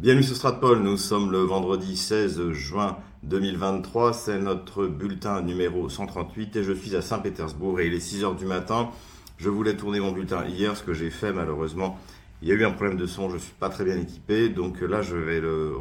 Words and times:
Bienvenue 0.00 0.22
sur 0.22 0.36
Stratpol, 0.36 0.78
nous 0.78 0.96
sommes 0.96 1.32
le 1.32 1.40
vendredi 1.40 1.96
16 1.96 2.52
juin 2.52 2.98
2023, 3.24 4.12
c'est 4.12 4.38
notre 4.38 4.86
bulletin 4.86 5.42
numéro 5.42 5.88
138 5.88 6.54
et 6.54 6.62
je 6.62 6.72
suis 6.72 6.94
à 6.94 7.02
Saint-Pétersbourg 7.02 7.80
et 7.80 7.88
il 7.88 7.94
est 7.94 7.98
6h 7.98 8.36
du 8.36 8.46
matin. 8.46 8.90
Je 9.38 9.48
voulais 9.48 9.76
tourner 9.76 9.98
mon 9.98 10.12
bulletin 10.12 10.46
hier, 10.46 10.76
ce 10.76 10.84
que 10.84 10.94
j'ai 10.94 11.10
fait 11.10 11.32
malheureusement. 11.32 11.98
Il 12.42 12.48
y 12.48 12.52
a 12.52 12.54
eu 12.54 12.64
un 12.64 12.70
problème 12.70 12.96
de 12.96 13.06
son, 13.06 13.28
je 13.28 13.34
ne 13.34 13.40
suis 13.40 13.54
pas 13.58 13.70
très 13.70 13.82
bien 13.82 13.98
équipé, 13.98 14.48
donc 14.48 14.82
là 14.82 15.02
je 15.02 15.16
vais 15.16 15.40
le 15.40 15.74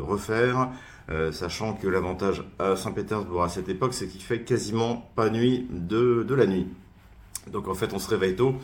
refaire, 0.00 0.70
euh, 1.10 1.30
sachant 1.30 1.74
que 1.74 1.86
l'avantage 1.86 2.42
à 2.58 2.76
Saint-Pétersbourg 2.76 3.42
à 3.42 3.50
cette 3.50 3.68
époque, 3.68 3.92
c'est 3.92 4.08
qu'il 4.08 4.22
fait 4.22 4.40
quasiment 4.40 5.10
pas 5.16 5.28
nuit 5.28 5.66
de, 5.68 6.24
de 6.26 6.34
la 6.34 6.46
nuit. 6.46 6.66
Donc 7.52 7.68
en 7.68 7.74
fait 7.74 7.92
on 7.92 7.98
se 7.98 8.08
réveille 8.08 8.36
tôt. 8.36 8.54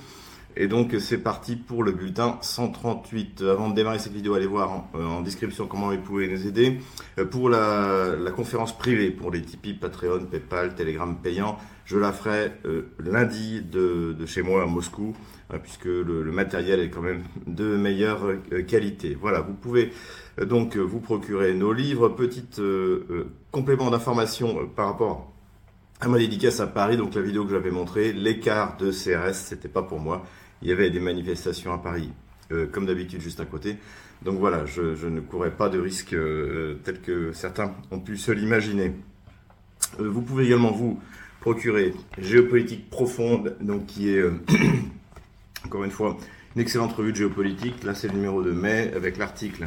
Et 0.58 0.68
donc 0.68 0.94
c'est 0.98 1.18
parti 1.18 1.54
pour 1.54 1.84
le 1.84 1.92
bulletin 1.92 2.38
138. 2.40 3.42
Avant 3.42 3.68
de 3.68 3.74
démarrer 3.74 3.98
cette 3.98 4.14
vidéo, 4.14 4.34
allez 4.34 4.46
voir 4.46 4.84
en, 4.94 5.20
description 5.20 5.66
comment 5.66 5.90
vous 5.90 5.98
pouvez 5.98 6.28
nous 6.28 6.46
aider. 6.46 6.78
Euh, 7.18 7.26
pour 7.26 7.50
la, 7.50 8.16
conférence 8.34 8.76
privée, 8.76 9.10
pour 9.10 9.30
les 9.30 9.42
Tipeee, 9.42 9.74
Patreon, 9.74 10.24
Paypal, 10.24 10.74
Telegram 10.74 11.14
payant, 11.22 11.58
je 11.84 11.98
la 11.98 12.10
ferai 12.10 12.52
euh, 12.64 12.88
lundi 12.98 13.60
de, 13.60 14.16
chez 14.24 14.40
moi 14.40 14.62
à 14.62 14.66
Moscou, 14.66 15.14
euh, 15.52 15.58
puisque 15.58 15.84
le, 15.84 16.24
matériel 16.32 16.80
est 16.80 16.88
quand 16.88 17.02
même 17.02 17.24
de 17.46 17.76
meilleure 17.76 18.22
qualité. 18.66 19.14
Voilà, 19.20 19.42
vous 19.42 19.54
pouvez 19.54 19.92
donc 20.42 20.78
vous 20.78 21.00
procurer 21.00 21.52
nos 21.52 21.74
livres. 21.74 22.08
Petit 22.08 22.44
complément 23.50 23.90
d'information 23.90 24.66
par 24.74 24.86
rapport 24.86 25.32
à 26.00 26.08
ma 26.08 26.18
dédicace 26.18 26.60
à 26.60 26.66
Paris, 26.66 26.96
donc 26.96 27.14
la 27.14 27.22
vidéo 27.22 27.44
que 27.44 27.50
j'avais 27.50 27.70
montrée, 27.70 28.12
l'écart 28.12 28.76
de 28.78 28.90
CRS, 28.90 29.34
c'était 29.34 29.68
pas 29.68 29.82
pour 29.82 29.98
moi 29.98 30.22
il 30.66 30.70
y 30.70 30.72
avait 30.72 30.90
des 30.90 30.98
manifestations 30.98 31.72
à 31.72 31.78
Paris, 31.78 32.10
euh, 32.50 32.66
comme 32.66 32.86
d'habitude 32.86 33.20
juste 33.20 33.38
à 33.38 33.44
côté. 33.44 33.76
Donc 34.22 34.40
voilà, 34.40 34.66
je, 34.66 35.06
ne 35.06 35.20
courais 35.20 35.52
pas 35.52 35.68
de 35.68 35.78
risques 35.78 36.12
euh, 36.12 36.74
tels 36.82 37.00
que 37.00 37.30
certains 37.30 37.72
ont 37.92 38.00
pu 38.00 38.16
se 38.16 38.32
l'imaginer. 38.32 38.90
Euh, 40.00 40.08
vous 40.08 40.22
pouvez 40.22 40.46
également 40.46 40.72
vous 40.72 41.00
procurer 41.40 41.94
Géopolitique 42.18 42.90
profonde, 42.90 43.54
donc 43.60 43.86
qui 43.86 44.08
est 44.08 44.24
encore 45.64 45.84
une 45.84 45.92
fois 45.92 46.16
une 46.56 46.62
excellente 46.62 46.94
revue 46.94 47.12
de 47.12 47.18
géopolitique. 47.18 47.84
Là, 47.84 47.94
c'est 47.94 48.08
le 48.08 48.14
numéro 48.14 48.42
de 48.42 48.50
mai 48.50 48.90
avec 48.96 49.18
l'article 49.18 49.66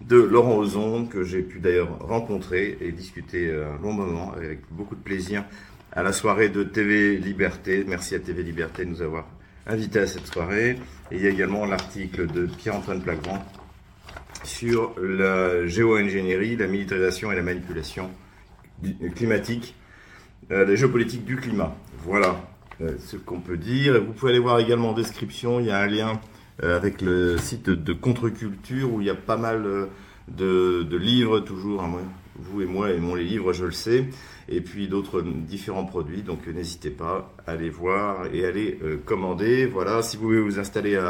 de 0.00 0.16
Laurent 0.16 0.56
Ozon 0.56 1.04
que 1.04 1.22
j'ai 1.22 1.42
pu 1.42 1.58
d'ailleurs 1.58 1.98
rencontrer 1.98 2.78
et 2.80 2.92
discuter 2.92 3.52
un 3.52 3.76
long 3.82 3.92
moment 3.92 4.32
avec 4.32 4.60
beaucoup 4.70 4.94
de 4.94 5.02
plaisir 5.02 5.44
à 5.92 6.02
la 6.02 6.14
soirée 6.14 6.48
de 6.48 6.62
TV 6.62 7.18
Liberté. 7.18 7.84
Merci 7.86 8.14
à 8.14 8.20
TV 8.20 8.42
Liberté 8.42 8.86
de 8.86 8.90
nous 8.90 9.02
avoir 9.02 9.26
invité 9.66 10.00
à 10.00 10.06
cette 10.06 10.26
soirée. 10.26 10.78
Et 11.10 11.16
il 11.16 11.22
y 11.22 11.26
a 11.26 11.30
également 11.30 11.64
l'article 11.66 12.26
de 12.26 12.46
Pierre-Antoine 12.46 13.02
Plagrand 13.02 13.44
sur 14.44 14.94
la 15.00 15.66
géo-ingénierie, 15.66 16.56
la 16.56 16.66
militarisation 16.66 17.30
et 17.32 17.36
la 17.36 17.42
manipulation 17.42 18.10
climatique, 19.14 19.74
euh, 20.50 20.64
la 20.64 20.74
géopolitique 20.74 21.24
du 21.24 21.36
climat. 21.36 21.74
Voilà 22.04 22.36
euh, 22.80 22.96
ce 22.98 23.16
qu'on 23.16 23.40
peut 23.40 23.58
dire. 23.58 24.02
Vous 24.02 24.12
pouvez 24.12 24.32
aller 24.32 24.40
voir 24.40 24.58
également 24.58 24.90
en 24.90 24.94
description, 24.94 25.60
il 25.60 25.66
y 25.66 25.70
a 25.70 25.78
un 25.78 25.86
lien 25.86 26.20
euh, 26.62 26.76
avec 26.76 27.02
le 27.02 27.36
site 27.38 27.68
de 27.68 27.92
Contre-Culture 27.92 28.92
où 28.92 29.00
il 29.00 29.06
y 29.06 29.10
a 29.10 29.14
pas 29.14 29.36
mal 29.36 29.88
de, 30.28 30.96
livres, 30.96 31.40
toujours, 31.40 31.82
hein, 31.82 31.98
vous 32.36 32.62
et 32.62 32.66
moi 32.66 32.90
aimons 32.90 33.14
les 33.14 33.24
livres, 33.24 33.52
je 33.52 33.66
le 33.66 33.72
sais, 33.72 34.06
et 34.50 34.60
puis 34.60 34.88
d'autres 34.88 35.22
différents 35.22 35.84
produits, 35.84 36.22
donc 36.22 36.46
n'hésitez 36.46 36.90
pas 36.90 37.32
à 37.46 37.52
aller 37.52 37.70
voir 37.70 38.26
et 38.32 38.44
aller 38.44 38.78
euh, 38.82 38.98
commander. 39.04 39.66
Voilà, 39.66 40.02
si 40.02 40.16
vous 40.16 40.24
voulez 40.24 40.40
vous 40.40 40.58
installer 40.58 41.00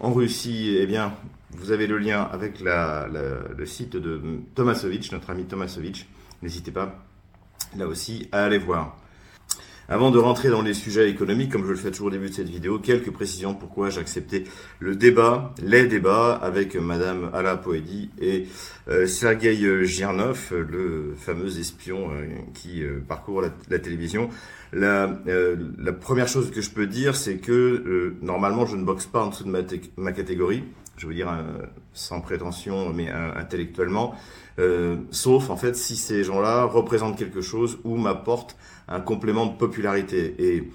en 0.00 0.12
Russie, 0.12 0.76
eh 0.80 0.86
bien, 0.86 1.14
vous 1.52 1.72
avez 1.72 1.86
le 1.86 1.98
lien 1.98 2.22
avec 2.22 2.60
le 2.60 3.66
site 3.66 3.96
de 3.96 4.20
Tomasovic, 4.54 5.12
notre 5.12 5.30
ami 5.30 5.44
Tomasovic, 5.44 6.08
n'hésitez 6.42 6.70
pas 6.70 7.04
là 7.76 7.86
aussi 7.86 8.28
à 8.32 8.44
aller 8.44 8.58
voir. 8.58 8.99
Avant 9.92 10.12
de 10.12 10.20
rentrer 10.20 10.50
dans 10.50 10.62
les 10.62 10.72
sujets 10.72 11.10
économiques, 11.10 11.50
comme 11.50 11.64
je 11.64 11.72
le 11.72 11.76
fais 11.76 11.90
toujours 11.90 12.06
au 12.06 12.10
début 12.10 12.28
de 12.28 12.34
cette 12.34 12.48
vidéo, 12.48 12.78
quelques 12.78 13.10
précisions 13.10 13.54
pourquoi 13.54 13.90
j'ai 13.90 13.98
accepté 13.98 14.44
le 14.78 14.94
débat, 14.94 15.52
les 15.60 15.88
débats 15.88 16.32
avec 16.34 16.76
Madame 16.76 17.28
Ala 17.34 17.56
Poedi 17.56 18.08
et 18.20 18.46
euh, 18.88 19.08
Sergei 19.08 19.84
Girnov, 19.84 20.52
le 20.52 21.14
fameux 21.16 21.58
espion 21.58 22.12
euh, 22.12 22.24
qui 22.54 22.84
euh, 22.84 23.00
parcourt 23.00 23.42
la, 23.42 23.78
télévision. 23.80 24.28
La, 24.72 25.08
première 26.00 26.28
chose 26.28 26.52
que 26.52 26.60
je 26.60 26.70
peux 26.70 26.86
dire, 26.86 27.16
c'est 27.16 27.38
que 27.38 28.14
normalement, 28.22 28.66
je 28.66 28.76
ne 28.76 28.84
boxe 28.84 29.06
pas 29.06 29.24
en 29.24 29.30
dessous 29.30 29.42
de 29.42 29.80
ma 29.96 30.12
catégorie 30.12 30.62
je 30.96 31.06
veux 31.06 31.14
dire 31.14 31.32
sans 31.94 32.20
prétention, 32.20 32.92
mais 32.92 33.08
intellectuellement, 33.08 34.14
sauf 35.10 35.48
en 35.48 35.56
fait 35.56 35.74
si 35.74 35.96
ces 35.96 36.24
gens-là 36.24 36.64
représentent 36.64 37.16
quelque 37.16 37.40
chose 37.40 37.78
ou 37.84 37.96
m'apportent 37.96 38.54
un 38.90 39.00
complément 39.00 39.46
de 39.46 39.56
popularité. 39.56 40.34
Et 40.38 40.68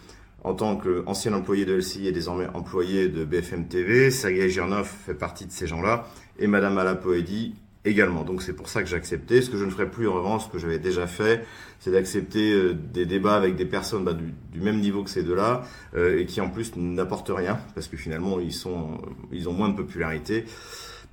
en 0.43 0.53
tant 0.53 0.77
qu'ancien 0.77 1.33
employé 1.33 1.65
de 1.65 1.73
LCI 1.73 2.07
et 2.07 2.11
désormais 2.11 2.47
employé 2.53 3.09
de 3.09 3.25
BFM 3.25 3.67
TV, 3.67 4.11
Sergei 4.11 4.49
Girnov 4.49 4.85
fait 4.85 5.15
partie 5.15 5.45
de 5.45 5.51
ces 5.51 5.67
gens-là 5.67 6.07
et 6.39 6.47
Madame 6.47 6.77
Alapoedi 6.77 7.55
également. 7.83 8.23
Donc 8.23 8.41
c'est 8.41 8.53
pour 8.53 8.69
ça 8.69 8.81
que 8.81 8.89
j'ai 8.89 8.95
accepté. 8.95 9.41
Ce 9.41 9.49
que 9.49 9.57
je 9.57 9.65
ne 9.65 9.69
ferai 9.69 9.89
plus 9.89 10.07
en 10.07 10.13
revanche, 10.13 10.45
ce 10.45 10.49
que 10.49 10.57
j'avais 10.57 10.79
déjà 10.79 11.07
fait, 11.07 11.45
c'est 11.79 11.91
d'accepter 11.91 12.51
euh, 12.51 12.73
des 12.73 13.05
débats 13.05 13.35
avec 13.35 13.55
des 13.55 13.65
personnes 13.65 14.03
bah, 14.03 14.13
du, 14.13 14.59
même 14.59 14.79
niveau 14.79 15.03
que 15.03 15.09
ces 15.09 15.23
deux-là 15.23 15.63
euh, 15.95 16.19
et 16.19 16.25
qui 16.25 16.41
en 16.41 16.49
plus 16.49 16.75
n'apportent 16.75 17.31
rien 17.33 17.59
parce 17.73 17.87
que 17.87 17.97
finalement 17.97 18.39
ils 18.39 18.53
sont, 18.53 18.99
ils 19.31 19.47
ont 19.49 19.53
moins 19.53 19.69
de 19.69 19.75
popularité 19.75 20.45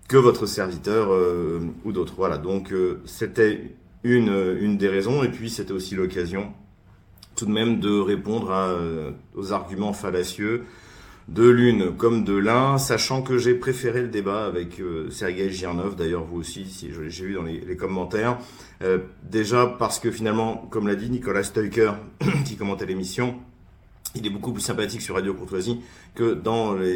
que 0.08 0.16
votre 0.16 0.46
serviteur 0.46 1.12
euh, 1.12 1.60
ou 1.84 1.92
d'autres. 1.92 2.14
Voilà. 2.16 2.38
Donc 2.38 2.74
c'était 3.04 3.76
une, 4.02 4.56
une 4.60 4.76
des 4.76 4.88
raisons 4.88 5.22
et 5.22 5.28
puis 5.28 5.48
c'était 5.48 5.72
aussi 5.72 5.94
l'occasion 5.94 6.52
tout 7.36 7.46
de 7.46 7.50
même 7.50 7.80
de 7.80 7.98
répondre 7.98 8.50
euh, 8.50 9.10
aux 9.34 9.52
arguments 9.52 9.92
fallacieux 9.92 10.64
de 11.28 11.48
l'une 11.48 11.96
comme 11.96 12.24
de 12.24 12.34
l'un, 12.34 12.78
sachant 12.78 13.22
que 13.22 13.38
j'ai 13.38 13.54
préféré 13.54 14.02
le 14.02 14.08
débat 14.08 14.44
avec 14.44 14.80
euh, 14.80 15.08
Sergei 15.10 15.50
Girnov, 15.50 15.94
d'ailleurs 15.94 16.24
vous 16.24 16.40
aussi, 16.40 16.66
si 16.66 16.90
j'ai 17.08 17.24
vu 17.24 17.34
dans 17.34 17.44
les, 17.44 17.76
commentaires, 17.76 18.38
euh, 18.82 18.98
déjà 19.22 19.66
parce 19.66 19.98
que 19.98 20.10
finalement, 20.10 20.56
comme 20.70 20.88
l'a 20.88 20.96
dit 20.96 21.10
Nicolas 21.10 21.44
Stoiker, 21.44 21.92
qui 22.44 22.56
commentait 22.56 22.86
l'émission, 22.86 23.36
il 24.14 24.26
est 24.26 24.30
beaucoup 24.30 24.52
plus 24.52 24.60
sympathique 24.60 25.00
sur 25.00 25.14
Radio 25.14 25.32
Courtoisie 25.32 25.80
que 26.14 26.38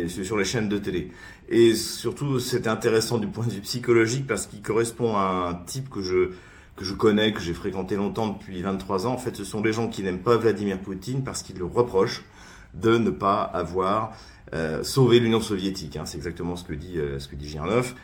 sur 0.08 0.36
les 0.36 0.44
chaînes 0.44 0.68
de 0.68 0.76
télé. 0.76 1.10
Et 1.48 1.74
surtout, 1.74 2.40
c'était 2.40 2.68
intéressant 2.68 3.16
du 3.16 3.26
point 3.26 3.46
de 3.46 3.52
vue 3.52 3.60
psychologique 3.60 4.26
parce 4.26 4.46
qu'il 4.46 4.60
correspond 4.60 5.16
à 5.16 5.48
un 5.48 5.54
type 5.64 5.88
que 5.88 6.02
je 6.02 6.30
que 6.76 6.84
je 6.84 6.94
connais, 6.94 7.32
que 7.32 7.40
j'ai 7.40 7.54
fréquenté 7.54 7.96
longtemps 7.96 8.28
depuis 8.28 8.60
23 8.62 9.06
ans, 9.06 9.12
en 9.12 9.18
fait, 9.18 9.34
ce 9.34 9.44
sont 9.44 9.62
des 9.62 9.72
gens 9.72 9.88
qui 9.88 10.02
n'aiment 10.02 10.22
pas 10.22 10.36
Vladimir 10.36 10.78
Poutine 10.78 11.24
parce 11.24 11.42
qu'ils 11.42 11.58
le 11.58 11.64
reprochent 11.64 12.22
de 12.74 12.98
ne 12.98 13.10
pas 13.10 13.42
avoir 13.42 14.12
euh, 14.52 14.82
sauvé 14.82 15.18
l'Union 15.18 15.40
soviétique. 15.40 15.96
Hein. 15.96 16.04
C'est 16.04 16.18
exactement 16.18 16.54
ce 16.56 16.64
que 16.64 16.74
dit 16.74 16.98
euh, 16.98 17.18
ce 17.18 17.28
que 17.28 17.34
dit 17.34 17.48
Girnov. 17.48 17.94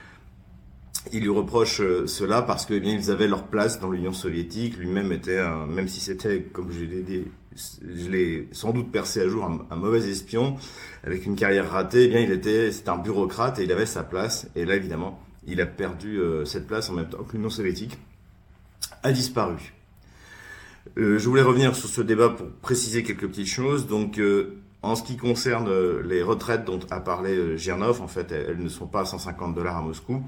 Il 1.12 1.20
lui 1.22 1.30
reproche 1.30 1.80
euh, 1.80 2.06
cela 2.06 2.42
parce 2.42 2.64
que 2.64 2.74
eh 2.74 2.80
bien 2.80 2.94
ils 2.94 3.10
avaient 3.10 3.28
leur 3.28 3.44
place 3.44 3.78
dans 3.78 3.90
l'Union 3.90 4.12
soviétique. 4.12 4.78
Lui-même 4.78 5.12
était, 5.12 5.38
un, 5.38 5.66
même 5.66 5.88
si 5.88 6.00
c'était 6.00 6.42
comme 6.42 6.72
je 6.72 6.80
l'ai 6.80 7.24
je 7.54 8.08
l'ai 8.08 8.48
sans 8.52 8.72
doute 8.72 8.90
percé 8.90 9.20
à 9.20 9.28
jour 9.28 9.44
un, 9.70 9.76
mauvais 9.76 10.08
espion 10.08 10.56
avec 11.04 11.26
une 11.26 11.36
carrière 11.36 11.70
ratée. 11.70 12.04
Eh 12.04 12.08
bien, 12.08 12.20
il 12.20 12.32
était, 12.32 12.72
c'était 12.72 12.88
un 12.88 12.98
bureaucrate 12.98 13.58
et 13.58 13.64
il 13.64 13.72
avait 13.72 13.84
sa 13.84 14.02
place. 14.02 14.48
Et 14.56 14.64
là, 14.64 14.74
évidemment, 14.74 15.20
il 15.46 15.60
a 15.60 15.66
perdu 15.66 16.18
cette 16.46 16.66
place 16.66 16.88
en 16.88 16.94
même 16.94 17.10
temps 17.10 17.22
que 17.24 17.36
l'Union 17.36 17.50
soviétique 17.50 17.98
a 19.02 19.12
disparu. 19.12 19.72
Euh, 20.98 21.18
je 21.18 21.28
voulais 21.28 21.42
revenir 21.42 21.74
sur 21.74 21.88
ce 21.88 22.00
débat 22.00 22.30
pour 22.30 22.48
préciser 22.60 23.02
quelques 23.02 23.26
petites 23.26 23.46
choses. 23.46 23.86
Donc, 23.86 24.18
euh, 24.18 24.58
en 24.82 24.94
ce 24.96 25.02
qui 25.02 25.16
concerne 25.16 25.68
euh, 25.68 26.02
les 26.02 26.22
retraites 26.22 26.64
dont 26.64 26.80
a 26.90 27.00
parlé 27.00 27.56
Girnov, 27.56 28.02
en 28.02 28.08
fait, 28.08 28.32
elles, 28.32 28.58
ne 28.58 28.68
sont 28.68 28.86
pas 28.86 29.00
à 29.00 29.04
150 29.04 29.54
dollars 29.54 29.76
à 29.76 29.82
Moscou. 29.82 30.22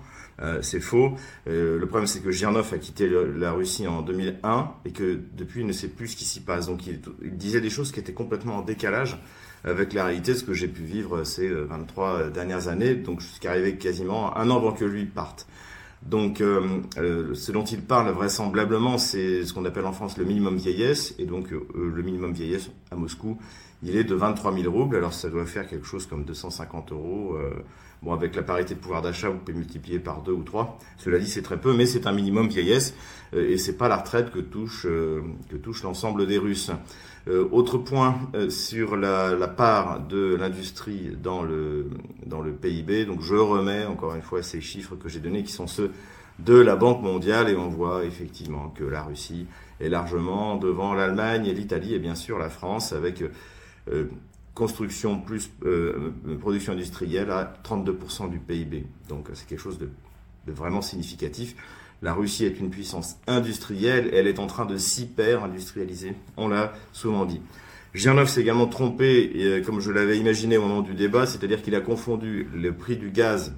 c'est 0.62 0.80
faux. 0.80 1.14
le 1.46 1.84
problème, 1.86 2.06
c'est 2.06 2.20
que 2.20 2.30
Girnov 2.30 2.72
a 2.72 2.78
quitté 2.78 3.08
la 3.08 3.52
Russie 3.52 3.86
en 3.86 4.02
2001 4.02 4.70
et 4.84 4.90
que 4.90 5.20
depuis, 5.36 5.60
il 5.60 5.66
ne 5.66 5.72
sait 5.72 5.88
plus 5.88 6.08
ce 6.08 6.16
qui 6.16 6.24
s'y 6.24 6.40
passe. 6.40 6.66
Donc, 6.66 6.86
il, 6.86 7.00
disait 7.36 7.60
des 7.60 7.70
choses 7.70 7.92
qui 7.92 8.00
étaient 8.00 8.14
complètement 8.14 8.58
en 8.58 8.62
décalage 8.62 9.18
avec 9.64 9.92
la 9.92 10.04
réalité, 10.04 10.34
ce 10.34 10.44
que 10.44 10.52
j'ai 10.52 10.68
pu 10.68 10.82
vivre 10.82 11.24
ces 11.24 11.48
23 11.48 12.30
dernières 12.30 12.68
années. 12.68 12.94
Donc, 12.94 13.22
ce 13.22 13.40
qui 13.40 13.48
arrivait 13.48 13.76
quasiment 13.76 14.36
un 14.36 14.50
an 14.50 14.56
avant 14.56 14.72
que 14.72 14.84
lui 14.84 15.04
parte. 15.04 15.46
Donc, 16.04 16.42
euh, 16.42 16.80
euh, 16.98 17.34
ce 17.34 17.50
dont 17.50 17.64
il 17.64 17.80
parle 17.80 18.10
vraisemblablement, 18.10 18.98
c'est 18.98 19.44
ce 19.44 19.54
qu'on 19.54 19.64
appelle 19.64 19.86
en 19.86 19.92
France 19.92 20.18
le 20.18 20.24
minimum 20.24 20.56
vieillesse. 20.56 21.14
Et 21.18 21.24
donc, 21.24 21.52
euh, 21.52 21.66
le 21.74 22.02
minimum 22.02 22.32
vieillesse 22.32 22.70
à 22.90 22.96
Moscou, 22.96 23.38
il 23.82 23.96
est 23.96 24.04
de 24.04 24.14
23 24.14 24.54
000 24.54 24.70
roubles. 24.70 24.96
Alors, 24.96 25.14
ça 25.14 25.30
doit 25.30 25.46
faire 25.46 25.66
quelque 25.66 25.86
chose 25.86 26.06
comme 26.06 26.24
250 26.24 26.92
euros. 26.92 27.38
Bon, 28.04 28.12
avec 28.12 28.36
la 28.36 28.42
parité 28.42 28.74
de 28.74 28.80
pouvoir 28.80 29.00
d'achat, 29.00 29.30
vous 29.30 29.38
pouvez 29.38 29.56
multiplier 29.56 29.98
par 29.98 30.20
deux 30.20 30.32
ou 30.32 30.42
trois. 30.42 30.78
Cela 30.98 31.18
dit, 31.18 31.26
c'est 31.26 31.40
très 31.40 31.58
peu, 31.58 31.72
mais 31.72 31.86
c'est 31.86 32.06
un 32.06 32.12
minimum 32.12 32.48
vieillesse 32.48 32.94
euh, 33.34 33.48
et 33.48 33.56
c'est 33.56 33.78
pas 33.78 33.88
la 33.88 33.96
retraite 33.96 34.30
que 34.30 34.40
touche 34.40 34.84
euh, 34.84 35.22
que 35.48 35.56
touche 35.56 35.82
l'ensemble 35.82 36.26
des 36.26 36.36
Russes. 36.36 36.70
Euh, 37.28 37.48
autre 37.50 37.78
point 37.78 38.20
sur 38.50 38.96
la, 38.96 39.34
la, 39.34 39.48
part 39.48 40.00
de 40.00 40.34
l'industrie 40.34 41.16
dans 41.16 41.42
le 41.42 41.88
dans 42.26 42.42
le 42.42 42.52
PIB. 42.52 43.06
Donc, 43.06 43.22
je 43.22 43.36
remets 43.36 43.86
encore 43.86 44.14
une 44.14 44.20
fois 44.20 44.42
ces 44.42 44.60
chiffres 44.60 44.96
que 44.96 45.08
j'ai 45.08 45.20
donnés, 45.20 45.42
qui 45.42 45.52
sont 45.52 45.66
ceux 45.66 45.90
de 46.40 46.58
la 46.58 46.76
Banque 46.76 47.00
mondiale, 47.00 47.48
et 47.48 47.56
on 47.56 47.68
voit 47.68 48.04
effectivement 48.04 48.68
que 48.68 48.84
la 48.84 49.02
Russie 49.02 49.46
est 49.80 49.88
largement 49.88 50.56
devant 50.56 50.92
l'Allemagne 50.92 51.46
et 51.46 51.54
l'Italie 51.54 51.94
et 51.94 51.98
bien 51.98 52.14
sûr 52.14 52.38
la 52.38 52.50
France 52.50 52.92
avec 52.92 53.24
construction 54.54 55.20
plus 55.20 55.50
euh, 55.64 56.12
production 56.40 56.72
industrielle 56.72 57.30
à 57.30 57.52
32% 57.64 58.30
du 58.30 58.38
PIB. 58.38 58.86
Donc 59.08 59.28
c'est 59.34 59.46
quelque 59.46 59.60
chose 59.60 59.78
de, 59.78 59.90
vraiment 60.46 60.80
significatif. 60.80 61.56
La 62.02 62.12
Russie 62.12 62.44
est 62.44 62.60
une 62.60 62.70
puissance 62.70 63.16
industrielle, 63.26 64.10
elle 64.12 64.26
est 64.26 64.38
en 64.38 64.46
train 64.46 64.66
de 64.66 64.76
s'hyper-industrialiser, 64.76 66.14
on 66.36 66.48
l'a 66.48 66.72
souvent 66.92 67.24
dit. 67.24 67.40
Girnov 67.94 68.28
s'est 68.28 68.42
également 68.42 68.66
trompé, 68.66 69.32
euh, 69.36 69.62
comme 69.62 69.80
je 69.80 69.90
l'avais 69.90 70.18
imaginé 70.18 70.56
au 70.56 70.62
moment 70.62 70.82
du 70.82 70.94
débat, 70.94 71.26
c'est-à-dire 71.26 71.62
qu'il 71.62 71.74
a 71.74 71.80
confondu 71.80 72.48
le 72.54 72.72
prix 72.72 72.96
du 72.96 73.10
gaz 73.10 73.54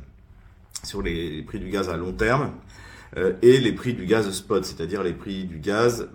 sur 0.83 1.03
les 1.03 1.43
prix 1.43 1.59
du 1.59 1.71
gaz 1.71 1.89
à 1.89 1.97
long 1.97 2.13
terme 2.13 2.53
euh, 3.17 3.33
et 3.43 3.59
les 3.59 3.73
prix 3.73 3.95
du 3.95 4.05
gaz 4.05 4.31
spot, 4.31 4.65
c'est-à-dire 4.65 5.03
les 5.03 5.15
prix 5.15 5.45
du 5.45 5.59
gaz 5.59 6.09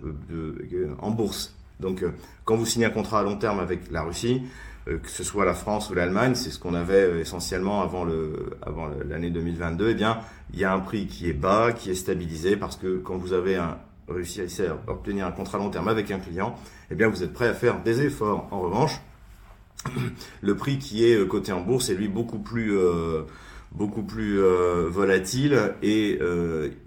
en 1.00 1.10
bourse. 1.10 1.54
Donc 1.80 2.04
quand 2.44 2.56
vous 2.56 2.64
signez 2.64 2.86
un 2.86 2.90
contrat 2.90 3.20
à 3.20 3.22
long 3.24 3.36
terme 3.36 3.58
avec 3.58 3.90
la 3.90 4.02
Russie, 4.02 4.42
euh, 4.42 4.46
que 4.86 5.08
ce 5.08 5.22
soit 5.22 5.44
la 5.44 5.54
France 5.54 5.90
ou 5.90 5.94
l'Allemagne, 5.94 6.34
c'est 6.34 6.50
ce 6.50 6.58
qu'on 6.58 6.74
avait 6.74 7.04
euh, 7.04 7.20
essentiellement 7.20 7.82
avant 7.82 8.04
le 8.04 8.50
avant 8.62 8.88
l'année 9.08 9.30
2022. 9.30 9.90
Eh 9.90 9.94
bien, 9.94 10.18
il 10.52 10.58
y 10.58 10.64
a 10.64 10.72
un 10.72 10.80
prix 10.80 11.06
qui 11.06 11.28
est 11.28 11.34
bas, 11.34 11.72
qui 11.72 11.90
est 11.90 11.94
stabilisé 11.94 12.56
parce 12.56 12.76
que 12.76 12.98
quand 12.98 13.16
vous 13.16 13.32
avez 13.32 13.56
un, 13.56 13.78
réussi 14.08 14.40
à 14.40 14.90
obtenir 14.90 15.26
un 15.26 15.30
contrat 15.30 15.58
long 15.58 15.70
terme 15.70 15.88
avec 15.88 16.10
un 16.10 16.18
client, 16.18 16.56
eh 16.90 16.94
bien, 16.94 17.08
vous 17.08 17.22
êtes 17.22 17.32
prêt 17.32 17.48
à 17.48 17.54
faire 17.54 17.80
des 17.82 18.02
efforts. 18.02 18.48
En 18.50 18.60
revanche, 18.60 19.00
le 20.42 20.56
prix 20.56 20.78
qui 20.78 21.06
est 21.08 21.16
euh, 21.16 21.26
coté 21.26 21.52
en 21.52 21.60
bourse 21.60 21.88
est 21.88 21.94
lui 21.94 22.08
beaucoup 22.08 22.38
plus 22.38 22.76
beaucoup 23.70 24.02
plus 24.02 24.38
volatile 24.38 25.72
et 25.82 26.18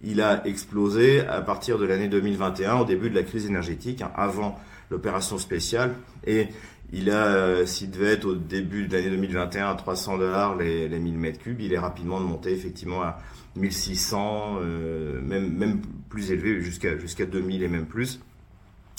il 0.03 0.21
a 0.21 0.45
explosé 0.45 1.25
à 1.25 1.41
partir 1.41 1.79
de 1.79 1.85
l'année 1.85 2.07
2021, 2.09 2.75
au 2.75 2.85
début 2.85 3.09
de 3.09 3.15
la 3.15 3.23
crise 3.23 3.47
énergétique, 3.47 4.03
hein, 4.03 4.11
avant 4.15 4.59
l'opération 4.91 5.39
spéciale. 5.39 5.95
Et 6.27 6.47
il 6.93 7.09
a, 7.09 7.25
euh, 7.25 7.65
s'il 7.65 7.91
devait 7.91 8.13
être 8.13 8.25
au 8.25 8.35
début 8.35 8.87
de 8.87 8.93
l'année 8.93 9.09
2021 9.09 9.69
à 9.69 9.75
300 9.75 10.17
dollars 10.17 10.55
les, 10.55 10.87
les 10.87 10.99
1000 10.99 11.17
mètres 11.17 11.39
cubes, 11.39 11.59
il 11.59 11.73
est 11.73 11.79
rapidement 11.79 12.19
monté 12.19 12.51
effectivement 12.51 13.01
à 13.01 13.19
1600, 13.55 14.57
euh, 14.61 15.21
même, 15.21 15.51
même 15.53 15.81
plus 16.09 16.31
élevé 16.31 16.61
jusqu'à 16.61 16.97
jusqu'à 16.97 17.25
2000 17.25 17.63
et 17.63 17.67
même 17.67 17.85
plus. 17.85 18.19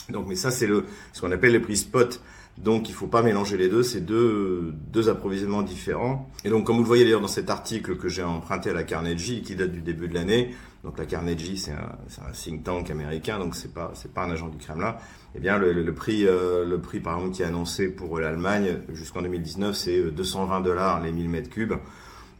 Donc, 0.08 0.26
mais 0.28 0.36
ça, 0.36 0.50
c'est 0.50 0.66
le, 0.66 0.84
ce 1.12 1.20
qu'on 1.20 1.32
appelle 1.32 1.52
les 1.52 1.60
prix 1.60 1.76
spot. 1.76 2.20
Donc 2.58 2.88
il 2.88 2.94
faut 2.94 3.06
pas 3.06 3.22
mélanger 3.22 3.58
les 3.58 3.68
deux, 3.68 3.82
c'est 3.82 4.00
deux, 4.00 4.72
deux 4.90 5.10
approvisionnements 5.10 5.62
différents. 5.62 6.30
Et 6.42 6.48
donc 6.48 6.64
comme 6.64 6.76
vous 6.76 6.82
le 6.82 6.86
voyez 6.86 7.04
d'ailleurs 7.04 7.20
dans 7.20 7.28
cet 7.28 7.50
article 7.50 7.96
que 7.96 8.08
j'ai 8.08 8.22
emprunté 8.22 8.70
à 8.70 8.72
la 8.72 8.82
Carnegie, 8.82 9.42
qui 9.42 9.56
date 9.56 9.72
du 9.72 9.82
début 9.82 10.08
de 10.08 10.14
l'année, 10.14 10.54
donc 10.86 10.98
la 10.98 11.04
Carnegie 11.04 11.58
c'est 11.58 11.72
un, 11.72 12.32
think 12.32 12.62
tank 12.62 12.90
américain, 12.90 13.40
donc 13.40 13.56
c'est 13.56 13.74
pas 13.74 13.92
pas 14.14 14.24
un 14.24 14.30
agent 14.30 14.48
du 14.48 14.56
Kremlin. 14.56 14.94
Eh 15.34 15.40
bien 15.40 15.58
le, 15.58 15.92
prix 15.92 16.24
euh, 16.26 16.64
le 16.64 16.80
prix 16.80 17.00
par 17.00 17.16
exemple 17.16 17.34
qui 17.34 17.42
est 17.42 17.46
annoncé 17.46 17.88
pour 17.88 18.20
l'Allemagne 18.20 18.78
jusqu'en 18.92 19.20
2019 19.20 19.74
c'est 19.74 20.00
220 20.12 20.60
dollars 20.60 21.02
les 21.02 21.10
1000 21.10 21.28
mètres 21.28 21.50
cubes. 21.50 21.74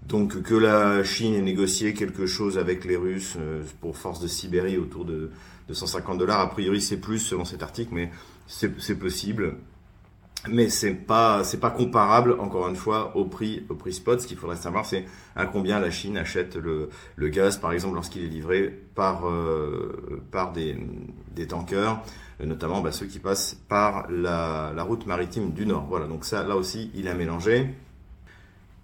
Donc 0.07 0.41
que 0.43 0.55
la 0.55 1.03
Chine 1.03 1.35
ait 1.35 1.43
négocié 1.43 1.93
quelque 1.93 2.27
chose 2.27 2.57
avec 2.57 2.85
les 2.85 2.97
Russes 2.97 3.35
euh, 3.37 3.65
pour 3.81 3.97
force 3.97 4.21
de 4.21 4.29
Sibérie 4.29 4.79
autour 4.79 5.05
de 5.05 5.33
250 5.67 6.17
dollars, 6.17 6.39
a 6.39 6.49
priori 6.49 6.81
c'est 6.81 6.99
plus 6.99 7.19
selon 7.19 7.45
cet 7.45 7.65
article, 7.65 7.95
mais 7.95 8.13
c'est 8.47 8.95
possible 8.97 9.57
mais 10.49 10.69
c'est 10.69 10.95
pas 10.95 11.43
pas 11.61 11.71
comparable 11.71 12.37
encore 12.39 12.69
une 12.69 12.77
fois 12.77 13.17
au 13.17 13.25
prix 13.25 13.65
au 13.69 13.75
prix 13.75 13.93
spot. 13.93 14.21
Ce 14.21 14.27
qu'il 14.27 14.37
faudrait 14.37 14.57
savoir, 14.57 14.87
c'est 14.87 15.05
à 15.35 15.47
combien 15.47 15.81
la 15.81 15.91
Chine 15.91 16.17
achète 16.17 16.57
le, 16.57 16.89
le 17.17 17.29
gaz, 17.29 17.59
par 17.59 17.73
exemple, 17.73 17.95
lorsqu'il 17.95 18.25
est 18.25 18.29
livré 18.29 18.69
par 18.95 19.29
euh, 19.29 20.23
par 20.31 20.53
des, 20.53 20.77
des 21.35 21.47
tankers, 21.47 22.01
notamment 22.45 22.81
bah, 22.81 22.93
ceux 22.93 23.07
qui 23.07 23.19
passent 23.19 23.57
par 23.69 24.07
la, 24.11 24.73
route 24.83 25.07
maritime 25.07 25.53
du 25.53 25.67
Nord. 25.67 25.87
Voilà, 25.89 26.07
donc 26.07 26.25
ça 26.25 26.45
là 26.45 26.57
aussi 26.57 26.91
il 26.95 27.09
a 27.09 27.15
mélangé. 27.15 27.69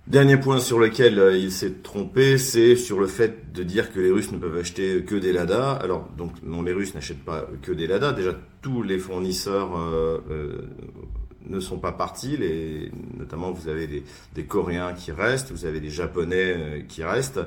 Dernier 0.08 0.36
point 0.36 0.58
sur 0.58 0.80
lequel 0.80 1.20
euh, 1.20 1.36
il 1.36 1.52
s'est 1.52 1.74
trompé, 1.74 2.36
c'est 2.36 2.74
sur 2.74 2.98
le 2.98 3.06
fait 3.06 3.52
de 3.52 3.62
dire 3.62 3.92
que 3.92 4.00
les 4.00 4.10
Russes 4.10 4.32
ne 4.32 4.38
peuvent 4.38 4.58
acheter 4.58 5.04
que 5.04 5.14
des 5.14 5.32
Lada. 5.32 5.74
Alors, 5.74 6.08
donc, 6.18 6.32
non, 6.42 6.60
les 6.60 6.72
Russes 6.72 6.92
n'achètent 6.96 7.24
pas 7.24 7.46
que 7.62 7.70
des 7.70 7.86
Lada. 7.86 8.12
Déjà, 8.12 8.34
tous 8.62 8.82
les 8.82 8.98
fournisseurs 8.98 9.78
euh, 9.78 10.18
ne 11.48 11.60
sont 11.60 11.78
pas 11.78 11.92
partis. 11.92 12.36
Les, 12.36 12.90
notamment, 13.18 13.52
vous 13.52 13.68
avez 13.68 13.86
des, 13.86 14.04
des, 14.34 14.44
Coréens 14.44 14.92
qui 14.92 15.12
restent, 15.12 15.52
vous 15.52 15.64
avez 15.64 15.80
des 15.80 15.90
Japonais 15.90 16.54
euh, 16.56 16.80
qui 16.86 17.02
restent. 17.04 17.40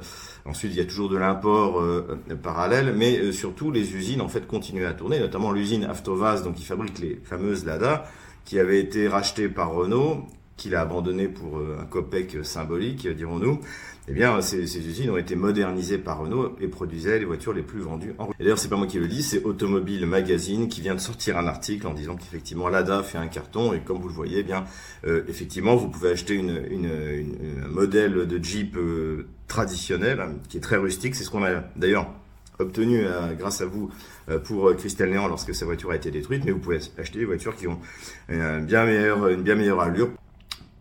Ensuite, 0.46 0.72
il 0.74 0.78
y 0.78 0.82
a 0.82 0.86
toujours 0.86 1.10
de 1.10 1.18
l'import 1.18 1.82
euh, 1.82 2.20
parallèle, 2.42 2.94
mais 2.96 3.18
euh, 3.20 3.32
surtout 3.32 3.72
les 3.72 3.96
usines 3.96 4.22
en 4.22 4.28
fait 4.28 4.48
continuent 4.48 4.86
à 4.86 4.94
tourner, 4.94 5.20
notamment 5.20 5.52
l'usine 5.52 5.86
Avtovaz, 5.86 6.44
donc 6.44 6.56
qui 6.56 6.64
fabrique 6.64 7.00
les 7.00 7.20
fameuses 7.24 7.66
Lada, 7.66 8.06
qui 8.46 8.60
avait 8.60 8.80
été 8.80 9.08
rachetée 9.08 9.50
par 9.50 9.72
Renault, 9.72 10.26
qu'il 10.58 10.76
a 10.76 10.82
abandonné 10.82 11.28
pour 11.28 11.60
un 11.60 11.84
copec 11.84 12.38
symbolique, 12.44 13.08
dirons-nous 13.08 13.60
eh 14.08 14.14
bien, 14.14 14.40
ces, 14.42 14.68
ces, 14.68 14.88
usines 14.88 15.10
ont 15.10 15.18
été 15.18 15.36
modernisées 15.36 15.98
par 15.98 16.20
Renault 16.20 16.56
et 16.62 16.68
produisaient 16.68 17.18
les 17.18 17.26
voitures 17.26 17.54
les 17.54 17.64
plus 17.64 17.80
vendues 17.80 18.14
en 18.20 18.30
Et 18.40 18.44
d'ailleurs, 18.44 18.60
c'est 18.60 18.70
pas 18.70 18.76
moi 18.76 18.86
qui 18.86 19.00
le 19.00 19.08
dis, 19.08 19.24
c'est 19.24 19.44
Automobile 19.44 20.06
Magazine 20.06 20.68
qui 20.68 20.82
vient 20.82 20.94
de 20.94 21.00
sortir 21.00 21.40
un 21.40 21.48
article 21.48 21.88
en 21.88 21.94
disant 21.94 22.16
qu'effectivement, 22.16 22.70
l'ADA 22.70 23.02
fait 23.02 23.18
un 23.18 23.28
carton. 23.28 23.74
Et 23.74 23.80
comme 23.80 23.98
vous 23.98 24.08
le 24.08 24.14
voyez, 24.14 24.40
eh 24.40 24.44
bien, 24.44 24.66
euh, 25.08 25.24
effectivement, 25.28 25.76
vous 25.76 25.90
pouvez 25.90 26.12
acheter 26.12 26.36
une, 26.36 26.64
une, 26.70 26.86
une, 26.86 27.64
un 27.66 27.68
modèle 27.68 28.28
de 28.28 28.44
Jeep 28.44 28.78
euh, 28.78 29.28
traditionnel 29.48 30.22
hein, 30.22 30.34
qui 30.50 30.58
est 30.58 30.62
très 30.62 30.78
rustique. 30.78 31.16
C'est 31.16 31.24
ce 31.24 31.32
qu'on 31.32 31.44
a 31.44 31.64
d'ailleurs 31.76 32.08
obtenu 32.60 33.02
euh, 33.04 33.34
grâce 33.34 33.62
à 33.62 33.66
vous 33.66 33.90
pour 34.44 34.76
Christelle 34.76 35.10
Néant 35.10 35.28
lorsque 35.28 35.54
sa 35.54 35.66
voiture 35.66 35.92
a 35.92 35.96
été 35.96 36.10
détruite, 36.10 36.44
mais 36.46 36.52
vous 36.52 36.60
pouvez 36.60 36.80
acheter 36.98 37.20
des 37.20 37.26
voitures 37.26 37.56
qui 37.56 37.68
ont 37.68 37.80
bien 38.28 38.86
meilleure, 38.86 39.28
une 39.28 39.44
bien 39.44 39.54
meilleure 39.54 39.82
allure 39.82 40.10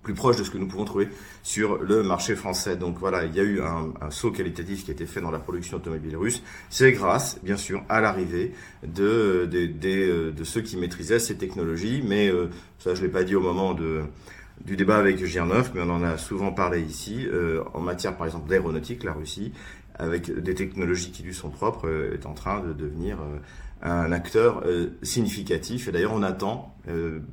plus 0.05 0.15
proche 0.15 0.37
de 0.37 0.45
ce 0.45 0.51
que 0.51 0.59
nous 0.59 0.69
pouvons 0.69 0.85
trouver 0.85 1.09
sur 1.43 1.79
le 1.83 2.05
marché 2.05 2.37
français. 2.37 2.77
Donc 2.77 2.99
voilà, 2.99 3.25
il 3.25 3.35
y 3.35 3.41
a 3.41 3.43
eu 3.43 3.61
un, 3.61 3.93
un 4.01 4.11
saut 4.11 4.31
qualitatif 4.31 4.85
qui 4.85 4.91
a 4.91 4.95
été 4.95 5.07
fait 5.07 5.21
dans 5.21 5.33
la 5.33 5.41
production 5.41 5.79
automobile 5.79 6.17
russe. 6.17 6.43
C'est 6.71 6.93
grâce, 6.93 7.41
bien 7.43 7.57
sûr, 7.57 7.83
à 7.89 8.01
l'arrivée 8.01 8.53
de, 8.87 9.49
de, 9.51 9.67
de, 9.67 10.31
de, 10.31 10.45
ceux 10.45 10.61
qui 10.61 10.77
maîtrisaient 10.77 11.19
ces 11.19 11.37
technologies. 11.37 12.05
Mais 12.07 12.29
euh, 12.29 12.49
ça, 12.79 12.95
je 12.95 13.03
l'ai 13.03 13.09
pas 13.09 13.25
dit 13.25 13.35
au 13.35 13.41
moment 13.41 13.75
de, 13.75 14.03
du 14.65 14.77
débat 14.77 14.99
avec 14.99 15.25
Girnov, 15.25 15.73
mais 15.75 15.81
on 15.83 15.91
en 15.91 16.03
a 16.05 16.19
souvent 16.19 16.53
parlé 16.53 16.81
ici. 16.83 17.27
Euh, 17.27 17.65
en 17.73 17.81
matière, 17.81 18.17
par 18.17 18.27
exemple, 18.27 18.49
d'aéronautique, 18.49 19.03
la 19.03 19.15
Russie, 19.15 19.53
avec 19.97 20.31
des 20.31 20.55
technologies 20.55 21.13
qui 21.13 21.23
lui 21.23 21.35
sont 21.35 21.51
propres, 21.51 21.89
euh, 21.89 22.15
est 22.15 22.27
en 22.27 22.35
train 22.35 22.61
de 22.61 22.73
devenir 22.73 23.19
euh, 23.21 23.39
un 23.83 24.13
acteur 24.13 24.63
euh, 24.67 24.89
significatif. 25.03 25.89
Et 25.89 25.93
d'ailleurs, 25.93 26.15
on 26.15 26.23
attend, 26.23 26.75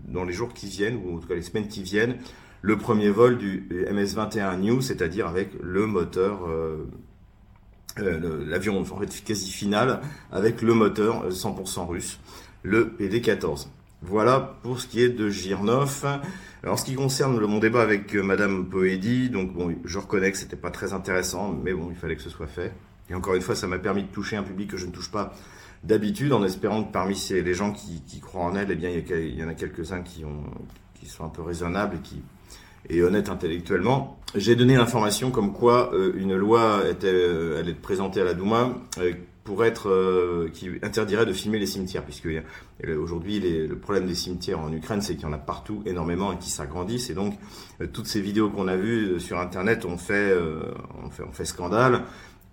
dans 0.08 0.24
les 0.24 0.32
jours 0.32 0.54
qui 0.54 0.68
viennent, 0.68 0.98
ou 1.04 1.18
en 1.18 1.20
tout 1.20 1.28
cas 1.28 1.36
les 1.36 1.42
semaines 1.42 1.68
qui 1.68 1.84
viennent, 1.84 2.16
le 2.62 2.78
premier 2.78 3.10
vol 3.10 3.38
du 3.38 3.68
MS-21 3.90 4.60
New, 4.60 4.82
c'est-à-dire 4.82 5.28
avec 5.28 5.52
le 5.62 5.88
moteur, 5.88 6.48
euh, 6.48 6.88
euh, 8.00 8.46
l'avion 8.48 8.80
en 8.80 8.86
fait 8.86 9.24
quasi 9.24 9.52
final, 9.52 10.02
avec 10.32 10.62
le 10.62 10.74
moteur 10.74 11.30
100% 11.30 11.88
russe, 11.88 12.20
le 12.64 12.86
PD-14. 12.86 13.68
Voilà 14.04 14.58
pour 14.64 14.80
ce 14.80 14.88
qui 14.88 15.02
est 15.02 15.10
de 15.10 15.30
Girnov. 15.30 16.06
Alors, 16.64 16.76
en 16.76 16.78
ce 16.78 16.86
qui 16.86 16.96
concerne 16.96 17.40
mon 17.40 17.60
débat 17.60 17.82
avec 17.82 18.16
euh, 18.16 18.22
Madame 18.22 18.68
Poedi, 18.68 19.30
donc 19.30 19.54
bon, 19.54 19.76
je 19.84 19.98
reconnais 19.98 20.32
que 20.32 20.38
c'était 20.38 20.56
pas 20.56 20.72
très 20.72 20.94
intéressant, 20.94 21.52
mais 21.64 21.74
bon, 21.74 21.90
il 21.90 21.96
fallait 21.96 22.16
que 22.16 22.22
ce 22.22 22.30
soit 22.30 22.48
fait. 22.48 22.72
Et 23.10 23.16
encore 23.16 23.36
une 23.36 23.42
fois, 23.42 23.56
ça 23.56 23.68
m'a 23.68 23.80
permis 23.80 24.04
de 24.04 24.08
toucher 24.08 24.38
un 24.38 24.44
public 24.44 24.70
que 24.70 24.78
je 24.78 24.86
ne 24.86 24.92
touche 24.92 25.12
pas 25.12 25.34
d'habitude, 25.84 26.32
en 26.34 26.44
espérant 26.44 26.84
que 26.84 26.92
parmi 26.92 27.16
ces, 27.16 27.42
les 27.42 27.56
gens 27.56 27.74
qui, 27.74 28.20
croient 28.22 28.44
en 28.44 28.56
elle, 28.56 28.70
eh 28.70 28.76
bien, 28.76 28.90
il 28.92 29.36
y, 29.36 29.44
en 29.44 29.50
a 29.50 29.56
quelques-uns 29.56 30.02
qui 30.02 30.24
qui 31.02 31.08
sont 31.08 31.26
un 31.26 31.30
peu 31.30 31.42
raisonnables 31.42 31.96
et 31.98 32.00
qui, 32.00 32.22
et 32.90 33.02
honnête 33.02 33.30
intellectuellement. 33.30 34.18
J'ai 34.36 34.56
donné 34.56 34.76
l'information 34.76 35.30
comme 35.30 35.52
quoi 35.52 35.94
euh, 35.94 36.14
une 36.16 36.36
loi 36.36 36.84
était, 36.90 37.08
euh, 37.08 37.60
allait 37.60 37.72
être 37.72 37.82
présentée 37.82 38.22
à 38.22 38.24
la 38.24 38.34
Douma 38.34 38.74
euh, 39.00 39.14
pour 39.44 39.66
être 39.66 40.50
qui 40.54 40.70
interdirait 40.84 41.26
de 41.26 41.34
filmer 41.34 41.58
les 41.58 41.66
cimetières, 41.66 42.04
puisque 42.04 42.28
aujourd'hui 42.88 43.40
le 43.40 43.76
problème 43.76 44.06
des 44.06 44.14
cimetières 44.14 44.60
en 44.60 44.72
Ukraine, 44.72 45.02
c'est 45.02 45.16
qu'il 45.16 45.24
y 45.24 45.26
en 45.26 45.34
a 45.34 45.40
partout 45.40 45.82
énormément 45.88 46.32
et 46.32 46.38
qui 46.38 46.52
s'agrandissent, 46.52 47.10
et 47.10 47.16
donc 47.16 47.34
toutes 47.92 48.06
ces 48.06 48.22
vidéos 48.22 48.52
qu'on 48.52 48.68
a 48.68 48.76
vues 48.76 49.20
sur 49.20 49.40
Internet 49.40 49.84
ont 49.84 49.98
fait, 49.98 50.38
ont 51.04 51.10
fait, 51.10 51.24
ont 51.24 51.32
fait 51.32 51.46
scandale. 51.46 52.04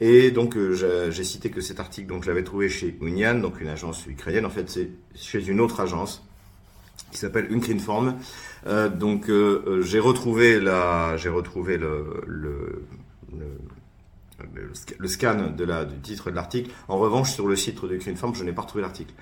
Et 0.00 0.30
donc 0.30 0.56
j'ai 0.56 1.24
cité 1.24 1.50
que 1.50 1.60
cet 1.60 1.78
article, 1.78 2.08
donc 2.08 2.24
je 2.24 2.30
l'avais 2.30 2.42
trouvé 2.42 2.70
chez 2.70 2.96
Unian, 3.02 3.34
donc 3.34 3.60
une 3.60 3.68
agence 3.68 4.06
ukrainienne. 4.06 4.46
En 4.46 4.50
fait, 4.50 4.70
c'est 4.70 4.88
chez 5.14 5.46
une 5.46 5.60
autre 5.60 5.80
agence 5.80 6.26
qui 7.10 7.18
s'appelle 7.18 7.48
Unkrinform. 7.52 8.16
Euh, 8.66 8.88
donc 8.88 9.30
euh, 9.30 9.82
j'ai 9.82 10.00
retrouvé 10.00 10.60
j'ai 11.16 11.28
retrouvé 11.28 11.78
le, 11.78 12.22
le, 12.26 12.84
scan 15.06 15.52
de 15.56 15.64
la, 15.64 15.84
du 15.84 15.98
titre 16.00 16.30
de 16.30 16.36
l'article. 16.36 16.70
En 16.88 16.98
revanche, 16.98 17.32
sur 17.32 17.46
le 17.48 17.56
site 17.56 17.84
de 17.84 17.94
Unkrinform, 17.94 18.34
je 18.34 18.44
n'ai 18.44 18.52
pas 18.52 18.62
retrouvé 18.62 18.82
l'article. 18.82 19.12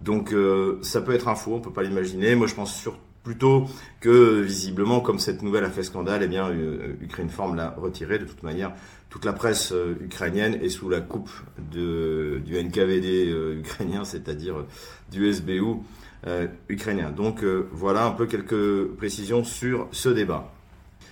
Donc 0.00 0.34
ça 0.82 1.00
peut 1.00 1.14
être 1.14 1.28
un 1.28 1.34
faux, 1.34 1.54
on 1.54 1.60
peut 1.60 1.72
pas 1.72 1.82
l'imaginer. 1.82 2.34
Moi, 2.34 2.46
je 2.46 2.54
pense 2.54 2.74
sur 2.74 2.98
plutôt 3.22 3.64
que 4.00 4.42
visiblement, 4.42 5.00
comme 5.00 5.18
cette 5.18 5.40
nouvelle 5.42 5.64
a 5.64 5.70
fait 5.70 5.82
scandale, 5.82 6.22
eh 6.22 6.28
bien, 6.28 6.50
Ukraine 7.00 7.30
Form 7.30 7.54
l'a 7.56 7.70
retiré. 7.70 8.18
De 8.18 8.26
toute 8.26 8.42
manière, 8.42 8.72
toute 9.14 9.26
la 9.26 9.32
presse 9.32 9.70
euh, 9.70 9.94
ukrainienne 10.00 10.58
est 10.60 10.70
sous 10.70 10.88
la 10.88 11.00
coupe 11.00 11.30
de, 11.70 12.42
du 12.44 12.60
NKVD 12.60 13.28
euh, 13.28 13.60
ukrainien, 13.60 14.04
c'est-à-dire 14.04 14.64
du 15.12 15.32
SBU 15.32 15.60
euh, 15.60 15.74
ukrainien. 16.68 17.10
Donc 17.10 17.44
voilà 17.72 18.06
un 18.06 18.12
peu 18.12 18.26
quelques 18.26 18.86
précisions 18.96 19.44
sur 19.44 19.88
ce 19.92 20.08
débat. 20.08 20.50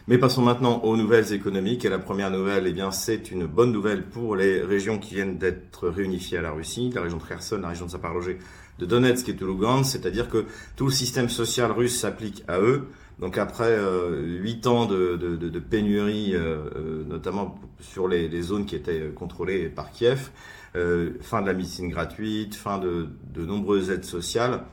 Mais 0.09 0.19
passons 0.19 0.43
maintenant 0.43 0.81
aux 0.81 0.97
nouvelles 0.97 1.33
économiques. 1.33 1.85
Et 1.85 1.89
la 1.89 1.99
première 1.99 2.31
nouvelle, 2.31 2.67
eh 2.67 2.73
bien, 2.73 2.91
c'est 2.91 3.31
une 3.31 3.47
bonne 3.47 3.71
nouvelle 3.71 4.03
pour 4.03 4.35
les 4.35 4.61
régions 4.61 4.99
qui 4.99 5.15
viennent 5.15 5.39
d'être 5.39 5.89
réunifiées 5.89 6.39
à 6.39 6.43
la 6.43 6.51
Russie, 6.51 6.91
la 6.93 7.03
région 7.03 7.19
de 7.19 7.23
Kherson, 7.23 7.59
la 7.63 7.69
région 7.69 7.87
de 7.87 7.91
Zaporozhye, 7.93 8.37
de 8.81 8.87
Donetsk 8.87 9.29
et 9.29 9.33
de 9.33 9.47
Lugansk, 9.47 9.93
c'est-à-dire 9.93 10.29
que 10.29 10.47
tout 10.75 10.87
le 10.87 10.91
système 10.91 11.29
social 11.29 11.71
russe 11.71 12.01
s'applique 12.01 12.43
à 12.49 12.59
eux. 12.59 12.89
Donc 13.21 13.39
après 13.39 13.79
huit 14.11 14.67
ans 14.67 14.87
de, 14.87 15.59
pénurie, 15.61 16.33
euh, 16.35 17.05
notamment 17.07 17.61
sur 17.79 18.09
les, 18.09 18.43
zones 18.43 18.67
qui 18.67 18.75
étaient 18.75 19.13
contrôlées 19.15 19.69
par 19.69 19.93
Kiev, 19.93 20.31
euh, 20.75 21.11
fin 21.21 21.43
de 21.43 21.47
la 21.47 21.53
médecine 21.53 21.89
gratuite, 21.89 22.57
fin 22.57 22.79
de, 22.79 23.07
de 23.33 23.45
nombreuses 23.45 23.91
aides 23.91 24.05
sociales, 24.05 24.65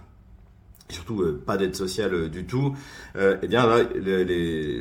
surtout 0.89 1.21
euh, 1.21 1.41
pas 1.45 1.57
d'aide 1.57 1.75
sociale 1.75 2.13
euh, 2.13 2.29
du 2.29 2.45
tout, 2.45 2.75
euh, 3.15 3.37
eh 3.41 3.47
bien 3.47 3.65
là, 3.67 3.79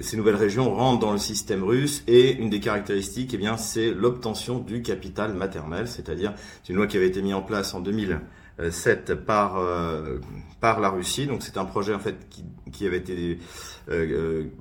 ces 0.00 0.16
nouvelles 0.16 0.36
régions 0.36 0.74
rentrent 0.74 1.00
dans 1.00 1.12
le 1.12 1.18
système 1.18 1.62
russe 1.62 2.02
et 2.06 2.32
une 2.32 2.50
des 2.50 2.60
caractéristiques, 2.60 3.34
eh 3.38 3.48
c'est 3.58 3.92
l'obtention 3.92 4.58
du 4.58 4.82
capital 4.82 5.34
maternel, 5.34 5.86
c'est-à-dire 5.88 6.34
c'est 6.62 6.72
une 6.72 6.76
loi 6.76 6.86
qui 6.86 6.96
avait 6.96 7.08
été 7.08 7.22
mise 7.22 7.34
en 7.34 7.42
place 7.42 7.74
en 7.74 7.80
2007 7.80 9.14
par 9.14 9.62
par 10.60 10.80
la 10.80 10.90
Russie. 10.90 11.26
Donc 11.26 11.42
c'est 11.42 11.56
un 11.56 11.64
projet 11.64 11.94
en 11.94 11.98
fait 11.98 12.16
qui, 12.72 12.86
avait 12.86 12.98
été 12.98 13.38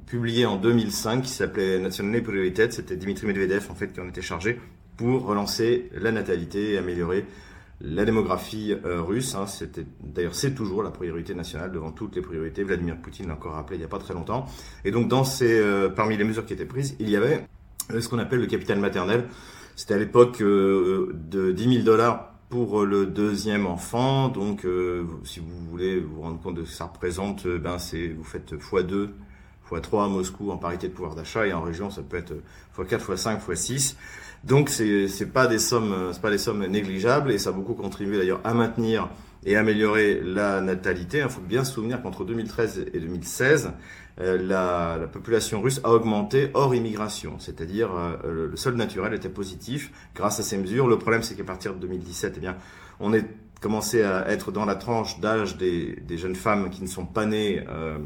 publié 0.06 0.46
en 0.46 0.58
2005 0.58 1.24
qui 1.24 1.30
s'appelait 1.30 1.80
National 1.80 2.24
Priority. 2.24 2.62
C'était 2.70 2.96
Dimitri 2.96 3.28
Medvedev 3.28 3.68
en 3.70 3.76
fait 3.76 3.94
qui 3.94 4.00
en 4.00 4.08
était 4.08 4.22
chargé 4.22 4.60
pour 4.96 5.26
relancer 5.26 5.90
la 5.94 6.12
natalité 6.12 6.74
et 6.74 6.78
améliorer 6.78 7.26
la 7.80 8.06
démographie 8.06 8.74
euh, 8.86 9.02
russe, 9.02 9.36
hein, 9.36 9.46
c'était 9.46 9.86
d'ailleurs 10.04 10.34
c'est 10.34 10.56
toujours 10.56 10.82
la 10.82 10.90
priorité 10.90 11.36
nationale 11.36 11.72
devant 11.72 11.92
toutes 11.92 12.16
les 12.16 12.22
priorités. 12.22 12.64
Vladimir 12.64 12.98
Poutine 12.98 13.28
l'a 13.28 13.34
encore 13.34 13.54
rappelé 13.54 13.78
il 13.78 13.80
n'y 13.80 13.86
a 13.86 13.90
pas 13.90 14.00
très 14.00 14.16
longtemps. 14.16 14.48
Et 14.84 14.92
donc 14.92 15.08
dans 15.08 15.24
ces, 15.24 15.60
euh, 15.60 15.90
parmi 15.90 16.18
les 16.18 16.24
mesures 16.24 16.46
qui 16.46 16.54
étaient 16.54 16.66
prises, 16.66 16.96
il 17.00 17.10
y 17.10 17.16
avait 17.16 17.46
euh, 17.92 18.02
ce 18.02 18.10
qu'on 18.10 18.18
appelle 18.18 18.40
le 18.40 18.48
capital 18.48 18.80
maternel. 18.80 19.26
C'était 19.76 19.94
à 19.94 19.98
l'époque 19.98 20.40
de 20.42 21.52
10 21.52 21.64
000 21.72 21.84
dollars 21.84 22.34
pour 22.50 22.84
le 22.84 23.06
deuxième 23.06 23.68
enfant. 23.68 24.28
Donc 24.28 24.66
si 25.24 25.40
vous 25.40 25.70
voulez 25.70 26.00
vous 26.00 26.22
rendre 26.22 26.42
compte 26.42 26.56
de 26.56 26.64
ce 26.64 26.72
que 26.72 26.76
ça 26.76 26.86
représente, 26.86 27.46
ben 27.46 27.78
vous 28.18 28.24
faites 28.24 28.54
x2 28.54 29.10
x3 29.72 30.06
à 30.06 30.08
Moscou 30.08 30.52
en 30.52 30.58
parité 30.58 30.88
de 30.88 30.94
pouvoir 30.94 31.16
d'achat 31.16 31.48
et 31.48 31.54
en 31.54 31.62
région 31.62 31.90
ça 31.90 32.02
peut 32.02 32.18
être 32.18 32.34
x4, 32.78 33.16
x5, 33.16 33.40
x6. 33.48 33.96
Donc 34.44 34.70
c'est 34.70 35.08
c'est 35.08 35.26
pas 35.26 35.48
des 35.48 35.60
sommes 35.60 36.12
c'est 36.14 36.22
pas 36.22 36.32
des 36.32 36.38
sommes 36.38 36.66
négligeables 36.66 37.32
et 37.32 37.38
ça 37.38 37.50
a 37.50 37.54
beaucoup 37.54 37.74
contribué 37.74 38.18
d'ailleurs 38.18 38.42
à 38.44 38.54
maintenir 38.54 39.10
et 39.46 39.56
améliorer 39.56 40.22
la 40.24 40.62
natalité. 40.62 41.20
Il 41.20 41.30
faut 41.30 41.42
bien 41.42 41.64
se 41.64 41.74
souvenir 41.74 42.02
qu'entre 42.02 42.26
2013 42.26 42.86
et 42.94 43.00
2016, 43.00 43.72
euh, 44.20 44.38
la, 44.38 44.98
la, 45.00 45.08
population 45.08 45.62
russe 45.62 45.80
a 45.84 45.92
augmenté 45.92 46.50
hors 46.54 46.74
immigration, 46.74 47.36
c'est-à-dire 47.40 47.92
euh, 47.96 48.48
le 48.50 48.58
sol 48.58 48.76
naturel 48.76 49.14
était 49.14 49.30
positif 49.30 49.92
grâce 50.16 50.40
à 50.40 50.44
ces 50.44 50.58
mesures. 50.58 50.88
Le 50.88 50.98
problème, 50.98 51.24
c'est 51.24 51.36
qu'à 51.36 51.44
partir 51.44 51.76
de 51.76 51.80
2017, 51.80 52.34
eh 52.36 52.40
bien, 52.40 52.58
on 53.00 53.14
est 53.14 53.26
commencé 53.60 54.04
à 54.04 54.30
être 54.30 54.52
dans 54.52 54.66
la 54.66 54.76
tranche 54.76 55.20
d'âge 55.20 55.58
des, 55.58 55.96
des, 56.08 56.18
jeunes 56.18 56.36
femmes 56.36 56.70
qui 56.70 56.82
ne 56.82 56.88
sont 56.88 57.06
pas 57.06 57.26
nées 57.26 57.64
euh, 57.70 57.98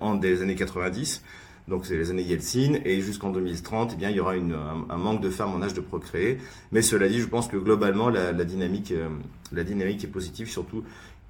en 0.00 0.14
des 0.16 0.42
années 0.42 0.56
90 0.56 1.22
donc 1.70 1.86
c'est 1.86 1.96
les 1.96 2.10
années 2.10 2.24
Yeltsin, 2.24 2.80
et 2.84 3.00
jusqu'en 3.00 3.30
2030, 3.30 3.92
eh 3.94 3.96
bien, 3.96 4.10
il 4.10 4.16
y 4.16 4.20
aura 4.20 4.32
un, 4.32 4.96
manque 4.96 5.20
de 5.20 5.30
femmes 5.30 5.54
en 5.54 5.62
âge 5.62 5.72
de 5.72 5.80
procréer. 5.80 6.38
Mais 6.72 6.82
cela 6.82 7.08
dit, 7.08 7.20
je 7.20 7.28
pense 7.28 7.46
que 7.46 7.56
globalement, 7.56 8.08
la, 8.08 8.32
la 8.32 8.44
dynamique, 8.44 8.90
euh, 8.90 9.08
la 9.52 9.62
dynamique 9.62 10.02
est 10.02 10.08
positive, 10.08 10.50
surtout 10.50 10.82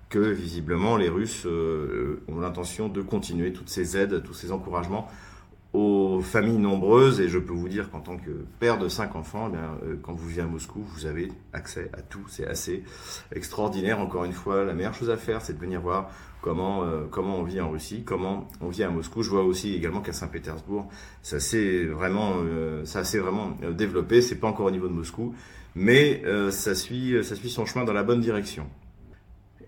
que 0.08 0.18
visiblement 0.18 0.96
les 0.96 1.10
Russes 1.10 1.44
euh, 1.44 2.22
ont 2.26 2.40
l'intention 2.40 2.88
de 2.88 3.02
continuer 3.02 3.52
toutes 3.52 3.68
ces 3.68 3.98
aides, 3.98 4.22
tous 4.24 4.32
ces 4.32 4.50
encouragements 4.50 5.08
aux 5.72 6.20
familles 6.20 6.58
nombreuses 6.58 7.20
et 7.20 7.28
je 7.28 7.38
peux 7.38 7.52
vous 7.52 7.68
dire 7.68 7.90
qu'en 7.90 8.00
tant 8.00 8.16
que 8.16 8.44
père 8.58 8.78
de 8.78 8.88
cinq 8.88 9.14
enfants, 9.14 9.46
eh 9.48 9.52
bien, 9.52 9.78
euh, 9.84 9.96
quand 10.02 10.12
vous 10.12 10.26
vivez 10.26 10.42
à 10.42 10.46
Moscou, 10.46 10.80
vous 10.94 11.06
avez 11.06 11.30
accès 11.52 11.90
à 11.92 12.02
tout. 12.02 12.24
C'est 12.28 12.46
assez 12.46 12.82
extraordinaire. 13.32 14.00
Encore 14.00 14.24
une 14.24 14.32
fois, 14.32 14.64
la 14.64 14.74
meilleure 14.74 14.94
chose 14.94 15.10
à 15.10 15.16
faire, 15.16 15.42
c'est 15.42 15.52
de 15.52 15.60
venir 15.60 15.80
voir 15.80 16.10
comment 16.42 16.82
euh, 16.82 17.02
comment 17.10 17.36
on 17.36 17.44
vit 17.44 17.60
en 17.60 17.70
Russie, 17.70 18.02
comment 18.04 18.48
on 18.60 18.68
vit 18.68 18.82
à 18.82 18.90
Moscou. 18.90 19.22
Je 19.22 19.30
vois 19.30 19.44
aussi 19.44 19.74
également 19.74 20.00
qu'à 20.00 20.12
Saint-Pétersbourg, 20.12 20.88
ça 21.22 21.38
s'est 21.38 21.84
vraiment 21.84 22.34
euh, 22.38 22.84
ça 22.84 23.04
s'est 23.04 23.18
vraiment 23.18 23.56
développé. 23.72 24.22
C'est 24.22 24.36
pas 24.40 24.48
encore 24.48 24.66
au 24.66 24.70
niveau 24.72 24.88
de 24.88 24.94
Moscou, 24.94 25.34
mais 25.76 26.22
ça 26.50 26.74
suit 26.74 27.22
ça 27.22 27.36
suit 27.36 27.50
son 27.50 27.64
chemin 27.64 27.84
dans 27.84 27.92
la 27.92 28.02
bonne 28.02 28.20
direction. 28.20 28.66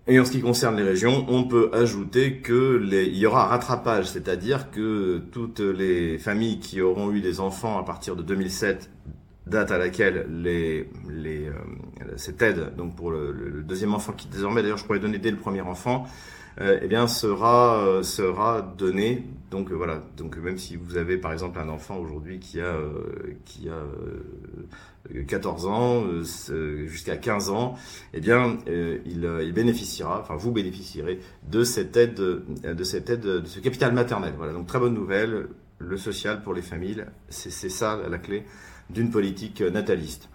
Et 0.08 0.18
en 0.18 0.24
ce 0.24 0.32
qui 0.32 0.40
concerne 0.40 0.76
les 0.76 0.82
régions, 0.82 1.24
on 1.28 1.44
peut 1.44 1.70
ajouter 1.72 2.38
que 2.38 2.76
les, 2.76 3.04
il 3.04 3.18
y 3.18 3.26
aura 3.26 3.46
rattrapage, 3.46 4.06
c'est-à-dire 4.06 4.70
que 4.72 5.22
toutes 5.30 5.60
les 5.60 6.18
familles 6.18 6.58
qui 6.58 6.80
auront 6.80 7.12
eu 7.12 7.20
des 7.20 7.38
enfants 7.38 7.78
à 7.78 7.84
partir 7.84 8.16
de 8.16 8.22
2007, 8.22 8.90
date 9.46 9.70
à 9.70 9.78
laquelle 9.78 10.26
les, 10.28 10.88
les, 11.08 11.46
euh, 11.46 11.52
cette 12.16 12.42
aide, 12.42 12.74
donc 12.76 12.96
pour 12.96 13.10
le, 13.10 13.32
le, 13.32 13.62
deuxième 13.62 13.94
enfant 13.94 14.12
qui 14.12 14.28
désormais 14.28 14.62
d'ailleurs 14.62 14.78
je 14.78 14.84
pourrais 14.84 15.00
donner 15.00 15.18
dès 15.18 15.30
le 15.30 15.36
premier 15.36 15.60
enfant, 15.60 16.06
euh, 16.60 16.78
eh 16.82 16.88
bien 16.88 17.06
sera 17.06 17.78
euh, 17.78 18.02
sera 18.02 18.62
donné. 18.62 19.24
Donc 19.50 19.70
euh, 19.70 19.74
voilà. 19.74 20.02
Donc 20.16 20.36
même 20.36 20.58
si 20.58 20.76
vous 20.76 20.96
avez 20.96 21.16
par 21.18 21.32
exemple 21.32 21.58
un 21.58 21.68
enfant 21.68 21.98
aujourd'hui 21.98 22.38
qui 22.38 22.60
a 22.60 22.76
qui 23.44 23.68
a 23.68 23.82
14 25.26 25.66
ans 25.66 26.04
jusqu'à 26.86 27.16
15 27.16 27.50
ans, 27.50 27.74
eh 28.14 28.20
bien 28.20 28.58
il, 28.66 29.28
il 29.42 29.52
bénéficiera, 29.52 30.20
enfin 30.20 30.36
vous 30.36 30.52
bénéficierez 30.52 31.20
de 31.50 31.64
cette 31.64 31.96
aide 31.96 32.14
de 32.14 32.84
cette 32.84 33.10
aide 33.10 33.20
de 33.20 33.46
ce 33.46 33.60
capital 33.60 33.92
maternel. 33.92 34.34
Voilà. 34.36 34.52
Donc 34.52 34.66
très 34.66 34.78
bonne 34.78 34.94
nouvelle. 34.94 35.48
Le 35.78 35.96
social 35.96 36.44
pour 36.44 36.54
les 36.54 36.62
familles, 36.62 37.04
c'est 37.28 37.50
ça 37.50 38.00
la 38.08 38.18
clé 38.18 38.44
d'une 38.88 39.10
politique 39.10 39.60
nataliste. 39.62 40.28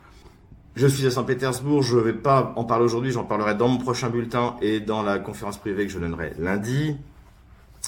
Je 0.77 0.85
suis 0.85 1.07
à 1.07 1.09
Saint-Pétersbourg, 1.09 1.81
je 1.81 1.95
ne 1.95 2.01
vais 2.01 2.13
pas 2.13 2.53
en 2.55 2.63
parler 2.63 2.85
aujourd'hui, 2.85 3.09
j'en 3.11 3.23
parlerai 3.23 3.55
dans 3.55 3.67
mon 3.67 3.79
prochain 3.79 4.11
bulletin 4.11 4.57
et 4.61 4.79
dans 4.79 5.01
la 5.01 5.17
conférence 5.17 5.57
privée 5.57 5.87
que 5.87 5.91
je 5.91 5.97
donnerai 5.97 6.33
lundi, 6.37 6.95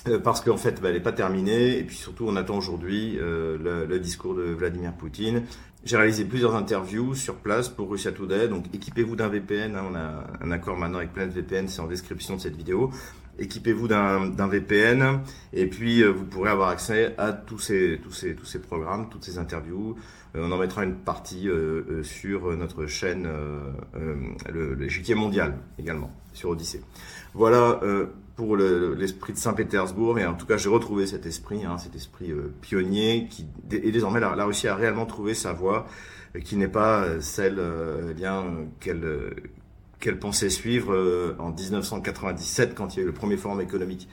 euh, 0.08 0.18
parce 0.18 0.42
qu'en 0.42 0.58
fait, 0.58 0.82
bah, 0.82 0.88
elle 0.90 0.96
n'est 0.96 1.00
pas 1.00 1.12
terminée, 1.12 1.78
et 1.78 1.84
puis 1.84 1.96
surtout, 1.96 2.26
on 2.28 2.36
attend 2.36 2.58
aujourd'hui 2.58 3.20
euh, 3.22 3.86
le, 3.88 4.00
discours 4.00 4.34
de 4.34 4.42
Vladimir 4.42 4.94
Poutine. 4.94 5.44
J'ai 5.86 5.98
réalisé 5.98 6.26
plusieurs 6.26 6.56
interviews 6.56 7.14
sur 7.14 7.36
place 7.36 7.70
pour 7.70 7.92
Russia 7.92 8.12
Today, 8.12 8.48
donc 8.48 8.66
équipez-vous 8.74 9.16
d'un 9.16 9.28
VPN, 9.28 9.76
hein, 9.76 9.84
on 9.88 9.94
a 9.94 10.24
un 10.44 10.50
accord 10.50 10.76
maintenant 10.76 10.98
avec 10.98 11.14
Planet 11.14 11.32
VPN, 11.32 11.68
c'est 11.68 11.82
en 11.82 11.88
description 11.88 12.38
de 12.38 12.42
cette 12.42 12.56
vidéo. 12.56 12.90
Équipez-vous 13.40 13.88
d'un 13.88 14.48
VPN 14.48 15.22
et 15.54 15.68
puis 15.68 16.04
euh, 16.04 16.12
vous 16.12 16.26
pourrez 16.26 16.50
avoir 16.50 16.70
accès 16.70 17.16
à 17.18 17.32
tous 17.32 17.60
ces, 17.60 18.00
tous 18.04 18.12
ces, 18.12 18.60
programmes, 18.60 19.08
toutes 19.10 19.24
ces 19.24 19.38
interviews, 19.38 19.96
euh, 20.36 20.46
on 20.46 20.52
en 20.52 20.58
mettra 20.58 20.84
une 20.84 20.96
partie 20.96 21.48
euh, 21.48 22.04
sur 22.04 22.56
notre 22.58 22.86
chaîne, 22.86 23.28
l'échiquier 24.78 25.16
mondial 25.16 25.58
également, 25.78 26.12
sur 26.34 26.50
Odyssée. 26.50 26.82
Voilà 27.34 27.80
pour 28.36 28.56
l'esprit 28.58 29.34
de 29.34 29.38
Saint-Pétersbourg. 29.38 30.18
Et 30.20 30.26
en 30.26 30.34
tout 30.34 30.46
cas, 30.46 30.58
j'ai 30.58 30.70
retrouvé 30.70 31.06
cet 31.06 31.26
esprit, 31.26 31.66
hein, 31.66 31.78
cet 31.78 31.96
esprit 31.96 32.34
pionnier. 32.62 33.28
Qui, 33.30 33.46
et 33.72 33.92
désormais, 33.92 34.20
la, 34.20 34.46
Russie 34.46 34.68
a 34.68 34.76
réellement 34.76 35.06
trouvé 35.06 35.34
sa 35.34 35.54
voie, 35.54 35.88
qui 36.44 36.56
n'est 36.56 36.70
pas 36.70 37.20
celle 37.20 37.62
eh 38.18 38.24
qu'elle 38.80 39.34
qu'elle 40.00 40.20
pensait 40.20 40.50
suivre 40.50 41.36
en 41.40 41.52
1997, 41.52 42.76
quand 42.76 42.96
il 42.96 42.98
y 42.98 43.00
a 43.02 43.04
eu 43.04 43.08
le 43.08 43.14
premier 43.14 43.38
forum 43.38 43.62
économique 43.62 44.08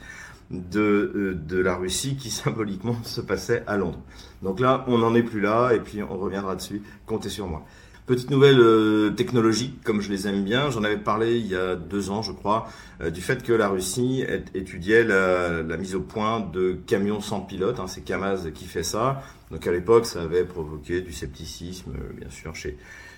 de, 0.51 1.11
euh, 1.15 1.33
de 1.35 1.57
la 1.57 1.75
Russie 1.75 2.15
qui 2.15 2.29
symboliquement 2.31 2.97
se 3.03 3.21
passait 3.21 3.63
à 3.67 3.77
Londres. 3.77 4.01
Donc 4.41 4.59
là, 4.59 4.85
on 4.87 4.97
n'en 4.97 5.15
est 5.15 5.23
plus 5.23 5.41
là 5.41 5.71
et 5.71 5.79
puis 5.79 6.01
on 6.03 6.17
reviendra 6.17 6.55
dessus. 6.55 6.81
Comptez 7.05 7.29
sur 7.29 7.47
moi. 7.47 7.65
Petite 8.05 8.29
nouvelle 8.29 8.61
euh, 8.61 9.09
technologique, 9.09 9.83
comme 9.83 9.99
je 9.99 10.09
les 10.09 10.29
aime 10.29 10.45
bien, 10.45 10.69
j'en 10.69 10.85
avais 10.85 10.97
parlé 10.97 11.39
il 11.39 11.47
y 11.47 11.55
a 11.57 11.75
deux 11.75 12.09
ans, 12.09 12.21
je 12.21 12.31
crois, 12.31 12.69
euh, 13.01 13.09
du 13.09 13.19
fait 13.19 13.43
que 13.43 13.51
la 13.51 13.67
Russie 13.67 14.23
étudiait 14.55 15.03
la, 15.03 15.61
la, 15.61 15.75
mise 15.75 15.93
au 15.93 15.99
point 15.99 16.39
de 16.39 16.77
camions 16.87 17.19
sans 17.19 17.41
pilote. 17.41 17.81
Hein, 17.81 17.87
c'est 17.87 18.05
Kamaz 18.05 18.49
qui 18.53 18.63
fait 18.63 18.83
ça. 18.83 19.21
Donc 19.51 19.67
à 19.67 19.73
l'époque, 19.73 20.05
ça 20.05 20.21
avait 20.21 20.45
provoqué 20.45 21.01
du 21.01 21.11
scepticisme, 21.11 21.91
bien 22.17 22.29
sûr, 22.29 22.55
chez 22.55 22.77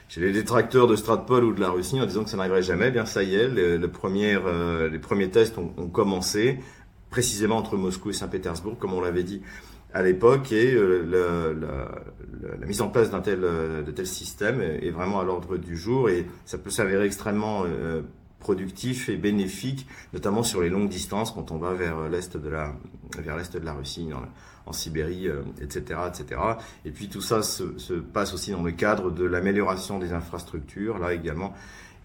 chez 0.10 0.20
les 0.20 0.34
détracteurs 0.34 0.88
de 0.88 0.96
Stratpol 0.96 1.46
ou 1.46 1.54
de 1.54 1.62
la 1.62 1.70
Russie 1.70 2.02
en 2.02 2.06
disant 2.06 2.24
que 2.26 2.30
ça 2.30 2.36
n'arriverait 2.36 2.64
jamais. 2.64 2.88
Eh 2.88 2.92
bien, 2.92 3.06
ça 3.06 3.24
y 3.24 3.36
est, 3.36 3.48
le, 3.48 3.88
premier, 3.88 4.38
les 4.92 5.00
premiers 5.00 5.30
tests 5.30 5.58
ont, 5.58 5.88
commencé. 5.88 6.60
précisément 7.10 7.58
entre 7.58 7.78
Moscou 7.78 8.10
et 8.10 8.14
Saint-Pétersbourg, 8.14 8.78
comme 8.78 8.94
on 8.94 9.02
l'avait 9.02 9.24
dit 9.24 9.42
à 9.94 10.04
l'époque, 10.04 10.52
et 10.52 10.74
euh, 10.74 11.54
la, 12.60 12.66
mise 12.68 12.82
en 12.82 12.90
place 12.90 13.10
d'un 13.12 13.22
tel, 13.22 13.42
de 13.42 13.92
tel 13.92 14.06
système 14.06 14.62
est, 14.62 14.90
vraiment 14.90 15.20
à 15.20 15.24
l'ordre 15.24 15.58
du 15.58 15.78
jour, 15.78 16.10
et 16.10 16.26
ça 16.46 16.58
peut 16.58 16.70
s'avérer 16.70 17.06
extrêmement 17.06 17.64
productif 18.40 19.10
et 19.10 19.18
bénéfique, 19.18 19.88
notamment 20.14 20.44
sur 20.44 20.62
les 20.62 20.70
longues 20.70 20.90
distances 20.90 21.32
quand 21.32 21.52
on 21.52 21.58
va 21.58 21.74
vers 21.74 22.10
l'est 22.10 22.38
de 22.38 22.50
la 22.50 22.74
vers 23.18 23.38
l'est 23.38 23.56
de 23.56 23.66
la 23.66 23.74
Russie, 23.74 24.10
en 24.66 24.72
Sibérie, 24.72 25.28
etc., 25.62 26.00
etc. 26.08 26.42
Et 26.86 26.92
puis 26.92 27.10
tout 27.10 27.22
ça 27.22 27.42
se, 27.42 27.78
se, 27.80 27.94
passe 27.94 28.34
aussi 28.34 28.52
dans 28.52 28.62
le 28.62 28.72
cadre 28.72 29.10
de 29.10 29.26
l'amélioration 29.26 29.98
des 29.98 30.14
infrastructures. 30.14 31.00
Là 31.00 31.14
également, 31.14 31.54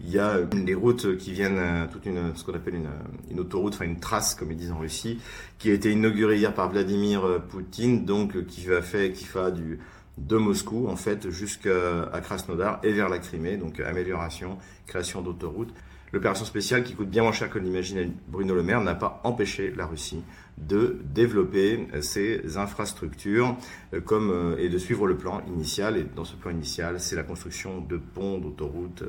il 0.01 0.09
y 0.09 0.19
a 0.19 0.41
des 0.41 0.73
routes 0.73 1.17
qui 1.17 1.31
viennent, 1.31 1.57
euh, 1.57 1.85
toute 1.91 2.05
une, 2.05 2.35
ce 2.35 2.43
qu'on 2.43 2.53
appelle 2.53 2.75
une, 2.75 2.89
une, 3.31 3.39
autoroute, 3.39 3.75
enfin 3.75 3.85
une 3.85 3.99
trace, 3.99 4.35
comme 4.35 4.51
ils 4.51 4.57
disent 4.57 4.71
en 4.71 4.79
Russie, 4.79 5.19
qui 5.57 5.69
a 5.69 5.73
été 5.73 5.91
inaugurée 5.91 6.37
hier 6.37 6.53
par 6.53 6.69
Vladimir 6.69 7.41
Poutine, 7.49 8.03
donc 8.03 8.45
qui 8.45 8.65
va 8.65 8.81
faire, 8.81 9.11
qui 9.13 9.25
va 9.25 9.51
du 9.51 9.79
de 10.17 10.37
Moscou 10.37 10.87
en 10.87 10.95
fait 10.95 11.29
jusqu'à 11.29 12.09
Krasnodar 12.23 12.79
et 12.83 12.93
vers 12.93 13.09
la 13.09 13.19
Crimée, 13.19 13.57
donc 13.57 13.79
amélioration, 13.79 14.57
création 14.87 15.21
d'autoroutes. 15.21 15.73
L'opération 16.13 16.45
spéciale, 16.45 16.83
qui 16.83 16.93
coûte 16.93 17.09
bien 17.09 17.23
moins 17.23 17.31
cher 17.31 17.49
que 17.49 17.59
l'imaginait 17.59 18.09
Bruno 18.27 18.55
Le 18.55 18.63
Maire, 18.63 18.81
n'a 18.81 18.95
pas 18.95 19.21
empêché 19.23 19.73
la 19.75 19.85
Russie 19.85 20.23
de 20.57 20.97
développer 21.03 21.87
ses 22.01 22.57
infrastructures 22.57 23.57
euh, 23.93 24.01
euh, 24.11 24.57
et 24.57 24.69
de 24.69 24.77
suivre 24.77 25.07
le 25.07 25.17
plan 25.17 25.41
initial. 25.47 25.97
Et 25.97 26.03
dans 26.03 26.23
ce 26.23 26.35
plan 26.35 26.51
initial, 26.51 26.99
c'est 26.99 27.15
la 27.15 27.23
construction 27.23 27.81
de 27.81 27.97
ponts, 27.97 28.37
d'autoroutes, 28.37 29.03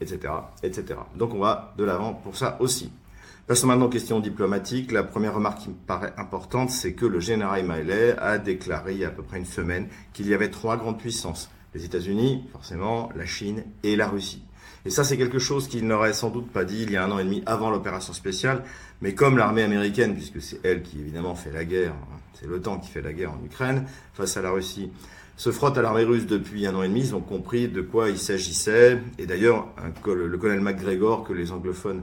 etc., 0.00 0.18
euh, 0.24 0.66
etc. 0.66 0.98
Donc 1.14 1.34
on 1.34 1.38
va 1.38 1.74
de 1.76 1.84
l'avant 1.84 2.14
pour 2.14 2.36
ça 2.36 2.56
aussi. 2.60 2.90
Passons 3.46 3.66
maintenant 3.66 3.86
aux 3.86 3.90
questions 3.90 4.20
diplomatiques. 4.20 4.92
La 4.92 5.02
première 5.02 5.34
remarque 5.34 5.58
qui 5.58 5.70
me 5.70 5.74
paraît 5.74 6.12
importante, 6.16 6.70
c'est 6.70 6.92
que 6.92 7.06
le 7.06 7.20
général 7.20 7.64
Miley 7.64 8.16
a 8.18 8.38
déclaré 8.38 8.92
il 8.92 9.00
y 9.00 9.04
a 9.04 9.08
à 9.08 9.10
peu 9.10 9.22
près 9.22 9.38
une 9.38 9.44
semaine 9.44 9.88
qu'il 10.12 10.28
y 10.28 10.34
avait 10.34 10.50
trois 10.50 10.76
grandes 10.76 10.98
puissances. 10.98 11.50
Les 11.74 11.84
États-Unis, 11.84 12.44
forcément, 12.52 13.10
la 13.14 13.26
Chine 13.26 13.64
et 13.82 13.96
la 13.96 14.08
Russie. 14.08 14.44
Et 14.86 14.90
ça, 14.90 15.04
c'est 15.04 15.16
quelque 15.16 15.38
chose 15.38 15.68
qu'il 15.68 15.86
n'aurait 15.86 16.12
sans 16.12 16.30
doute 16.30 16.50
pas 16.50 16.64
dit 16.64 16.82
il 16.82 16.90
y 16.90 16.96
a 16.96 17.04
un 17.04 17.10
an 17.10 17.18
et 17.18 17.24
demi 17.24 17.42
avant 17.46 17.70
l'opération 17.70 18.12
spéciale. 18.12 18.64
Mais 19.02 19.14
comme 19.14 19.36
l'armée 19.36 19.62
américaine, 19.62 20.14
puisque 20.14 20.40
c'est 20.40 20.60
elle 20.64 20.82
qui 20.82 20.98
évidemment 20.98 21.34
fait 21.34 21.52
la 21.52 21.64
guerre, 21.64 21.92
hein, 21.92 22.18
c'est 22.34 22.46
l'OTAN 22.46 22.78
qui 22.78 22.90
fait 22.90 23.02
la 23.02 23.12
guerre 23.12 23.32
en 23.32 23.44
Ukraine 23.44 23.84
face 24.14 24.36
à 24.36 24.42
la 24.42 24.50
Russie, 24.50 24.90
se 25.36 25.50
frotte 25.52 25.78
à 25.78 25.82
l'armée 25.82 26.04
russe 26.04 26.26
depuis 26.26 26.66
un 26.66 26.74
an 26.74 26.82
et 26.82 26.88
demi, 26.88 27.00
ils 27.00 27.14
ont 27.14 27.20
compris 27.20 27.68
de 27.68 27.80
quoi 27.80 28.10
il 28.10 28.18
s'agissait. 28.18 29.00
Et 29.18 29.26
d'ailleurs, 29.26 29.68
le 30.06 30.36
colonel 30.36 30.60
McGregor, 30.60 31.24
que 31.24 31.32
les 31.32 31.50
anglophones 31.50 32.02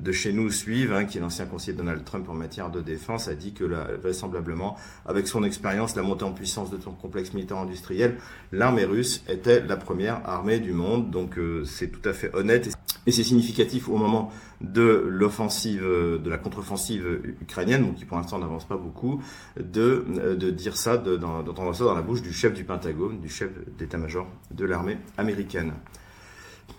de 0.00 0.12
chez 0.12 0.32
nous 0.32 0.50
suivent, 0.50 0.92
hein, 0.92 1.04
qui 1.04 1.18
est 1.18 1.20
l'ancien 1.20 1.46
conseiller 1.46 1.74
de 1.74 1.78
Donald 1.78 2.04
Trump 2.04 2.28
en 2.28 2.34
matière 2.34 2.70
de 2.70 2.80
défense, 2.80 3.28
a 3.28 3.34
dit 3.34 3.52
que 3.52 3.64
vraisemblablement, 4.00 4.76
avec 5.06 5.26
son 5.26 5.44
expérience, 5.44 5.96
la 5.96 6.02
montée 6.02 6.24
en 6.24 6.32
puissance 6.32 6.70
de 6.70 6.80
son 6.80 6.92
complexe 6.92 7.34
militaire 7.34 7.58
industriel, 7.58 8.16
l'armée 8.52 8.84
russe 8.84 9.22
était 9.28 9.60
la 9.60 9.76
première 9.76 10.26
armée 10.28 10.60
du 10.60 10.72
monde. 10.72 11.10
Donc 11.10 11.38
euh, 11.38 11.64
c'est 11.64 11.88
tout 11.88 12.06
à 12.08 12.12
fait 12.12 12.34
honnête 12.34 12.70
et 13.06 13.10
c'est 13.10 13.24
significatif 13.24 13.88
au 13.88 13.96
moment 13.96 14.30
de 14.60 15.04
l'offensive, 15.08 15.82
de 15.82 16.30
la 16.30 16.38
contre-offensive 16.38 17.20
ukrainienne, 17.40 17.82
donc 17.82 17.96
qui 17.96 18.04
pour 18.04 18.16
l'instant 18.16 18.38
n'avance 18.38 18.64
pas 18.64 18.76
beaucoup, 18.76 19.20
de, 19.56 20.36
de 20.38 20.50
dire 20.50 20.76
ça, 20.76 20.96
d'entendre 20.98 21.74
ça 21.74 21.84
dans 21.84 21.94
la 21.94 22.02
bouche 22.02 22.22
du 22.22 22.32
chef 22.32 22.54
du 22.54 22.62
Pentagone, 22.62 23.20
du 23.20 23.28
chef 23.28 23.50
d'état-major 23.76 24.28
de 24.52 24.64
l'armée 24.64 24.98
américaine. 25.18 25.72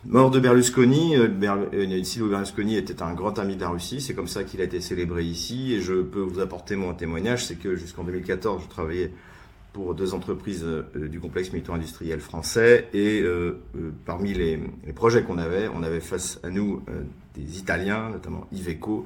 Mort 0.06 0.32
de 0.32 0.40
Berlusconi, 0.42 1.16
euh, 1.16 1.30
euh, 1.74 2.04
Silvio 2.04 2.28
Berlusconi 2.28 2.76
était 2.76 3.02
un 3.02 3.14
grand 3.14 3.40
ami 3.40 3.56
de 3.56 3.62
la 3.62 3.70
Russie, 3.70 4.02
c'est 4.02 4.14
comme 4.14 4.28
ça 4.28 4.44
qu'il 4.44 4.60
a 4.60 4.66
été 4.66 4.82
célébré 4.82 5.24
ici, 5.24 5.74
et 5.74 5.82
je 5.82 5.94
peux 6.02 6.20
vous 6.20 6.42
apporter 6.42 6.76
mon 6.76 6.94
témoignage, 6.94 7.46
c'est 7.46 7.56
que 7.56 7.78
jusqu'en 7.78 8.04
2014, 8.04 8.64
je 8.64 8.70
travaillais 8.70 9.12
pour 9.72 9.96
deux 9.96 10.14
entreprises 10.14 10.66
euh, 10.66 11.08
du 11.08 11.22
complexe 11.22 11.54
militaire-industriel 11.54 12.20
français, 12.20 12.90
et 12.94 13.24
parmi 14.06 14.34
les, 14.34 14.60
projets 14.94 15.24
qu'on 15.24 15.38
avait, 15.38 15.70
on 15.74 15.84
avait 15.84 16.02
face 16.02 16.38
à 16.44 16.50
nous 16.50 16.84
des 17.34 17.58
Italiens, 17.58 18.10
notamment 18.10 18.46
Iveco, 18.52 19.06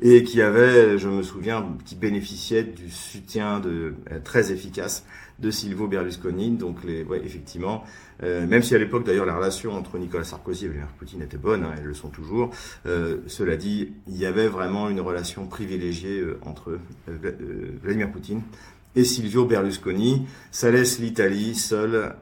et 0.00 0.24
qui 0.24 0.40
avaient, 0.40 0.98
je 0.98 1.08
me 1.08 1.22
souviens, 1.22 1.76
qui 1.84 1.96
bénéficiaient 1.96 2.64
du 2.64 2.90
soutien 2.90 3.60
très 4.24 4.52
efficace 4.52 5.04
de 5.38 5.50
Silvio 5.50 5.86
Berlusconi. 5.86 6.50
Donc, 6.52 6.78
effectivement, 7.22 7.84
euh, 8.22 8.46
même 8.46 8.62
si 8.62 8.74
à 8.74 8.78
l'époque, 8.78 9.04
d'ailleurs, 9.04 9.26
la 9.26 9.36
relation 9.36 9.72
entre 9.72 9.98
Nicolas 9.98 10.24
Sarkozy 10.24 10.66
et 10.66 10.68
Vladimir 10.68 10.92
Poutine 10.98 11.22
était 11.22 11.38
bonne, 11.38 11.64
hein, 11.64 11.74
elles 11.76 11.84
le 11.84 11.94
sont 11.94 12.08
toujours. 12.08 12.50
Euh, 12.86 13.18
cela 13.26 13.56
dit, 13.56 13.92
il 14.08 14.16
y 14.16 14.26
avait 14.26 14.48
vraiment 14.48 14.88
une 14.88 15.00
relation 15.00 15.46
privilégiée 15.46 16.20
euh, 16.20 16.38
entre 16.44 16.78
Vladimir 17.82 18.10
Poutine 18.12 18.42
et 18.94 19.04
Silvio 19.04 19.46
Berlusconi. 19.46 20.26
Ça 20.50 20.70
laisse 20.70 20.98
l'Italie 20.98 21.54
seule 21.54 22.12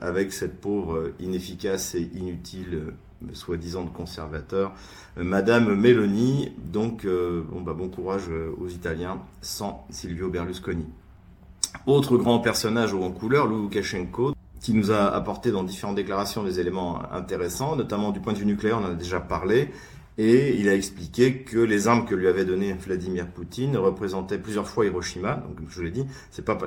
avec 0.00 0.32
cette 0.32 0.62
pauvre 0.62 1.10
inefficace 1.20 1.94
et 1.94 2.08
inutile 2.14 2.94
soi-disant 3.34 3.84
conservateur, 3.84 4.72
Madame 5.18 5.74
Meloni. 5.74 6.52
Donc, 6.56 7.06
bon, 7.06 7.60
bah, 7.60 7.74
bon 7.74 7.90
courage 7.90 8.30
aux 8.58 8.68
Italiens 8.68 9.20
sans 9.42 9.86
Silvio 9.90 10.30
Berlusconi. 10.30 10.86
Autre 11.86 12.16
grand 12.16 12.38
personnage 12.38 12.94
haut 12.94 13.02
en 13.02 13.10
couleur, 13.10 13.46
Loukachenko, 13.46 14.35
qui 14.60 14.72
nous 14.72 14.90
a 14.90 15.06
apporté 15.14 15.50
dans 15.50 15.62
différentes 15.62 15.96
déclarations 15.96 16.42
des 16.42 16.60
éléments 16.60 17.02
intéressants, 17.12 17.76
notamment 17.76 18.10
du 18.10 18.20
point 18.20 18.32
de 18.32 18.38
vue 18.38 18.46
nucléaire, 18.46 18.78
on 18.80 18.84
en 18.84 18.92
a 18.92 18.94
déjà 18.94 19.20
parlé, 19.20 19.70
et 20.18 20.58
il 20.58 20.68
a 20.68 20.74
expliqué 20.74 21.42
que 21.42 21.58
les 21.58 21.88
armes 21.88 22.06
que 22.06 22.14
lui 22.14 22.26
avait 22.26 22.46
données 22.46 22.72
Vladimir 22.72 23.26
Poutine 23.26 23.76
représentaient 23.76 24.38
plusieurs 24.38 24.66
fois 24.66 24.86
Hiroshima, 24.86 25.36
donc 25.46 25.56
comme 25.56 25.66
je 25.68 25.82
l'ai 25.82 25.90
dit, 25.90 26.06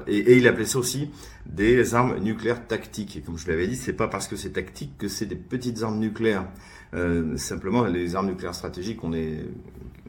et, 0.07 0.37
il 0.37 0.47
appelait 0.47 0.65
ça 0.65 0.77
aussi 0.77 1.09
des 1.47 1.95
armes 1.95 2.19
nucléaires 2.19 2.67
tactiques. 2.67 3.17
Et 3.17 3.21
comme 3.21 3.39
je 3.39 3.47
l'avais 3.47 3.67
dit, 3.67 3.75
c'est 3.75 3.93
pas 3.93 4.07
parce 4.07 4.27
que 4.27 4.35
c'est 4.35 4.51
tactique 4.51 4.97
que 4.99 5.07
c'est 5.07 5.25
des 5.25 5.35
petites 5.35 5.81
armes 5.81 5.97
nucléaires. 5.97 6.45
Euh, 6.93 7.37
simplement, 7.37 7.85
les 7.85 8.15
armes 8.15 8.27
nucléaires 8.27 8.55
stratégiques, 8.55 9.03
on 9.03 9.13
est 9.13 9.43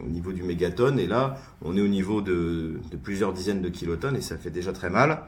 au 0.04 0.08
niveau 0.08 0.32
du 0.32 0.42
mégatonne, 0.42 0.98
et 0.98 1.06
là, 1.06 1.38
on 1.62 1.76
est 1.76 1.80
au 1.80 1.88
niveau 1.88 2.20
de, 2.20 2.78
de 2.90 2.96
plusieurs 2.96 3.32
dizaines 3.32 3.62
de 3.62 3.70
kilotonnes, 3.70 4.16
et 4.16 4.22
ça 4.22 4.36
fait 4.36 4.50
déjà 4.50 4.72
très 4.74 4.90
mal. 4.90 5.22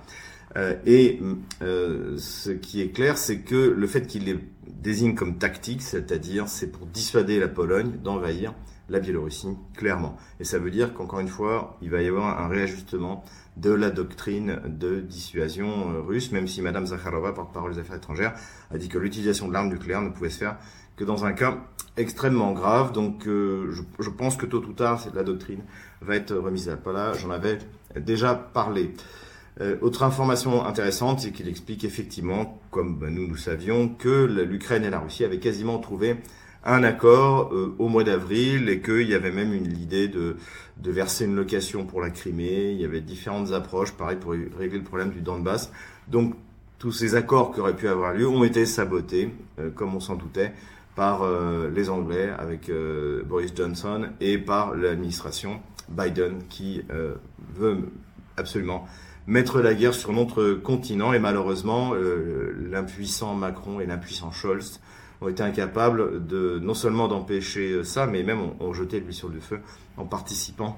Euh, 0.57 0.75
et 0.85 1.21
euh, 1.63 2.17
ce 2.19 2.51
qui 2.51 2.81
est 2.83 2.91
clair, 2.91 3.17
c'est 3.17 3.41
que 3.41 3.57
le 3.57 3.87
fait 3.87 4.07
qu'il 4.07 4.25
les 4.25 4.39
désigne 4.67 5.15
comme 5.15 5.39
tactique, 5.39 5.83
c'est-à-dire 5.83 6.49
c'est 6.49 6.71
pour 6.71 6.87
dissuader 6.87 7.39
la 7.39 7.49
Pologne 7.49 7.93
d'envahir 8.03 8.55
la 8.89 9.01
Biélorussie, 9.01 9.57
clairement. 9.75 10.17
Et 10.41 10.45
ça 10.45 10.59
veut 10.59 10.71
dire 10.71 10.93
qu'encore 10.93 11.21
une 11.21 11.29
fois, 11.29 11.79
il 11.81 11.89
va 11.89 12.03
y 12.03 12.09
avoir 12.09 12.41
un 12.41 12.49
réajustement 12.49 13.25
de 13.57 13.71
la 13.71 13.91
doctrine 13.91 14.61
de 14.67 15.01
dissuasion 15.01 15.93
euh, 15.93 16.01
russe, 16.01 16.33
même 16.33 16.49
si 16.49 16.61
Madame 16.61 16.87
Zakharova, 16.87 17.33
porte-parole 17.33 17.73
des 17.73 17.81
affaires 17.81 17.97
étrangères, 17.97 18.35
a 18.71 18.77
dit 18.77 18.89
que 18.89 18.99
l'utilisation 18.99 19.49
de 19.49 19.53
l'arme 19.53 19.69
nucléaire 19.69 20.03
ne 20.03 20.11
pouvait 20.11 20.31
se 20.31 20.39
faire 20.39 20.57
que 20.97 21.05
dans 21.05 21.25
un 21.25 21.33
cas 21.33 21.59
extrêmement 21.97 22.53
grave. 22.53 22.93
Donc 22.93 23.23
je, 23.25 23.83
je, 23.99 24.11
pense 24.11 24.37
que 24.37 24.45
tôt 24.45 24.63
ou 24.63 24.73
tard, 24.73 25.01
la 25.15 25.23
doctrine 25.23 25.63
va 26.03 26.17
être 26.17 26.35
remise 26.35 26.69
à 26.69 26.77
plat. 26.77 27.13
J'en 27.15 27.31
avais 27.31 27.59
déjà 27.97 28.35
parlé. 28.35 28.93
Euh, 29.61 29.77
autre 29.83 30.03
information 30.03 30.65
intéressante, 30.65 31.21
c'est 31.21 31.31
qu'il 31.31 31.49
explique 31.49 31.85
effectivement, 31.85 32.61
comme 32.71 32.97
bah, 32.99 33.09
nous 33.11 33.27
nous 33.27 33.37
savions, 33.37 33.89
que 33.89 34.25
l'Ukraine 34.45 34.85
et 34.85 34.91
la 34.91 34.99
Russie 34.99 35.25
avaient 35.25 35.39
quasiment 35.39 35.79
trouvé 35.79 36.17
un 36.65 36.85
accord 36.85 37.53
euh, 37.53 37.75
au 37.79 37.89
mois 37.89 38.05
d'avril 38.05 38.69
et 38.69 38.81
qu'il 38.81 39.09
y 39.09 39.15
avait 39.15 39.33
même 39.33 39.53
une 39.53 39.69
l'idée 39.69 40.09
de, 40.09 40.37
de 40.79 40.91
verser 40.91 41.27
une 41.27 41.35
location 41.35 41.85
pour 41.85 42.01
la 42.01 42.11
Crimée. 42.11 42.71
Il 42.73 42.81
y 42.81 42.85
avait 42.85 43.01
différentes 43.01 43.53
approches, 43.53 43.93
pareil 43.93 44.17
pour 44.17 44.33
régler 44.33 44.79
le 44.79 44.85
problème 44.85 45.11
du 45.11 45.21
Donbass. 45.21 45.71
Donc 46.09 46.35
tous 46.79 46.93
ces 46.93 47.15
accords 47.15 47.53
qui 47.53 47.61
auraient 47.61 47.77
pu 47.77 47.89
avoir 47.89 48.15
lieu 48.15 48.29
ont 48.29 48.45
été 48.45 48.65
sabotés, 48.65 49.31
euh, 49.59 49.71
comme 49.71 49.95
on 49.95 50.01
s'en 50.01 50.15
doutait, 50.15 50.53
par 50.95 51.23
les 51.75 51.89
Anglais 51.89 52.31
avec 52.39 52.71
Boris 53.27 53.55
Johnson 53.57 54.09
et 54.21 54.37
par 54.37 54.75
l'administration 54.75 55.63
Biden 55.89 56.43
qui 56.51 56.83
veut 57.57 57.89
absolument 58.37 58.87
mettre 59.27 59.61
la 59.61 59.75
guerre 59.75 59.95
sur 59.95 60.13
notre 60.13 60.53
continent. 60.53 61.13
Et 61.13 61.19
malheureusement, 61.19 61.93
euh, 61.95 62.55
l'impuissant 62.71 63.35
Macron 63.35 63.81
et 63.81 63.87
l'impuissant 63.87 64.31
Scholz 64.31 64.81
ont 65.21 65.29
été 65.29 65.43
incapables 65.43 66.27
de 66.27 66.59
non 66.61 66.75
seulement 66.75 67.09
d'empêcher 67.09 67.85
ça, 67.85 68.07
mais 68.07 68.23
même 68.23 68.41
ont, 68.61 68.73
jeté 68.73 69.01
lui 69.01 69.15
sur 69.15 69.29
le 69.29 69.41
feu 69.41 69.61
en 69.97 70.05
participant 70.05 70.77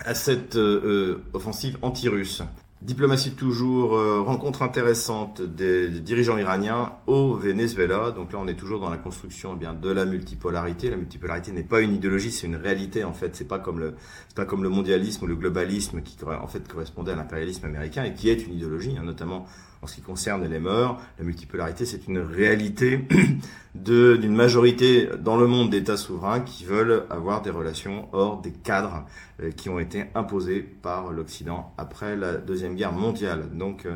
à 0.00 0.14
cette 0.14 0.56
euh, 0.56 0.80
euh, 0.84 1.24
offensive 1.32 1.78
anti-russe. 1.82 2.42
Diplomatie 2.84 3.30
toujours, 3.30 3.96
euh, 3.96 4.20
rencontre 4.20 4.60
intéressante 4.60 5.40
des, 5.40 5.88
dirigeants 5.88 6.36
iraniens 6.36 6.92
au 7.06 7.32
Venezuela. 7.32 8.10
Donc 8.10 8.30
là, 8.34 8.38
on 8.42 8.46
est 8.46 8.56
toujours 8.56 8.78
dans 8.78 8.90
la 8.90 8.98
construction 8.98 9.52
eh 9.54 9.58
bien 9.58 9.72
de 9.72 9.90
la 9.90 10.04
multipolarité. 10.04 10.90
La 10.90 10.98
multipolarité 10.98 11.50
n'est 11.52 11.62
pas 11.62 11.80
une 11.80 11.94
idéologie, 11.94 12.30
c'est 12.30 12.46
une 12.46 12.56
réalité 12.56 13.02
en 13.02 13.14
fait. 13.14 13.36
C'est 13.36 13.48
pas 13.48 13.58
comme 13.58 13.80
le, 13.80 13.94
c'est 14.28 14.36
pas 14.36 14.44
comme 14.44 14.62
le 14.62 14.68
mondialisme 14.68 15.24
ou 15.24 15.26
le 15.26 15.34
globalisme 15.34 16.02
qui 16.02 16.18
en 16.26 16.46
fait 16.46 16.68
correspondait 16.68 17.12
à 17.12 17.16
l'impérialisme 17.16 17.64
américain 17.64 18.04
et 18.04 18.12
qui 18.12 18.28
est 18.28 18.46
une 18.46 18.52
idéologie, 18.52 18.94
hein, 18.98 19.04
notamment 19.04 19.46
en 19.84 19.86
ce 19.86 19.96
qui 19.96 20.00
concerne 20.00 20.46
les 20.48 20.58
morts. 20.58 20.98
La 21.18 21.24
multipolarité, 21.24 21.84
c'est 21.84 22.08
une 22.08 22.18
réalité 22.18 23.06
d'une 23.74 24.34
majorité 24.34 25.10
dans 25.20 25.36
le 25.36 25.46
monde 25.46 25.68
d'États 25.68 25.98
souverains 25.98 26.40
qui 26.40 26.64
veulent 26.64 27.04
avoir 27.10 27.42
des 27.42 27.50
relations 27.50 28.08
hors 28.12 28.40
des 28.40 28.50
cadres 28.50 29.04
euh, 29.42 29.50
qui 29.50 29.68
ont 29.68 29.78
été 29.78 30.06
imposés 30.14 30.60
par 30.60 31.12
l'Occident 31.12 31.74
après 31.76 32.16
la 32.16 32.36
Deuxième 32.36 32.76
Guerre 32.76 32.92
mondiale. 32.92 33.50
Donc, 33.52 33.84
euh, 33.84 33.94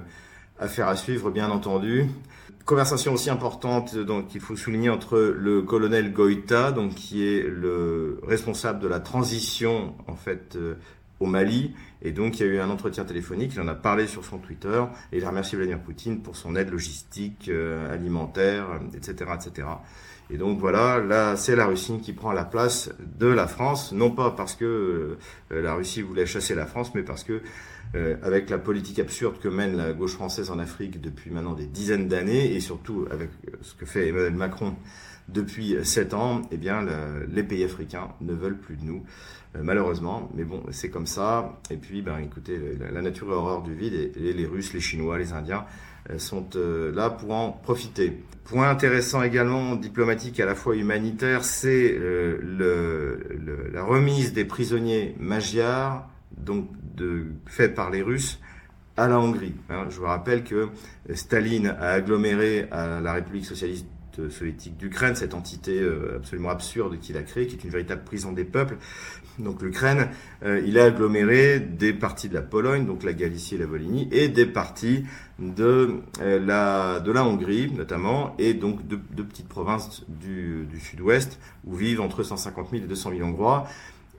affaire 0.59 0.89
à 0.89 0.97
suivre, 0.97 1.31
bien 1.31 1.51
entendu. 1.51 2.07
Conversation 2.67 3.15
aussi 3.15 3.31
importante 3.31 3.97
donc 3.97 4.29
qu'il 4.29 4.43
faut 4.43 4.57
souligner 4.57 4.91
entre 4.91 5.19
le 5.19 5.63
colonel 5.63 6.13
Goïta, 6.13 6.71
donc 6.71 6.95
qui 6.97 7.27
est 7.27 7.43
le 7.43 8.21
responsable 8.25 8.81
de 8.81 8.89
la 8.89 9.01
transition 9.01 9.95
en 10.07 10.17
fait 10.17 10.57
euh, 10.57 10.75
au 11.21 11.27
Mali. 11.27 11.75
Et 12.03 12.13
donc, 12.13 12.39
il 12.39 12.47
y 12.47 12.49
a 12.49 12.53
eu 12.53 12.59
un 12.61 12.71
entretien 12.71 13.05
téléphonique, 13.05 13.53
il 13.55 13.61
en 13.61 13.69
a 13.69 13.75
parlé 13.75 14.07
sur 14.07 14.25
son 14.25 14.39
Twitter, 14.39 14.85
et 15.13 15.19
il 15.19 15.25
a 15.25 15.31
remercié 15.31 15.57
Vladimir 15.57 15.81
Poutine 15.81 16.21
pour 16.21 16.37
son 16.37 16.55
aide 16.55 16.71
logistique, 16.71 17.49
euh, 17.49 17.93
alimentaire, 17.93 18.67
etc., 18.95 19.33
etc. 19.35 19.67
Et 20.31 20.37
donc 20.37 20.59
voilà, 20.59 20.99
là, 21.01 21.37
c'est 21.37 21.57
la 21.57 21.67
Russie 21.67 21.99
qui 22.03 22.13
prend 22.13 22.33
la 22.33 22.45
place 22.45 22.91
de 23.19 23.27
la 23.27 23.47
France, 23.47 23.93
non 23.93 24.11
pas 24.11 24.31
parce 24.31 24.55
que 24.55 25.17
euh, 25.51 25.63
la 25.63 25.75
Russie 25.75 26.03
voulait 26.03 26.27
chasser 26.27 26.55
la 26.55 26.67
France, 26.67 26.95
mais 26.95 27.03
parce 27.03 27.25
que, 27.25 27.41
euh, 27.95 28.17
avec 28.23 28.51
la 28.51 28.59
politique 28.59 28.99
absurde 28.99 29.39
que 29.41 29.49
mène 29.49 29.77
la 29.77 29.93
gauche 29.95 30.13
française 30.13 30.51
en 30.51 30.59
Afrique 30.59 31.01
depuis 31.01 31.31
maintenant 31.31 31.55
des 31.55 31.67
dizaines 31.67 32.09
d'années, 32.09 32.55
et 32.55 32.61
surtout 32.61 33.07
avec 33.11 33.31
ce 33.63 33.75
que 33.75 33.87
fait 33.87 34.09
Emmanuel 34.09 34.35
Macron 34.35 34.77
depuis 35.29 35.77
sept 35.83 36.15
ans, 36.15 36.43
eh 36.51 36.57
bien, 36.57 36.87
les 37.31 37.43
pays 37.43 37.65
africains 37.65 38.09
ne 38.21 38.33
veulent 38.33 38.59
plus 38.59 38.77
de 38.77 38.85
nous, 38.85 38.97
euh, 38.97 39.38
malheureusement. 39.55 40.31
Mais 40.35 40.45
bon, 40.45 40.63
c'est 40.71 40.91
comme 40.91 41.07
ça. 41.07 41.59
Et 41.71 41.77
puis, 41.77 42.03
ben, 42.03 42.19
écoutez, 42.19 42.59
la, 42.93 43.03
nature 43.03 43.29
est 43.31 43.35
horreur 43.35 43.63
du 43.63 43.75
vide 43.75 44.13
et, 44.17 44.33
les 44.33 44.47
Russes, 44.47 44.73
les 44.73 44.81
Chinois, 44.81 45.19
les 45.19 45.33
Indiens 45.33 45.65
euh, 46.11 46.19
sont 46.19 46.49
euh, 46.57 46.93
là 46.95 47.11
pour 47.11 47.33
en 47.33 47.53
profiter. 47.53 48.23
Point 48.45 48.71
intéressant 48.71 49.23
également, 49.23 49.75
diplomatique 49.77 50.41
à 50.41 50.47
la 50.47 50.55
fois 50.55 50.75
humanitaire, 50.75 51.45
c'est 51.45 51.99
la 52.59 53.83
remise 53.83 54.33
des 54.33 54.47
prisonniers 54.47 55.15
magyars, 55.19 56.09
donc 56.37 56.71
de, 56.95 57.27
fait 57.45 57.69
par 57.69 57.91
les 57.91 58.01
Russes, 58.01 58.41
à 58.97 59.07
la 59.07 59.21
Hongrie. 59.21 59.55
Hein. 59.69 59.85
je 59.91 59.99
vous 59.99 60.07
rappelle 60.07 60.45
que 60.45 60.69
Staline 61.13 61.69
a 61.69 61.91
aggloméré 61.91 62.69
à 62.71 63.01
la 63.01 63.13
République 63.13 63.45
socialiste 63.45 63.87
soviétique 64.29 64.77
d'Ukraine, 64.77 65.15
cette 65.15 65.35
entité 65.35 65.81
euh, 65.81 66.17
absolument 66.17 66.51
absurde 66.51 66.99
qu'il 66.99 67.17
a 67.17 67.23
créée, 67.23 67.47
qui 67.47 67.55
est 67.55 67.65
une 67.65 67.71
véritable 67.71 68.03
prison 68.03 68.33
des 68.33 68.45
peuples. 68.45 68.77
Donc 69.39 69.63
l'Ukraine, 69.63 70.09
euh, 70.45 70.61
il 70.67 70.79
a 70.79 70.85
aggloméré 70.85 71.61
des 71.61 71.93
parties 71.93 72.29
de 72.29 72.35
la 72.35 72.43
Pologne, 72.43 72.87
donc 72.87 73.05
la 73.05 73.13
Galicie 73.13 73.55
et 73.55 73.59
la 73.59 73.67
Volhynie, 73.67 74.09
et 74.11 74.29
des 74.29 74.47
parties 74.47 75.05
de 75.39 76.01
euh, 76.21 76.41
la 76.45 77.01
de 77.01 77.13
la 77.13 77.25
Hongrie 77.25 77.71
notamment, 77.73 78.35
et 78.39 78.55
donc 78.55 78.87
de, 78.89 78.97
petites 79.23 79.49
provinces 79.49 80.05
du, 80.09 80.67
du 80.71 80.81
sud-ouest 80.81 81.39
où 81.65 81.75
vivent 81.75 82.01
entre 82.01 82.23
150 82.23 82.71
000 82.71 82.85
et 82.85 82.87
200 82.87 83.11
000 83.17 83.29
Hongrois. 83.29 83.67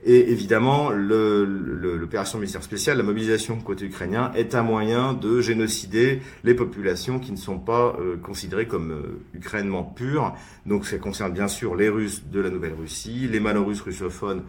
Et 0.02 0.30
évidemment, 0.30 0.88
l'opération 0.88 2.38
militaire 2.38 2.62
spéciale, 2.62 2.96
la 2.96 3.02
mobilisation 3.02 3.56
côté 3.60 3.84
ukrainien, 3.84 4.32
est 4.34 4.54
un 4.54 4.62
moyen 4.62 5.12
de 5.12 5.42
génocider 5.42 6.22
les 6.42 6.54
populations 6.54 7.18
qui 7.18 7.32
ne 7.32 7.36
sont 7.36 7.58
pas 7.58 7.94
euh, 8.00 8.16
considérées 8.16 8.66
comme 8.66 9.20
ukrainement 9.34 9.84
pures. 9.84 10.34
Donc 10.64 10.86
ça 10.86 10.96
concerne 10.96 11.34
bien 11.34 11.48
sûr 11.48 11.76
les 11.76 11.90
Russes 11.90 12.22
de 12.32 12.40
la 12.40 12.48
Nouvelle-Russie, 12.48 13.28
les 13.30 13.40
Malorusses 13.40 13.82
russophones 13.82 14.42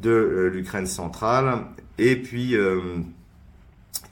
de 0.00 0.10
euh, 0.10 0.48
l'Ukraine 0.48 0.86
centrale, 0.86 1.64
et 1.98 2.16
puis 2.16 2.54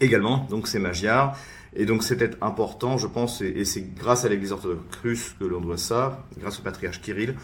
également 0.00 0.46
donc 0.50 0.66
ces 0.66 0.78
Magyars. 0.78 1.36
Et 1.76 1.86
donc 1.86 2.04
c'était 2.04 2.30
important, 2.40 2.98
je 2.98 3.06
pense, 3.06 3.40
et, 3.40 3.64
c'est 3.64 3.94
grâce 3.94 4.24
à 4.24 4.28
l'Église 4.28 4.52
orthodoxe 4.52 4.96
russe 5.02 5.34
que 5.38 5.44
l'on 5.44 5.60
doit 5.60 5.76
ça, 5.76 6.24
grâce 6.38 6.60
au 6.60 6.62
patriarche 6.62 7.00
Kirill, 7.00 7.34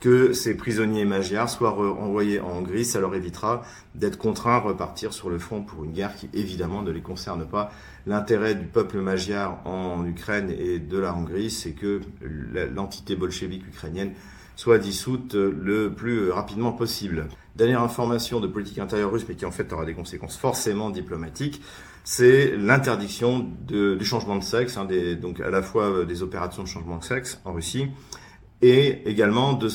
que 0.00 0.32
ces 0.32 0.56
prisonniers 0.56 1.04
magyars 1.04 1.48
soient 1.48 1.76
envoyés 1.76 2.40
en 2.40 2.58
Hongrie. 2.58 2.84
Ça 2.84 3.00
leur 3.00 3.14
évitera 3.14 3.62
d'être 3.94 4.16
contraints 4.16 4.56
à 4.56 4.60
repartir 4.60 5.12
sur 5.12 5.28
le 5.28 5.38
front 5.38 5.62
pour 5.62 5.84
une 5.84 5.92
guerre 5.92 6.14
qui 6.14 6.28
évidemment 6.34 6.82
ne 6.82 6.90
les 6.90 7.00
concerne 7.00 7.46
pas. 7.46 7.72
L'intérêt 8.06 8.54
du 8.54 8.66
peuple 8.66 8.98
magyar 9.00 9.58
en 9.66 10.04
Ukraine 10.06 10.50
et 10.56 10.78
de 10.78 10.98
la 10.98 11.14
Hongrie, 11.14 11.50
c'est 11.50 11.72
que 11.72 12.00
l'entité 12.20 13.16
bolchevique 13.16 13.66
ukrainienne 13.66 14.12
soit 14.58 14.78
dissoute 14.78 15.34
le 15.34 15.92
plus 15.94 16.32
rapidement 16.32 16.72
possible. 16.72 17.28
Dernière 17.54 17.80
information 17.80 18.40
de 18.40 18.48
politique 18.48 18.80
intérieure 18.80 19.12
russe, 19.12 19.24
mais 19.28 19.36
qui 19.36 19.46
en 19.46 19.52
fait 19.52 19.72
aura 19.72 19.84
des 19.84 19.94
conséquences 19.94 20.36
forcément 20.36 20.90
diplomatiques, 20.90 21.62
c'est 22.02 22.56
l'interdiction 22.56 23.46
du 23.68 24.04
changement 24.04 24.34
de 24.34 24.42
sexe, 24.42 24.76
hein, 24.76 24.88
donc 25.22 25.38
à 25.38 25.50
la 25.50 25.62
fois 25.62 26.04
des 26.04 26.24
opérations 26.24 26.64
de 26.64 26.68
changement 26.68 26.98
de 26.98 27.04
sexe 27.04 27.40
en 27.44 27.52
Russie, 27.52 27.86
et 28.60 29.08
également 29.08 29.52
de, 29.52 29.68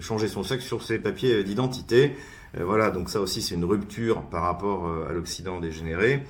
changer 0.00 0.26
son 0.26 0.42
sexe 0.42 0.64
sur 0.64 0.82
ses 0.82 0.98
papiers 0.98 1.44
d'identité. 1.44 2.16
Euh, 2.58 2.64
voilà, 2.64 2.90
donc 2.90 3.10
ça 3.10 3.20
aussi 3.20 3.42
c'est 3.42 3.54
une 3.54 3.64
rupture 3.64 4.22
par 4.22 4.42
rapport 4.42 4.88
euh, 4.88 5.06
à 5.08 5.12
l'Occident 5.12 5.60
dégénéré. 5.60 6.24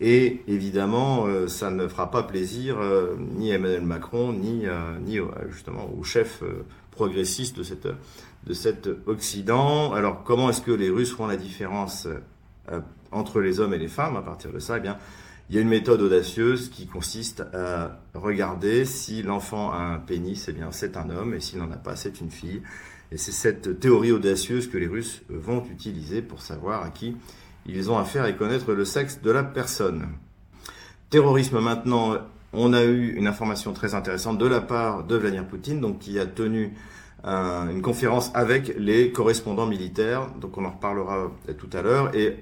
Et 0.00 0.42
évidemment, 0.48 1.26
euh, 1.26 1.46
ça 1.46 1.70
ne 1.70 1.86
fera 1.86 2.10
pas 2.10 2.22
plaisir 2.22 2.78
ni 3.18 3.52
à 3.52 3.54
Emmanuel 3.54 3.84
Macron, 3.84 4.32
ni, 4.32 4.64
ni 5.02 5.18
justement 5.50 5.90
au 5.98 6.02
chef 6.02 6.42
progressiste 6.90 7.56
de, 7.56 7.62
cette, 7.62 7.88
de 8.46 8.52
cet 8.52 8.88
Occident. 9.06 9.92
Alors 9.92 10.24
comment 10.24 10.50
est-ce 10.50 10.60
que 10.60 10.72
les 10.72 10.90
Russes 10.90 11.12
font 11.12 11.26
la 11.26 11.36
différence 11.36 12.08
entre 13.12 13.40
les 13.40 13.60
hommes 13.60 13.74
et 13.74 13.78
les 13.78 13.88
femmes 13.88 14.16
à 14.16 14.22
partir 14.22 14.52
de 14.52 14.58
ça? 14.58 14.78
Eh 14.78 14.80
bien, 14.80 14.98
il 15.50 15.56
y 15.56 15.58
a 15.58 15.60
une 15.60 15.68
méthode 15.68 16.00
audacieuse 16.00 16.70
qui 16.70 16.86
consiste 16.86 17.44
à 17.52 18.00
regarder 18.14 18.84
si 18.84 19.22
l'enfant 19.22 19.72
a 19.72 19.78
un 19.78 19.98
pénis, 19.98 20.46
eh 20.48 20.52
bien 20.52 20.72
c'est 20.72 20.96
un 20.96 21.10
homme, 21.10 21.34
et 21.34 21.40
s'il 21.40 21.58
n'en 21.58 21.70
a 21.70 21.76
pas, 21.76 21.96
c'est 21.96 22.20
une 22.20 22.30
fille. 22.30 22.62
Et 23.12 23.18
c'est 23.18 23.32
cette 23.32 23.78
théorie 23.78 24.10
audacieuse 24.10 24.68
que 24.68 24.78
les 24.78 24.86
Russes 24.86 25.22
vont 25.28 25.62
utiliser 25.70 26.22
pour 26.22 26.40
savoir 26.40 26.82
à 26.82 26.90
qui 26.90 27.16
ils 27.66 27.90
ont 27.90 27.98
affaire 27.98 28.26
et 28.26 28.36
connaître 28.36 28.72
le 28.72 28.84
sexe 28.84 29.20
de 29.22 29.30
la 29.30 29.42
personne. 29.42 30.08
Terrorisme 31.10 31.60
maintenant, 31.60 32.16
on 32.52 32.72
a 32.72 32.84
eu 32.84 33.14
une 33.14 33.26
information 33.26 33.72
très 33.72 33.94
intéressante 33.94 34.38
de 34.38 34.46
la 34.46 34.60
part 34.60 35.04
de 35.04 35.16
Vladimir 35.16 35.46
Poutine, 35.46 35.80
donc 35.80 35.98
qui 35.98 36.18
a 36.18 36.26
tenu 36.26 36.74
une 37.24 37.80
conférence 37.80 38.30
avec 38.34 38.74
les 38.78 39.10
correspondants 39.10 39.66
militaires, 39.66 40.28
donc 40.40 40.58
on 40.58 40.64
en 40.64 40.70
reparlera 40.70 41.32
tout 41.56 41.70
à 41.72 41.80
l'heure, 41.80 42.14
et 42.14 42.36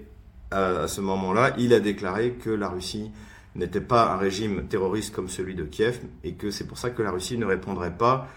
à, 0.51 0.89
ce 0.89 1.01
moment-là, 1.01 1.55
il 1.57 1.73
a 1.73 1.81
déclaré 1.81 2.33
que 2.33 2.51
la 2.51 2.69
Russie 2.69 3.11
n'était 3.55 3.81
pas 3.81 4.13
un 4.13 4.17
régime 4.17 4.67
terroriste 4.67 5.15
comme 5.15 5.29
celui 5.29 5.55
de 5.55 5.65
Kiev 5.65 6.01
et 6.25 6.33
que 6.33 6.51
c'est 6.51 6.67
pour 6.67 6.79
ça 6.79 6.91
que 6.91 7.03
la 7.03 7.11
Russie 7.11 7.39
ne 7.39 7.47
répondrait 7.47 7.97
pas 7.97 8.29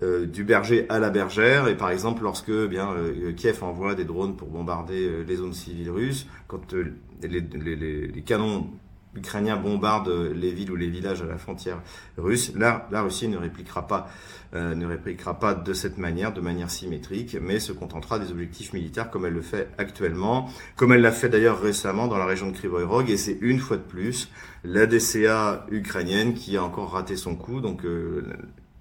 euh, 0.00 0.26
du 0.26 0.44
berger 0.44 0.86
à 0.90 1.00
la 1.00 1.10
bergère. 1.10 1.66
Et 1.66 1.76
par 1.76 1.90
exemple, 1.90 2.22
lorsque 2.22 2.50
eh 2.50 2.68
bien 2.68 2.92
euh, 2.92 3.32
Kiev 3.32 3.64
envoie 3.64 3.96
des 3.96 4.04
drones 4.04 4.36
pour 4.36 4.46
bombarder 4.46 5.08
euh, 5.08 5.24
les 5.26 5.34
zones 5.34 5.54
civiles 5.54 5.90
russes, 5.90 6.28
quand 6.46 6.72
les, 7.20 7.40
les, 7.40 8.22
canons 8.22 8.70
ukrainiens 9.16 9.56
bombardent 9.56 10.30
les 10.32 10.52
villes 10.52 10.70
ou 10.70 10.76
les 10.76 10.88
villages 10.88 11.22
à 11.22 11.26
la 11.26 11.36
frontière 11.36 11.82
russe, 12.16 12.52
là, 12.54 12.86
la 12.92 13.02
Russie 13.02 13.26
ne 13.26 13.38
répliquera 13.38 13.88
pas 13.88 14.08
ne 14.54 14.86
répliquera 14.86 15.38
pas 15.38 15.54
de 15.54 15.72
cette 15.74 15.98
manière, 15.98 16.32
de 16.32 16.40
manière 16.40 16.70
symétrique, 16.70 17.36
mais 17.38 17.58
se 17.58 17.72
contentera 17.72 18.18
des 18.18 18.30
objectifs 18.30 18.72
militaires 18.72 19.10
comme 19.10 19.26
elle 19.26 19.34
le 19.34 19.42
fait 19.42 19.68
actuellement, 19.76 20.48
comme 20.76 20.92
elle 20.92 21.02
l'a 21.02 21.12
fait 21.12 21.28
d'ailleurs 21.28 21.60
récemment 21.60 22.06
dans 22.06 22.16
la 22.16 22.24
région 22.24 22.50
de 22.50 22.56
Krivoy 22.56 22.84
Rog, 22.84 23.10
et 23.10 23.18
c'est 23.18 23.36
une 23.42 23.58
fois 23.58 23.76
de 23.76 23.82
plus 23.82 24.30
la 24.64 24.86
DCA 24.86 25.66
ukrainienne 25.70 26.32
qui 26.32 26.56
a 26.56 26.62
encore 26.62 26.92
raté 26.92 27.16
son 27.16 27.34
coup. 27.34 27.60
Donc 27.60 27.84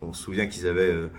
on 0.01 0.13
se 0.13 0.23
souvient 0.23 0.47
qu'ils 0.47 0.67
avaient 0.67 1.10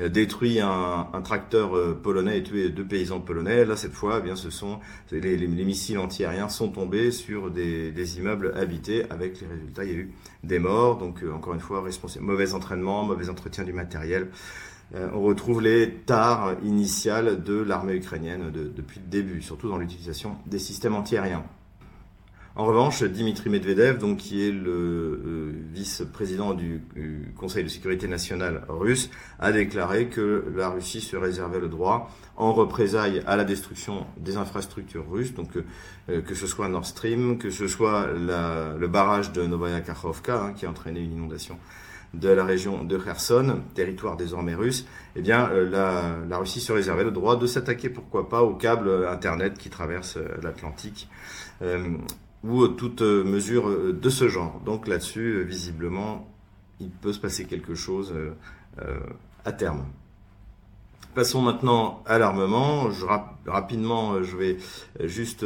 euh, 0.00 0.08
détruit 0.08 0.60
un, 0.60 1.22
tracteur 1.24 1.76
euh, 1.76 1.98
polonais 2.00 2.38
et 2.38 2.42
tué 2.42 2.68
deux 2.68 2.86
paysans 2.86 3.20
polonais. 3.20 3.64
Là, 3.64 3.76
cette 3.76 3.92
fois, 3.92 4.18
eh 4.20 4.22
bien, 4.22 4.36
ce 4.36 4.48
sont 4.48 4.78
les, 5.10 5.20
les, 5.20 5.36
les 5.36 5.64
missiles 5.64 5.98
antiaériens 5.98 6.48
sont 6.48 6.68
tombés 6.68 7.10
sur 7.10 7.50
des, 7.50 8.18
immeubles 8.18 8.52
habités. 8.56 9.10
Avec 9.10 9.40
les 9.40 9.48
résultats, 9.48 9.84
il 9.84 9.90
y 9.90 9.94
a 9.94 9.98
eu 9.98 10.12
des 10.44 10.60
morts. 10.60 10.98
Donc, 10.98 11.22
euh, 11.22 11.32
encore 11.32 11.54
une 11.54 11.60
fois, 11.60 11.84
mauvais 12.20 12.54
entraînement, 12.54 13.04
mauvais 13.04 13.28
entretien 13.28 13.64
du 13.64 13.72
matériel. 13.72 14.28
on 14.94 15.20
retrouve 15.20 15.60
les 15.62 15.90
tares 16.06 16.56
initiales 16.62 17.42
de 17.42 17.54
l'armée 17.60 17.94
ukrainienne 17.94 18.50
de, 18.52 18.68
depuis 18.68 19.00
le 19.00 19.06
début, 19.06 19.42
surtout 19.42 19.68
dans 19.68 19.78
l'utilisation 19.78 20.36
des 20.46 20.60
systèmes 20.60 20.94
antiaériens. 20.94 21.44
En 22.58 22.64
revanche, 22.64 23.04
Dimitri 23.04 23.50
Medvedev, 23.50 23.98
donc, 23.98 24.16
qui 24.16 24.44
est 24.44 24.50
le 24.50 24.72
euh, 24.72 25.52
vice-président 25.72 26.54
du, 26.54 26.82
Conseil 27.36 27.62
de 27.62 27.68
sécurité 27.68 28.08
nationale 28.08 28.64
russe, 28.68 29.10
a 29.38 29.52
déclaré 29.52 30.08
que 30.08 30.44
la 30.56 30.68
Russie 30.68 31.00
se 31.00 31.16
réservait 31.16 31.60
le 31.60 31.68
droit, 31.68 32.10
en 32.36 32.52
représailles 32.52 33.22
à 33.28 33.36
la 33.36 33.44
destruction 33.44 34.08
des 34.16 34.36
infrastructures 34.36 35.08
russes, 35.08 35.34
donc 35.34 35.50
euh, 36.08 36.20
que 36.20 36.34
ce 36.34 36.48
soit 36.48 36.68
Nord 36.68 36.84
Stream, 36.84 37.38
que 37.38 37.50
ce 37.50 37.68
soit 37.68 38.08
le 38.08 38.86
barrage 38.88 39.30
de 39.30 39.46
Novaya 39.46 39.80
Kakhovka, 39.80 40.46
hein, 40.46 40.52
qui 40.52 40.66
a 40.66 40.70
entraîné 40.70 40.98
une 40.98 41.12
inondation 41.12 41.60
de 42.12 42.28
la 42.28 42.44
région 42.44 42.82
de 42.82 42.98
Kherson, 42.98 43.60
territoire 43.76 44.16
désormais 44.16 44.56
russe, 44.56 44.84
eh 45.14 45.22
bien, 45.22 45.48
euh, 45.52 46.26
la, 46.28 46.38
Russie 46.38 46.60
se 46.60 46.72
réservait 46.72 47.04
le 47.04 47.12
droit 47.12 47.36
de 47.36 47.46
s'attaquer, 47.46 47.88
pourquoi 47.88 48.28
pas, 48.28 48.42
au 48.42 48.54
câble 48.54 49.06
Internet 49.06 49.58
qui 49.58 49.70
traverse 49.70 50.18
l'Atlantique. 50.42 51.08
Ou 52.44 52.68
toute 52.68 53.02
mesure 53.02 53.92
de 53.92 54.10
ce 54.10 54.28
genre. 54.28 54.60
Donc 54.64 54.86
là-dessus, 54.86 55.42
visiblement, 55.42 56.28
il 56.80 56.90
peut 56.90 57.12
se 57.12 57.20
passer 57.20 57.44
quelque 57.46 57.74
chose 57.74 58.14
à 59.44 59.52
terme. 59.52 59.84
Passons 61.14 61.42
maintenant 61.42 62.04
à 62.06 62.18
l'armement. 62.18 62.88
rapidement, 63.46 64.22
je 64.22 64.36
vais 64.36 64.56
juste 65.00 65.44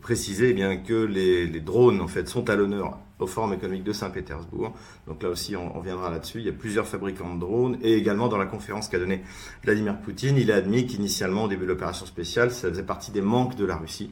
préciser 0.00 0.50
eh 0.50 0.54
bien 0.54 0.78
que 0.78 0.94
les, 0.94 1.46
les, 1.46 1.60
drones 1.60 2.00
en 2.00 2.08
fait 2.08 2.26
sont 2.26 2.48
à 2.48 2.56
l'honneur 2.56 2.98
au 3.18 3.26
Forum 3.26 3.52
économique 3.52 3.84
de 3.84 3.92
Saint-Pétersbourg. 3.92 4.72
Donc 5.06 5.22
là 5.22 5.28
aussi, 5.28 5.56
on, 5.56 5.76
on 5.76 5.80
viendra 5.80 6.10
là-dessus. 6.10 6.38
Il 6.38 6.46
y 6.46 6.48
a 6.48 6.52
plusieurs 6.52 6.86
fabricants 6.86 7.34
de 7.34 7.40
drones 7.40 7.76
et 7.82 7.94
également 7.94 8.28
dans 8.28 8.38
la 8.38 8.46
conférence 8.46 8.88
qu'a 8.88 8.98
donnée 8.98 9.22
Vladimir 9.62 9.98
Poutine, 10.00 10.36
il 10.38 10.50
a 10.50 10.56
admis 10.56 10.86
qu'initialement, 10.86 11.44
au 11.44 11.48
début 11.48 11.64
de 11.64 11.68
l'opération 11.68 12.06
spéciale, 12.06 12.50
ça 12.50 12.70
faisait 12.70 12.82
partie 12.82 13.10
des 13.10 13.20
manques 13.20 13.56
de 13.56 13.66
la 13.66 13.76
Russie 13.76 14.10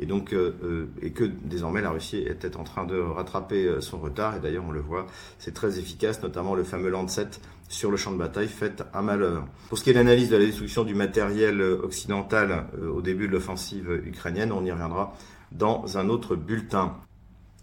et 0.00 0.06
donc 0.06 0.32
euh, 0.32 0.54
euh, 0.64 0.86
et 1.02 1.10
que 1.10 1.24
désormais 1.24 1.82
la 1.82 1.90
Russie 1.90 2.18
était 2.18 2.56
en 2.56 2.64
train 2.64 2.84
de 2.84 2.98
rattraper 2.98 3.66
euh, 3.66 3.80
son 3.80 3.98
retard 3.98 4.34
et 4.34 4.40
d'ailleurs 4.40 4.64
on 4.66 4.72
le 4.72 4.80
voit 4.80 5.06
c'est 5.38 5.52
très 5.52 5.78
efficace 5.78 6.22
notamment 6.22 6.54
le 6.54 6.64
fameux 6.64 6.88
Lancet 6.88 7.28
sur 7.68 7.90
le 7.90 7.96
champ 7.96 8.10
de 8.10 8.16
bataille 8.16 8.48
fait 8.48 8.82
un 8.94 9.02
malheur. 9.02 9.44
Pour 9.68 9.78
ce 9.78 9.84
qui 9.84 9.90
est 9.90 9.92
de 9.92 9.98
l'analyse 9.98 10.30
de 10.30 10.36
la 10.36 10.44
destruction 10.44 10.82
du 10.82 10.96
matériel 10.96 11.62
occidental 11.62 12.66
au 12.92 13.00
début 13.00 13.28
de 13.28 13.32
l'offensive 13.32 14.02
ukrainienne, 14.04 14.50
on 14.50 14.64
y 14.64 14.72
reviendra 14.72 15.14
dans 15.52 15.96
un 15.96 16.08
autre 16.08 16.34
bulletin. 16.34 16.96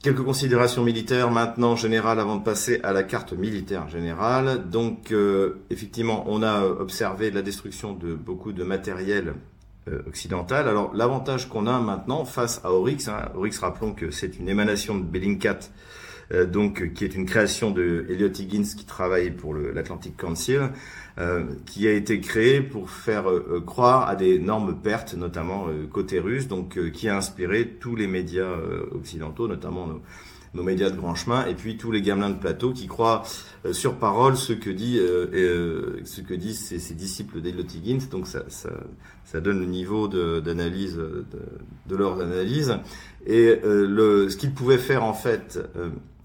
Quelques 0.02 0.24
considérations 0.24 0.86
militaires 0.86 1.30
maintenant 1.30 1.76
générales 1.76 2.22
avant 2.22 2.38
de 2.38 2.44
passer 2.46 2.80
à 2.84 2.94
la 2.94 3.04
carte 3.04 3.34
militaire 3.34 3.90
générale. 3.90 4.70
Donc 4.70 5.14
effectivement, 5.70 6.24
on 6.28 6.42
a 6.42 6.64
observé 6.64 7.30
la 7.30 7.42
destruction 7.42 7.92
de 7.92 8.14
beaucoup 8.14 8.54
de 8.54 8.64
matériel 8.64 9.34
occidentale. 10.08 10.68
Alors 10.68 10.94
l'avantage 10.94 11.50
qu'on 11.50 11.68
a 11.68 11.80
maintenant 11.80 12.26
face 12.26 12.62
à 12.64 12.72
Oryx, 12.72 13.08
hein, 13.08 13.30
Oryx 13.36 13.60
rappelons 13.60 13.94
que 13.94 14.12
c'est 14.12 14.40
une 14.40 14.50
émanation 14.50 14.98
de 14.98 15.04
Bellingcat, 15.04 15.60
euh, 16.32 16.46
donc 16.46 16.94
qui 16.94 17.06
est 17.06 17.16
une 17.16 17.26
création 17.26 17.72
de 17.72 18.06
Elliot 18.10 18.30
Higgins 18.30 18.76
qui 18.78 18.86
travaille 18.86 19.32
pour 19.32 19.54
l'Atlantic 19.54 20.18
Council, 20.18 20.70
euh, 21.20 21.46
qui 21.66 21.88
a 21.88 21.94
été 21.94 22.20
créé 22.20 22.62
pour 22.62 22.90
faire 22.90 23.26
croire 23.66 24.08
à 24.08 24.16
d'énormes 24.16 24.76
pertes, 24.82 25.16
notamment 25.16 25.68
côté 25.92 26.20
russe, 26.20 26.48
donc 26.48 26.80
qui 26.92 27.10
a 27.10 27.18
inspiré 27.18 27.68
tous 27.80 27.96
les 27.96 28.08
médias 28.08 28.56
occidentaux, 28.92 29.48
notamment 29.48 29.88
nos, 29.88 30.02
nos 30.54 30.64
médias 30.64 30.90
de 30.90 30.96
grand 30.96 31.16
chemin, 31.16 31.46
et 31.46 31.54
puis 31.54 31.78
tous 31.78 31.92
les 31.92 32.02
gamelins 32.02 32.30
de 32.30 32.40
plateau 32.40 32.72
qui 32.72 32.88
croient 32.88 33.24
euh, 33.66 33.74
sur 33.74 33.96
parole 33.96 34.38
ce 34.38 34.54
que 34.54 34.70
dit 34.70 34.98
euh, 35.00 35.28
euh, 35.34 36.02
ce 36.06 36.22
que 36.22 36.34
disent 36.34 36.60
ces, 36.60 36.94
disciples 36.94 37.42
d'Elliot 37.42 37.64
Higgins. 37.64 38.08
Donc 38.10 38.28
ça, 38.28 38.44
ça, 38.50 39.42
donne 39.42 39.60
le 39.60 39.66
niveau 39.66 40.08
d'analyse 40.08 40.96
de, 40.96 41.26
de, 41.88 41.96
leur 41.96 42.20
analyse. 42.20 42.78
Et 43.26 43.60
le, 43.64 44.30
ce 44.30 44.38
qu'ils 44.38 44.54
pouvaient 44.54 44.78
faire 44.78 45.04
en 45.04 45.14
fait, 45.14 45.60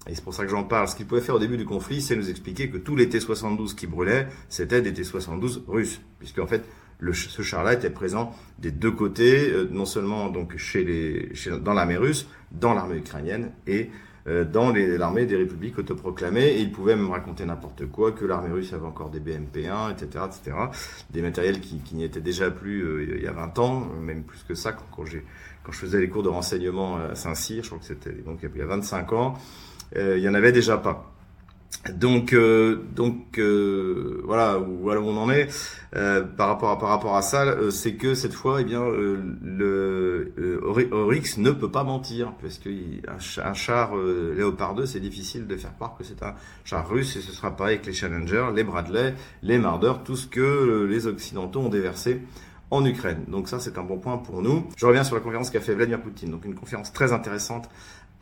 et 0.07 0.15
c'est 0.15 0.23
pour 0.23 0.33
ça 0.33 0.43
que 0.43 0.49
j'en 0.49 0.63
parle, 0.63 0.87
ce 0.87 0.95
qu'ils 0.95 1.05
pouvaient 1.05 1.21
faire 1.21 1.35
au 1.35 1.39
début 1.39 1.57
du 1.57 1.65
conflit, 1.65 2.01
c'est 2.01 2.15
nous 2.15 2.29
expliquer 2.29 2.69
que 2.69 2.77
tous 2.77 2.95
les 2.95 3.09
T-72 3.09 3.75
qui 3.75 3.87
brûlaient, 3.87 4.27
c'était 4.49 4.81
des 4.81 4.93
T-72 4.93 5.61
russes, 5.67 6.01
puisque 6.19 6.39
en 6.39 6.47
fait 6.47 6.63
le, 6.99 7.13
ce 7.13 7.41
char-là 7.41 7.73
était 7.73 7.89
présent 7.89 8.33
des 8.57 8.71
deux 8.71 8.91
côtés, 8.91 9.53
non 9.69 9.85
seulement 9.85 10.29
donc 10.29 10.57
chez 10.57 10.83
les, 10.83 11.33
dans 11.61 11.73
l'armée 11.73 11.97
russe, 11.97 12.27
dans 12.51 12.73
l'armée 12.73 12.97
ukrainienne 12.97 13.51
et 13.67 13.89
dans 14.25 14.71
l'armée 14.71 15.25
des 15.25 15.35
républiques 15.35 15.77
autoproclamées 15.77 16.47
et 16.47 16.61
il 16.61 16.71
pouvait 16.71 16.95
même 16.95 17.11
raconter 17.11 17.45
n'importe 17.45 17.85
quoi, 17.87 18.13
que 18.13 18.23
l'armée 18.23 18.51
russe 18.51 18.71
avait 18.71 18.85
encore 18.85 19.09
des 19.09 19.19
BMP-1, 19.19 19.91
etc., 19.91 20.25
etc., 20.25 20.57
des 21.09 21.21
matériels 21.21 21.59
qui, 21.59 21.79
qui 21.79 21.95
n'y 21.95 22.05
étaient 22.05 22.21
déjà 22.21 22.49
plus 22.49 22.83
euh, 22.83 23.17
il 23.17 23.23
y 23.23 23.27
a 23.27 23.33
20 23.33 23.59
ans, 23.59 23.79
même 24.01 24.23
plus 24.23 24.43
que 24.43 24.55
ça, 24.55 24.71
quand, 24.71 24.85
quand, 24.95 25.03
quand 25.63 25.71
je 25.71 25.77
faisais 25.77 25.99
les 25.99 26.09
cours 26.09 26.23
de 26.23 26.29
renseignement 26.29 26.97
à 26.97 27.15
Saint-Cyr, 27.15 27.63
je 27.63 27.69
crois 27.69 27.79
que 27.79 27.85
c'était 27.85 28.11
donc 28.11 28.39
il 28.43 28.57
y 28.57 28.61
a 28.61 28.65
25 28.65 29.13
ans, 29.13 29.33
euh, 29.95 30.17
il 30.17 30.21
n'y 30.21 30.29
en 30.29 30.33
avait 30.33 30.51
déjà 30.51 30.77
pas. 30.77 31.12
Donc, 31.93 32.31
euh, 32.31 32.81
donc 32.95 33.37
euh, 33.37 34.21
voilà 34.23 34.57
où, 34.57 34.89
on 34.89 35.17
en 35.17 35.29
est 35.29 35.49
euh, 35.95 36.23
par 36.23 36.47
rapport 36.47 36.71
à, 36.71 36.79
par 36.79 36.87
rapport 36.89 37.17
à 37.17 37.21
ça, 37.21 37.45
c'est 37.71 37.95
que 37.95 38.15
cette 38.15 38.33
fois, 38.33 38.61
eh 38.61 38.63
bien, 38.63 38.83
le 38.85 40.33
Oryx 40.91 41.37
ne 41.37 41.51
peut 41.51 41.69
pas 41.69 41.83
mentir 41.83 42.33
parce 42.41 42.57
qu'un 42.57 43.43
un 43.43 43.53
char 43.53 43.95
Léopard 43.95 44.75
2, 44.75 44.85
c'est 44.85 45.01
difficile 45.01 45.45
de 45.45 45.57
faire 45.57 45.75
croire 45.75 45.95
que 45.97 46.05
c'est 46.05 46.23
un 46.23 46.35
char 46.63 46.87
russe 46.87 47.17
et 47.17 47.21
ce 47.21 47.33
sera 47.33 47.55
pareil 47.55 47.75
avec 47.75 47.85
les 47.85 47.93
Challenger, 47.93 48.47
les 48.55 48.63
Bradley, 48.63 49.13
les 49.41 49.57
Marder, 49.57 49.93
tout 50.05 50.15
ce 50.15 50.27
que 50.27 50.85
les 50.89 51.05
Occidentaux 51.05 51.59
ont 51.59 51.69
déversé 51.69 52.21
en 52.71 52.85
Ukraine. 52.85 53.25
Donc 53.27 53.49
ça, 53.49 53.59
c'est 53.59 53.77
un 53.77 53.83
bon 53.83 53.99
point 53.99 54.17
pour 54.17 54.41
nous. 54.41 54.67
Je 54.77 54.85
reviens 54.85 55.03
sur 55.03 55.15
la 55.15 55.21
conférence 55.21 55.49
qu'a 55.49 55.59
fait 55.59 55.75
Vladimir 55.75 56.01
Poutine. 56.01 56.31
Donc 56.31 56.45
une 56.45 56.55
conférence 56.55 56.91
très 56.91 57.13
intéressante 57.13 57.69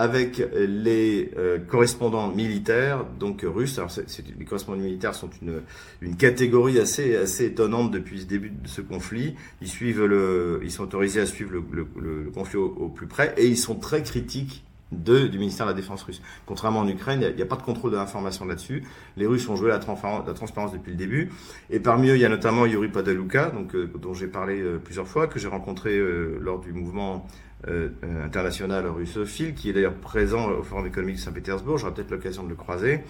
avec 0.02 0.44
les 0.56 1.30
euh, 1.38 1.60
correspondants 1.60 2.30
militaires, 2.30 3.06
donc 3.20 3.46
russes. 3.46 3.78
Alors, 3.78 3.92
les 4.40 4.46
correspondants 4.46 4.80
militaires 4.80 5.14
sont 5.14 5.30
une, 5.44 5.62
une 6.02 6.18
catégorie 6.18 6.80
assez, 6.80 7.16
assez 7.16 7.46
étonnante 7.46 7.92
depuis 7.92 8.18
le 8.18 8.26
début 8.26 8.50
de 8.50 8.68
ce 8.68 8.82
conflit. 8.82 9.36
Ils 9.62 9.68
suivent 9.68 10.04
le, 10.04 10.60
ils 10.64 10.72
sont 10.72 10.86
autorisés 10.86 11.22
à 11.22 11.28
suivre 11.28 11.52
le, 11.54 12.32
conflit 12.34 12.58
au, 12.58 12.90
plus 12.90 13.06
près 13.06 13.36
et 13.38 13.46
ils 13.46 13.58
sont 13.58 13.76
très 13.76 14.02
critiques 14.02 14.66
du 14.92 15.38
ministère 15.38 15.68
de 15.68 15.72
la 15.72 15.78
Défense 15.78 16.02
russe. 16.02 16.20
Contrairement 16.48 16.80
en 16.80 16.88
Ukraine, 16.88 17.24
il 17.30 17.36
n'y 17.36 17.42
a, 17.44 17.46
pas 17.46 17.56
de 17.56 17.62
contrôle 17.62 17.92
de 17.92 17.96
l'information 17.98 18.46
là-dessus. 18.46 18.84
Les 19.18 19.28
Russes 19.28 19.48
ont 19.50 19.56
joué 19.56 19.70
la, 19.70 19.78
transparence 19.78 20.74
depuis 20.74 20.92
le 20.92 20.98
début. 20.98 21.30
Et 21.70 21.80
parmi 21.80 22.10
eux, 22.10 22.16
il 22.16 22.22
y 22.22 22.26
a 22.26 22.30
notamment 22.30 22.66
Yuri 22.66 22.90
Padaluka, 22.90 23.52
euh, 23.76 23.88
dont 24.02 24.14
j'ai 24.16 24.28
parlé 24.28 24.60
euh, 24.60 24.80
plusieurs 24.84 25.08
fois, 25.08 25.28
que 25.28 25.38
j'ai 25.38 25.48
rencontré 25.48 25.98
lors 26.40 26.60
du 26.60 26.74
mouvement 26.74 27.28
euh, 27.68 27.90
international 28.26 28.88
russophile, 28.88 29.54
qui 29.54 29.70
est 29.70 29.74
d'ailleurs 29.74 29.94
présent 29.94 30.50
au 30.50 30.64
Forum 30.64 30.88
économique 30.88 31.16
de 31.18 31.22
Saint-Pétersbourg. 31.22 31.78
J'aurai 31.78 31.94
peut-être 31.94 32.12
l'occasion 32.12 32.44
de 32.44 32.50
le 32.50 32.56
croiser. 32.56 33.02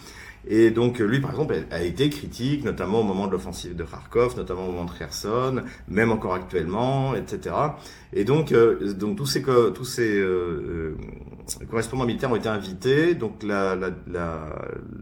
Et 0.48 0.72
donc 0.72 1.00
lui, 1.00 1.20
par 1.20 1.32
exemple, 1.32 1.56
a 1.70 1.84
été 1.84 2.10
critique, 2.10 2.64
notamment 2.64 3.02
au 3.02 3.04
moment 3.04 3.28
de 3.28 3.32
l'offensive 3.32 3.76
de 3.76 3.84
Kharkov, 3.84 4.36
notamment 4.38 4.68
au 4.68 4.72
moment 4.72 4.86
de 4.86 4.92
Kherson, 4.92 5.64
même 5.88 6.12
encore 6.12 6.34
actuellement, 6.34 7.16
etc. 7.16 7.56
Et 8.14 8.24
donc, 8.24 8.52
euh, 8.52 8.94
donc 8.94 9.18
tous 9.18 9.28
ces 9.28 9.44
tous 9.44 9.86
ces 9.86 10.18
euh, 10.18 10.96
euh, 11.62 11.66
correspondants 11.70 12.06
militaires 12.06 12.32
ont 12.32 12.36
été 12.36 12.50
invités. 12.50 13.14
Donc 13.14 13.44
la, 13.44 13.76
la, 13.76 13.90
la, 14.08 14.56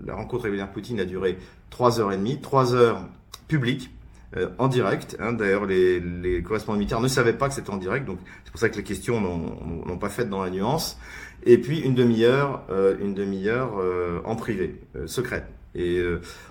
la 0.06 0.16
rencontre 0.16 0.44
avec 0.46 0.56
Vladimir 0.56 0.74
Poutine 0.74 1.00
a 1.00 1.06
duré 1.06 1.38
trois 1.70 2.02
heures 2.02 2.12
et 2.12 2.18
demie, 2.18 2.42
trois 2.42 2.76
heures 2.76 3.08
publiques 3.48 3.92
euh, 4.38 4.50
en 4.60 4.68
direct. 4.68 5.18
Hein. 5.20 5.34
D'ailleurs, 5.34 5.65
les, 5.65 6.44
correspondants 6.44 6.78
militaires 6.78 7.02
ne 7.02 7.08
savaient 7.08 7.34
pas 7.34 7.48
que 7.48 7.56
c'était 7.56 7.72
en 7.72 7.78
direct, 7.78 8.06
donc 8.06 8.20
c'est 8.44 8.52
pour 8.52 8.60
ça 8.60 8.70
que 8.70 8.78
les 8.78 8.84
questions 8.84 9.20
n'ont 9.20 9.98
pas 9.98 10.10
fait 10.10 10.26
dans 10.26 10.44
la 10.44 10.50
nuance. 10.50 10.98
Et 11.46 11.58
puis 11.58 11.80
une 11.80 11.96
demi-heure, 11.96 12.63
euh, 12.70 12.96
une 13.00 13.13
demi-heure 13.13 13.80
euh, 13.80 14.20
en 14.26 14.36
privé, 14.36 14.76
secrète. 15.06 15.46
Et 15.76 16.02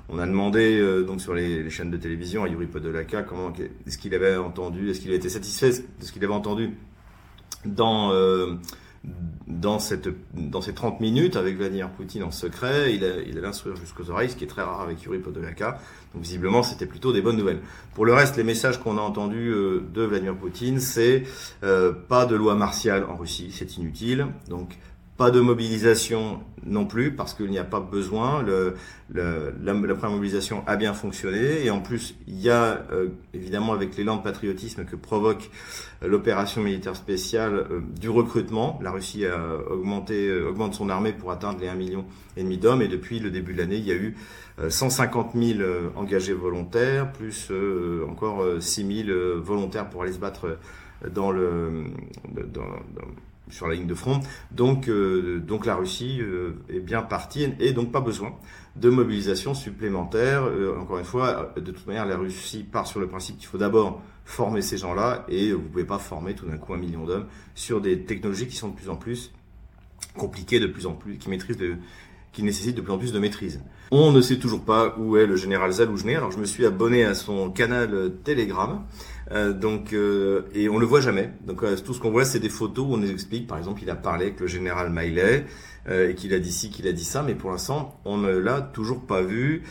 on 0.08 0.20
a 0.20 0.26
demandé 0.26 0.80
donc 1.04 1.20
sur 1.20 1.34
les, 1.34 1.68
chaînes 1.70 1.90
de 1.90 1.96
télévision 1.96 2.44
à 2.44 2.48
Yuri 2.48 2.66
Podolaka 2.66 3.24
comment 3.24 3.52
est-ce 3.84 3.98
qu'il 3.98 4.14
avait 4.14 4.36
entendu, 4.36 4.90
est-ce 4.90 5.00
qu'il 5.00 5.12
été 5.12 5.28
satisfait 5.28 5.70
de 5.70 6.04
ce 6.04 6.12
qu'il 6.12 6.24
avait 6.24 6.32
entendu 6.32 6.70
dans 7.64 8.12
dans, 9.46 9.78
cette, 9.78 10.08
dans 10.34 10.60
ces 10.60 10.74
30 10.74 11.00
minutes 11.00 11.36
avec 11.36 11.56
Vladimir 11.56 11.90
Poutine 11.90 12.22
en 12.22 12.30
secret, 12.30 12.94
il, 12.94 13.04
a, 13.04 13.20
il 13.26 13.38
allait 13.38 13.46
instruire 13.46 13.76
jusqu'aux 13.76 14.10
oreilles, 14.10 14.30
ce 14.30 14.36
qui 14.36 14.44
est 14.44 14.48
très 14.48 14.62
rare 14.62 14.80
avec 14.80 15.02
Yuri 15.02 15.18
Podolaka. 15.18 15.78
Donc 16.14 16.22
visiblement, 16.22 16.62
c'était 16.62 16.86
plutôt 16.86 17.12
des 17.12 17.22
bonnes 17.22 17.36
nouvelles. 17.36 17.60
Pour 17.94 18.04
le 18.04 18.14
reste, 18.14 18.36
les 18.36 18.44
messages 18.44 18.78
qu'on 18.78 18.98
a 18.98 19.00
entendus 19.00 19.50
euh, 19.50 19.82
de 19.94 20.02
Vladimir 20.02 20.36
Poutine, 20.36 20.80
c'est 20.80 21.24
euh, 21.62 21.92
pas 21.92 22.26
de 22.26 22.36
loi 22.36 22.54
martiale 22.54 23.04
en 23.08 23.16
Russie, 23.16 23.50
c'est 23.52 23.76
inutile. 23.76 24.26
Donc 24.48 24.78
pas 25.18 25.32
de 25.32 25.40
mobilisation 25.40 26.40
non 26.64 26.86
plus, 26.86 27.12
parce 27.12 27.34
qu'il 27.34 27.50
n'y 27.50 27.58
a 27.58 27.64
pas 27.64 27.80
besoin. 27.80 28.40
Le, 28.42 28.74
le, 29.10 29.52
la, 29.62 29.72
la, 29.72 29.94
première 29.94 30.16
mobilisation 30.16 30.62
a 30.68 30.76
bien 30.76 30.94
fonctionné. 30.94 31.64
Et 31.64 31.70
en 31.70 31.80
plus, 31.80 32.14
il 32.28 32.40
y 32.40 32.50
a 32.50 32.86
euh, 32.92 33.08
évidemment 33.34 33.72
avec 33.72 33.96
l'élan 33.96 34.16
de 34.18 34.22
patriotisme 34.22 34.84
que 34.84 34.94
provoque 34.94 35.50
euh, 36.02 36.08
l'opération 36.08 36.62
militaire 36.62 36.94
spéciale 36.94 37.54
euh, 37.54 37.80
du 37.98 38.08
recrutement. 38.08 38.78
La 38.80 38.92
Russie 38.92 39.26
a 39.26 39.56
augmenté, 39.70 40.32
augmente 40.40 40.74
son 40.74 40.88
armée 40.88 41.12
pour 41.12 41.32
atteindre 41.32 41.58
les 41.60 41.66
1,5 41.66 41.76
million 41.76 42.04
d'hommes. 42.60 42.82
Et 42.82 42.88
depuis 42.88 43.18
le 43.18 43.32
début 43.32 43.54
de 43.54 43.58
l'année, 43.58 43.78
il 43.78 43.86
y 43.86 43.92
a 43.92 43.96
eu 43.96 44.16
150 44.68 45.32
000 45.34 45.60
engagés 45.96 46.32
volontaires, 46.32 47.12
plus 47.12 47.50
encore 48.08 48.44
6 48.60 49.04
000 49.06 49.40
volontaires 49.40 49.90
pour 49.90 50.02
aller 50.02 50.12
se 50.12 50.18
battre 50.18 50.58
dans 51.12 51.32
le... 51.32 51.84
Dans, 52.28 52.62
dans, 52.62 53.06
sur 53.50 53.66
la 53.68 53.74
ligne 53.74 53.86
de 53.86 53.94
front. 53.94 54.20
Donc, 54.50 54.88
euh, 54.88 55.40
donc 55.40 55.66
la 55.66 55.76
Russie 55.76 56.18
euh, 56.20 56.52
est 56.68 56.80
bien 56.80 57.02
partie 57.02 57.48
et 57.60 57.72
donc 57.72 57.92
pas 57.92 58.00
besoin 58.00 58.32
de 58.76 58.90
mobilisation 58.90 59.54
supplémentaire. 59.54 60.44
Euh, 60.44 60.76
encore 60.78 60.98
une 60.98 61.04
fois, 61.04 61.52
de 61.56 61.70
toute 61.70 61.86
manière, 61.86 62.06
la 62.06 62.16
Russie 62.16 62.64
part 62.64 62.86
sur 62.86 63.00
le 63.00 63.08
principe 63.08 63.38
qu'il 63.38 63.46
faut 63.46 63.58
d'abord 63.58 64.02
former 64.24 64.62
ces 64.62 64.76
gens-là 64.76 65.24
et 65.28 65.52
vous 65.52 65.62
pouvez 65.62 65.84
pas 65.84 65.98
former 65.98 66.34
tout 66.34 66.46
d'un 66.46 66.58
coup 66.58 66.74
un 66.74 66.78
million 66.78 67.04
d'hommes 67.04 67.26
sur 67.54 67.80
des 67.80 68.04
technologies 68.04 68.46
qui 68.46 68.56
sont 68.56 68.68
de 68.68 68.76
plus 68.76 68.90
en 68.90 68.96
plus 68.96 69.32
compliquées, 70.16 70.60
de 70.60 70.66
plus 70.66 70.86
en 70.86 70.92
plus, 70.92 71.16
qui 71.16 71.28
maîtrisent 71.28 71.56
de 71.56 72.80
plus 72.80 72.92
en 72.92 72.98
plus 72.98 73.12
de 73.12 73.18
maîtrise. 73.18 73.60
On 73.90 74.12
ne 74.12 74.20
sait 74.20 74.38
toujours 74.38 74.64
pas 74.64 74.94
où 74.98 75.16
est 75.16 75.26
le 75.26 75.36
général 75.36 75.72
Zaloujny, 75.72 76.14
alors 76.14 76.30
je 76.30 76.38
me 76.38 76.44
suis 76.44 76.66
abonné 76.66 77.04
à 77.04 77.14
son 77.14 77.50
canal 77.50 78.12
Telegram, 78.22 78.84
euh, 79.30 79.52
donc 79.52 79.92
euh, 79.92 80.42
et 80.54 80.68
on 80.68 80.78
le 80.78 80.86
voit 80.86 81.00
jamais. 81.00 81.30
Donc 81.46 81.62
euh, 81.62 81.76
tout 81.76 81.94
ce 81.94 82.00
qu'on 82.00 82.10
voit, 82.10 82.24
c'est 82.24 82.40
des 82.40 82.48
photos 82.48 82.86
où 82.88 82.94
on 82.94 82.96
nous 82.96 83.10
explique, 83.10 83.46
par 83.46 83.58
exemple, 83.58 83.82
il 83.82 83.90
a 83.90 83.96
parlé 83.96 84.26
avec 84.26 84.40
le 84.40 84.46
général 84.46 84.90
Maillet 84.90 85.46
et 85.90 86.14
qu'il 86.14 86.34
a 86.34 86.38
dit 86.38 86.52
ci, 86.52 86.68
qu'il 86.68 86.86
a 86.86 86.92
dit 86.92 87.04
ça, 87.04 87.22
mais 87.22 87.34
pour 87.34 87.50
l'instant, 87.50 87.98
on 88.04 88.18
ne 88.18 88.36
l'a 88.36 88.60
toujours 88.60 89.06
pas 89.06 89.22
vu. 89.22 89.62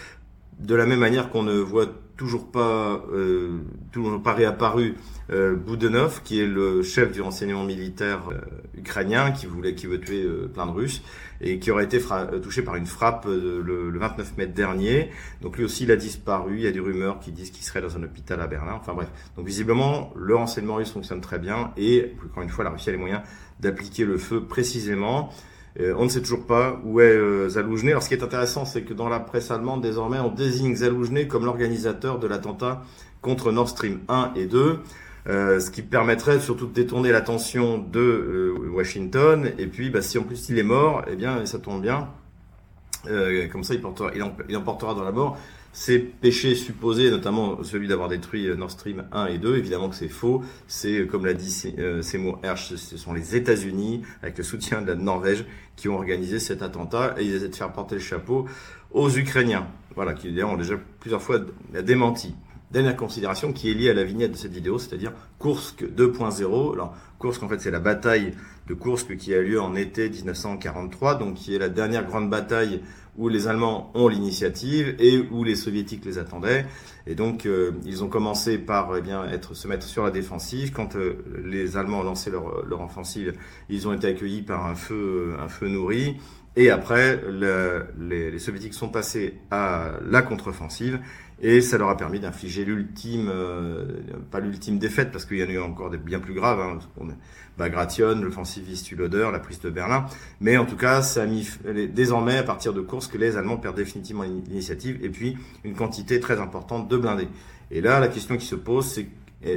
De 0.58 0.74
la 0.74 0.88
même 0.88 0.98
manière 0.98 1.30
qu'on 1.30 1.44
ne 1.44 1.54
voit 1.54 1.86
toujours 2.18 2.52
pas, 2.52 3.04
euh, 3.14 3.60
toujours 3.92 4.22
pas 4.22 4.34
réapparu 4.34 4.96
euh, 5.30 5.56
Boudenov, 5.56 6.22
qui 6.24 6.40
est 6.40 6.48
le 6.48 6.82
chef 6.84 7.12
du 7.12 7.22
renseignement 7.22 7.64
militaire 7.64 8.30
euh, 8.32 8.40
ukrainien, 8.76 9.32
qui 9.32 9.46
voulait, 9.46 9.76
qui 9.76 9.86
veut 9.86 10.00
tuer 10.00 10.24
euh, 10.24 10.48
plein 10.48 10.66
de 10.66 10.72
Russes 10.72 11.02
et 11.42 11.60
qui 11.60 11.70
aurait 11.70 11.84
été 11.84 12.02
touché 12.42 12.64
par 12.64 12.78
une 12.78 12.88
frappe 12.88 13.26
le, 13.26 13.62
le, 13.62 14.00
29 14.00 14.38
mai 14.38 14.48
dernier. 14.48 15.12
Donc 15.42 15.58
lui 15.58 15.66
aussi, 15.66 15.84
il 15.84 15.92
a 15.92 15.96
disparu. 15.96 16.56
Il 16.56 16.64
y 16.64 16.68
a 16.68 16.72
des 16.72 16.80
rumeurs 16.80 17.20
qui 17.20 17.32
disent 17.32 17.52
qu'il 17.52 17.64
serait 17.64 17.82
dans 17.82 17.96
un 17.96 18.02
hôpital 18.04 18.42
à 18.42 18.48
Berlin. 18.48 18.74
Enfin 18.76 18.94
bref. 18.94 19.10
Donc 19.36 19.46
visiblement, 19.46 20.12
le 20.16 20.36
renseignement 20.36 20.76
russe 20.76 20.92
fonctionne 20.92 21.22
très 21.22 21.38
bien 21.38 21.74
et 21.78 22.14
encore 22.26 22.42
une 22.42 22.50
fois, 22.50 22.64
la 22.64 22.72
Russie 22.72 22.90
a 22.90 22.94
les 22.94 22.98
moyens 22.98 23.22
d'appliquer 23.60 24.06
le 24.06 24.18
feu 24.18 24.42
précisément. 24.42 25.30
Euh, 25.80 25.94
on 25.98 26.06
ne 26.06 26.10
sait 26.10 26.22
toujours 26.22 26.46
pas 26.46 26.80
où 26.84 27.00
est 27.00 27.04
euh, 27.04 27.50
Zaloujny. 27.50 27.90
Alors 27.92 28.02
ce 28.02 28.10
qui 28.10 28.16
est 28.16 28.24
intéressant, 28.24 28.66
c'est 28.66 28.82
que 28.82 28.94
dans 28.94 29.10
la 29.10 29.20
presse 29.20 29.52
allemande, 29.52 29.82
désormais, 29.82 30.20
on 30.20 30.32
désigne 30.32 30.76
Zaloujny 30.76 31.28
comme 31.28 31.46
l'organisateur 31.46 32.20
de 32.20 32.28
l'attentat 32.28 32.82
contre 33.22 33.52
Nord 33.52 33.70
Stream 33.70 34.00
1 34.08 34.34
et 34.36 34.46
2. 34.46 34.80
Euh, 35.28 35.60
ce 35.60 35.72
qui 35.72 35.82
permettrait 35.82 36.40
surtout 36.40 36.68
de 36.68 36.74
détourner 36.74 37.12
l'attention 37.12 37.78
de 37.78 38.54
Washington. 38.74 39.52
Et 39.58 39.68
puis, 39.68 39.90
bah, 39.90 40.02
si 40.02 40.18
en 40.18 40.24
plus 40.24 40.50
il 40.50 40.58
est 40.58 40.64
mort, 40.64 41.04
eh 41.08 41.16
bien, 41.16 41.46
ça 41.46 41.60
tombe 41.60 41.82
bien. 41.82 42.10
comme 43.52 43.64
ça, 43.64 43.74
il, 43.74 43.82
portera, 43.82 44.12
il, 44.16 44.58
emportera 44.58 44.94
dans 44.94 45.04
la 45.04 45.12
mort 45.12 45.38
ces 45.80 46.00
péchés 46.00 46.56
supposés, 46.56 47.12
notamment 47.12 47.64
celui 47.64 47.88
d'avoir 47.88 48.10
détruit 48.10 48.48
Nord 48.58 48.72
Stream 48.72 49.04
1 49.12 49.28
et 49.28 49.38
2, 49.38 49.58
évidemment 49.58 49.90
que 49.90 49.96
c'est 49.96 50.08
faux. 50.08 50.42
C'est, 50.68 51.06
comme 51.06 51.24
l'a 51.24 51.36
dit 51.36 51.52
Seymour 52.02 52.40
Hersh, 52.42 52.74
ce 52.74 52.98
sont 52.98 53.14
les 53.14 53.36
États-Unis, 53.36 54.02
avec 54.24 54.40
le 54.40 54.44
soutien 54.44 54.82
de 54.82 54.88
la 54.88 54.96
Norvège, 54.96 55.46
qui 55.76 55.88
ont 55.88 55.96
organisé 55.96 56.40
cet 56.40 56.64
attentat 56.64 57.14
et 57.20 57.26
ils 57.26 57.36
essaient 57.36 57.50
de 57.50 57.56
faire 57.56 57.72
porter 57.72 57.94
le 57.94 58.02
chapeau 58.02 58.48
aux 58.90 59.12
Ukrainiens. 59.12 59.68
Voilà, 59.94 60.16
qui 60.16 60.32
d'ailleurs 60.32 60.50
ont 60.50 60.58
déjà 60.58 60.78
plusieurs 61.00 61.22
fois 61.22 61.42
démenti. 61.84 62.34
Dernière 62.72 62.98
considération 62.98 63.54
qui 63.54 63.70
est 63.70 63.76
liée 63.76 63.92
à 63.92 63.94
la 63.94 64.04
vignette 64.04 64.32
de 64.32 64.38
cette 64.38 64.54
vidéo, 64.54 64.80
c'est-à-dire 64.80 65.14
Kursk 65.40 65.84
2.0. 65.84 66.74
Alors, 66.74 66.98
Kursk, 67.20 67.42
en 67.44 67.50
fait, 67.50 67.60
c'est 67.60 67.72
la 67.72 67.80
bataille 67.80 68.34
de 68.68 68.74
Kursk 68.74 69.16
qui 69.18 69.34
a 69.34 69.42
lieu 69.42 69.60
en 69.60 69.76
été 69.76 70.10
1943, 70.10 71.16
donc 71.16 71.36
qui 71.36 71.56
est 71.56 71.60
la 71.60 71.70
dernière 71.70 72.06
grande 72.06 72.30
bataille 72.30 72.82
où 73.18 73.30
les 73.30 73.48
Allemands 73.48 73.92
ont 73.96 74.08
l'initiative 74.08 74.96
et 75.00 75.20
où 75.32 75.44
les 75.44 75.56
Soviétiques 75.56 76.06
les 76.06 76.20
attendaient. 76.20 76.66
Et 77.08 77.16
donc, 77.16 77.46
euh, 77.46 77.72
ils 77.84 78.04
ont 78.04 78.10
commencé 78.10 78.60
par 78.60 78.96
eh 78.96 79.02
bien, 79.02 79.26
être, 79.26 79.56
se 79.56 79.68
mettre 79.68 79.86
sur 79.86 80.04
la 80.04 80.12
défensive. 80.12 80.72
Quand 80.72 80.96
euh, 80.96 81.24
les 81.44 81.78
Allemands 81.78 82.02
ont 82.02 82.04
lancé 82.04 82.30
leur, 82.30 82.64
leur, 82.66 82.82
offensive, 82.82 83.34
ils 83.70 83.88
ont 83.88 83.94
été 83.94 84.08
accueillis 84.08 84.44
par 84.44 84.68
un 84.68 84.76
feu, 84.76 85.36
un 85.40 85.48
feu 85.48 85.68
nourri. 85.68 86.18
Et 86.60 86.72
après, 86.72 87.22
le, 87.30 87.86
les, 88.00 88.40
Soviétiques 88.40 88.74
sont 88.74 88.90
passés 88.90 89.36
à 89.52 89.92
la 90.10 90.24
contre-offensive 90.24 91.00
et 91.40 91.62
ça 91.62 91.78
leur 91.78 91.90
a 91.90 91.96
permis 91.96 92.20
d'infliger 92.20 92.66
l'ultime, 92.66 93.30
euh, 93.30 93.86
pas 94.32 94.40
l'ultime 94.40 94.80
défaite 94.80 95.12
parce 95.12 95.26
qu'il 95.26 95.38
y 95.38 95.44
en 95.44 95.50
a 95.50 95.52
eu 95.52 95.60
encore 95.60 95.92
des 95.92 96.00
bien 96.00 96.20
plus 96.20 96.34
graves, 96.34 96.60
hein, 96.60 96.80
Bagration, 97.60 98.20
l'offensive 98.22 98.66
la 99.32 99.40
prise 99.40 99.60
de 99.62 99.70
Berlin, 99.70 100.08
mais 100.42 100.58
en 100.58 100.66
tout 100.66 100.76
cas, 100.76 101.04
ça 101.04 101.28
désormais 101.94 102.40
à 102.40 102.44
partir 102.44 102.74
de 102.74 102.82
courses 102.82 103.08
que 103.08 103.20
les 103.20 103.38
Allemands 103.38 103.58
perdent 103.58 103.78
définitivement 103.78 104.24
l'initiative 104.24 104.98
et 105.04 105.10
puis 105.10 105.38
une 105.64 105.76
quantité 105.76 106.20
très 106.20 106.40
importante 106.40 106.88
de 106.88 106.98
blindés. 106.98 107.30
Et 107.70 107.82
là, 107.82 108.00
la 108.00 108.08
question 108.08 108.36
qui 108.36 108.48
se 108.48 108.56
pose, 108.56 109.00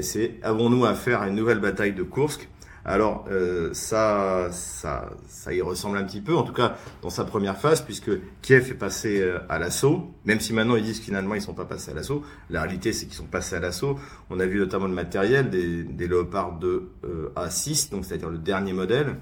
c'est 0.03 0.35
avons-nous 0.43 0.85
affaire 0.85 1.23
à 1.23 1.29
une 1.29 1.35
nouvelle 1.35 1.61
bataille 1.61 1.95
de 1.95 2.03
Kursk? 2.03 2.47
Alors 2.85 3.27
euh, 3.31 3.71
ça, 3.75 4.49
ça, 4.53 5.11
ça 5.29 5.53
y 5.53 5.61
ressemble 5.61 5.99
un 5.99 6.05
petit 6.05 6.21
peu, 6.21 6.35
en 6.35 6.43
tout 6.43 6.53
cas 6.53 6.77
dans 7.03 7.11
sa 7.11 7.25
première 7.25 7.59
phase, 7.59 7.83
puisque 7.83 8.11
Kiev 8.43 8.71
est 8.71 8.75
passé 8.75 9.21
euh, 9.21 9.38
à 9.49 9.59
l'assaut, 9.59 10.11
même 10.25 10.40
si 10.40 10.53
maintenant 10.53 10.77
ils 10.77 10.85
disent 10.85 11.01
finalement 11.01 11.35
ils 11.35 11.43
sont 11.43 11.55
pas 11.55 11.64
passés 11.66 11.90
à 11.90 11.95
l'assaut. 11.95 12.23
La 12.49 12.62
réalité 12.62 12.93
c'est 12.93 13.07
qu'ils 13.07 13.14
sont 13.16 13.25
passés 13.25 13.57
à 13.57 13.61
l'assaut. 13.61 13.99
On 14.31 14.40
a 14.40 14.47
vu 14.47 14.59
notamment 14.59 14.87
le 14.87 14.95
matériel 14.95 15.51
des, 15.51 15.83
des 15.85 16.09
Léopard 16.09 16.59
2 16.59 16.90
euh, 17.05 17.29
A6, 17.37 17.90
donc 17.90 18.05
c'est-à-dire 18.05 18.31
le 18.31 18.38
dernier 18.38 18.73
modèle, 18.73 19.16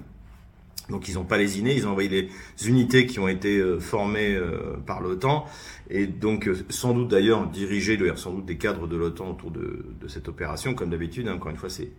donc 0.89 1.07
ils 1.07 1.15
n'ont 1.15 1.25
pas 1.25 1.37
lésiné, 1.37 1.75
ils 1.75 1.85
ont 1.85 1.91
envoyé 1.91 2.09
les 2.09 2.67
unités 2.67 3.05
qui 3.05 3.19
ont 3.19 3.27
été 3.27 3.57
euh, 3.57 3.79
formées 3.79 4.39
par 4.85 5.01
l'OTAN 5.01 5.45
et 5.89 6.05
donc 6.07 6.47
euh, 6.47 6.55
sans 6.69 6.93
doute 6.93 7.09
d'ailleurs 7.09 7.47
d'ailleurs 7.47 8.19
sans 8.19 8.33
doute 8.33 8.45
des 8.45 8.57
cadres 8.57 8.87
de 8.87 8.95
l'OTAN 8.95 9.31
autour 9.31 9.51
de, 9.51 9.85
cette 10.07 10.27
opération 10.27 10.73
comme 10.73 10.89
d'habitude. 10.89 11.27
Hein, 11.27 11.35
encore 11.35 11.51
une 11.51 11.57
fois, 11.57 11.69
c'est, 11.69 11.91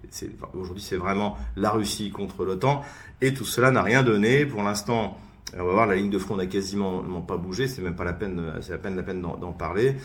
aujourd'hui 0.55 0.83
c'est 0.83 0.97
vraiment 0.97 1.37
la 1.57 1.71
Russie 1.71 2.11
contre 2.11 2.45
l'OTAN 2.45 2.83
et 3.21 3.35
tout 3.35 3.45
cela 3.45 3.71
n'a 3.71 3.83
rien 3.83 4.03
donné 4.03 4.47
pour 4.47 4.63
l'instant. 4.63 5.19
On 5.59 5.65
va 5.65 5.73
voir, 5.73 5.87
la 5.87 5.97
ligne 5.97 6.11
de 6.11 6.19
front 6.19 6.37
n'a 6.37 6.47
quasiment 6.47 7.03
pas 7.23 7.37
bougé, 7.37 7.67
c'est 7.67 7.83
même 7.83 7.97
pas 7.97 8.05
la 8.05 8.13
peine, 8.13 8.41
c'est 8.61 8.71
la 8.71 8.79
peine 8.79 8.95
la 8.95 9.03
peine 9.03 9.21
d'en, 9.21 9.53
parler, 9.53 9.97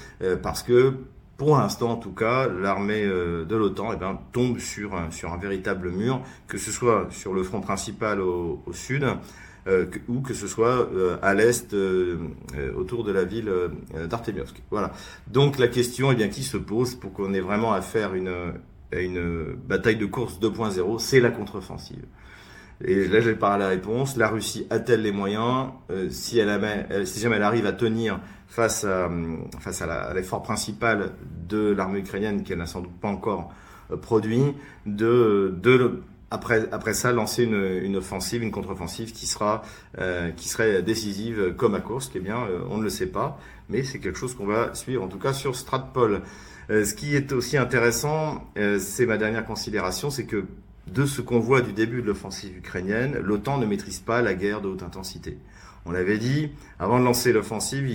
parce 0.41 0.63
que 0.63 0.95
pour 1.37 1.55
l'instant 1.55 1.91
en 1.91 1.95
tout 1.97 2.13
cas, 2.13 2.47
l'armée 2.47 3.03
euh, 3.03 3.45
de 3.45 3.55
l'OTAN 3.55 3.91
eh 3.93 3.97
ben, 3.97 4.19
tombe 4.31 4.57
sur 4.57 4.95
un, 4.95 5.11
sur 5.11 5.33
un 5.33 5.37
véritable 5.37 5.91
mur, 5.91 6.21
que 6.47 6.57
ce 6.57 6.71
soit 6.71 7.07
sur 7.11 7.33
le 7.33 7.43
front 7.43 7.61
principal 7.61 8.21
au 8.21 8.63
sud, 8.71 9.05
euh, 9.67 9.87
ou 10.07 10.21
que 10.21 10.35
ce 10.35 10.45
soit 10.45 10.91
euh, 10.93 11.17
à 11.23 11.33
l'est, 11.33 11.73
euh, 11.73 12.17
autour 12.75 13.03
de 13.03 13.11
la 13.11 13.23
ville 13.23 13.51
d'Artemiovsk. 14.07 14.61
Voilà. 14.69 14.91
Donc 15.27 15.57
la 15.57 15.67
question 15.67 16.11
eh 16.11 16.15
bien, 16.15 16.27
qui 16.27 16.43
se 16.43 16.57
pose 16.57 16.93
pour 16.93 17.13
qu'on 17.13 17.33
ait 17.33 17.39
vraiment 17.39 17.73
à 17.73 17.81
faire 17.81 18.13
une, 18.13 18.53
une 18.91 19.55
bataille 19.67 19.95
de 19.95 20.05
course 20.05 20.39
2.0, 20.39 20.99
c'est 20.99 21.19
la 21.19 21.31
contre-offensive. 21.31 22.05
Et 22.83 23.07
là, 23.07 23.21
j'ai 23.21 23.33
pas 23.33 23.57
la 23.57 23.69
réponse. 23.69 24.17
La 24.17 24.27
Russie 24.27 24.67
a-t-elle 24.69 25.01
les 25.01 25.13
moyens 25.13 25.69
si, 26.09 26.41
si 27.05 27.19
jamais 27.19 27.35
elle 27.35 27.43
arrive 27.43 27.65
à 27.65 27.73
tenir 27.73 28.19
face 28.47 28.83
à, 28.83 29.09
face 29.59 29.81
à 29.81 30.13
l'effort 30.13 30.43
principal 30.43 31.13
de 31.47 31.71
l'armée 31.71 31.99
ukrainienne 31.99 32.43
qu'elle 32.43 32.57
n'a 32.59 32.65
sans 32.65 32.81
doute 32.81 32.99
pas 32.99 33.07
encore 33.07 33.51
produit, 34.01 34.53
de, 34.85 35.55
de 35.61 36.01
après, 36.31 36.93
ça 36.93 37.11
lancer 37.11 37.43
une, 37.43 37.95
offensive, 37.95 38.43
une 38.43 38.51
contre-offensive 38.51 39.11
qui 39.11 39.31
euh, 39.99 40.31
qui 40.31 40.49
serait 40.49 40.81
décisive 40.81 41.53
comme 41.55 41.75
à 41.75 41.79
Kursk. 41.79 42.11
Eh 42.15 42.19
bien, 42.19 42.37
euh, 42.37 42.61
on 42.69 42.77
ne 42.77 42.83
le 42.83 42.89
sait 42.89 43.07
pas, 43.07 43.39
mais 43.69 43.83
c'est 43.83 43.99
quelque 43.99 44.17
chose 44.17 44.35
qu'on 44.35 44.45
va 44.45 44.73
suivre 44.73 45.03
en 45.03 45.07
tout 45.07 45.19
cas 45.19 45.33
sur 45.33 45.55
Stratpol. 45.55 46.21
ce 46.69 46.93
qui 46.93 47.15
est 47.15 47.31
aussi 47.31 47.57
intéressant, 47.57 48.51
c'est 48.79 49.05
ma 49.05 49.17
dernière 49.17 49.45
considération, 49.45 50.09
c'est 50.09 50.25
que 50.25 50.45
de 50.87 51.05
ce 51.05 51.21
qu'on 51.21 51.39
voit 51.39 51.61
du 51.61 51.73
début 51.73 52.01
de 52.01 52.07
l'offensive 52.07 52.57
ukrainienne, 52.57 53.17
l'OTAN 53.23 53.57
ne 53.57 53.65
maîtrise 53.65 53.99
pas 53.99 54.21
la 54.21 54.33
guerre 54.33 54.61
de 54.61 54.67
haute 54.67 54.83
intensité. 54.83 55.37
On 55.87 55.91
l'avait 55.91 56.17
dit, 56.17 56.49
avant 56.79 56.99
de 56.99 57.05
lancer 57.05 57.31
l'offensive, 57.31 57.85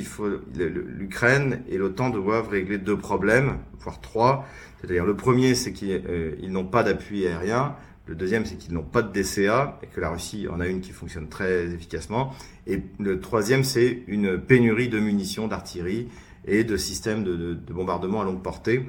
l'Ukraine 0.54 1.62
et 1.68 1.76
l'OTAN 1.76 2.10
doivent 2.10 2.48
régler 2.48 2.78
deux 2.78 2.96
problèmes, 2.96 3.58
voire 3.80 4.00
trois. 4.00 4.46
C'est-à-dire 4.80 5.04
le 5.04 5.16
premier, 5.16 5.56
c'est 5.56 5.72
qu'ils 5.72 6.02
euh, 6.08 6.48
n'ont 6.48 6.64
pas 6.64 6.84
d'appui 6.84 7.26
aérien. 7.26 7.74
Le 8.10 8.16
deuxième, 8.16 8.44
c'est 8.44 8.56
qu'ils 8.56 8.74
n'ont 8.74 8.82
pas 8.82 9.02
de 9.02 9.12
DCA 9.12 9.78
et 9.84 9.86
que 9.86 10.00
la 10.00 10.10
Russie 10.10 10.48
en 10.50 10.58
a 10.58 10.66
une 10.66 10.80
qui 10.80 10.90
fonctionne 10.90 11.28
très 11.28 11.66
efficacement. 11.66 12.34
Et 12.66 12.82
le 12.98 13.20
troisième, 13.20 13.62
c'est 13.62 14.02
une 14.08 14.36
pénurie 14.36 14.88
de 14.88 14.98
munitions, 14.98 15.46
d'artillerie 15.46 16.08
et 16.44 16.64
de 16.64 16.76
systèmes 16.76 17.22
de, 17.22 17.54
bombardement 17.72 18.20
à 18.20 18.24
longue 18.24 18.42
portée. 18.42 18.84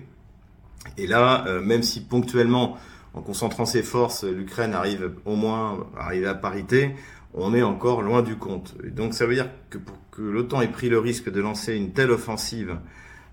Et 0.97 1.05
là, 1.05 1.45
euh, 1.45 1.61
même 1.61 1.83
si 1.83 2.01
ponctuellement, 2.03 2.77
en 3.13 3.21
concentrant 3.21 3.65
ses 3.65 3.83
forces, 3.83 4.23
l'Ukraine 4.23 4.73
arrive 4.73 5.11
au 5.25 5.35
moins 5.35 5.85
à 5.95 6.05
arriver 6.05 6.25
à 6.25 6.33
parité, 6.33 6.95
on 7.35 7.53
est 7.53 7.61
encore 7.61 8.01
loin 8.01 8.23
du 8.23 8.37
compte. 8.37 8.75
donc 8.83 9.13
ça 9.13 9.27
veut 9.27 9.35
dire 9.35 9.51
que 9.69 9.77
pour 9.77 9.97
que 10.09 10.23
l'OTAN 10.23 10.61
ait 10.61 10.67
pris 10.67 10.89
le 10.89 10.97
risque 10.97 11.31
de 11.31 11.41
lancer 11.41 11.75
une 11.75 11.93
telle 11.93 12.09
offensive 12.09 12.79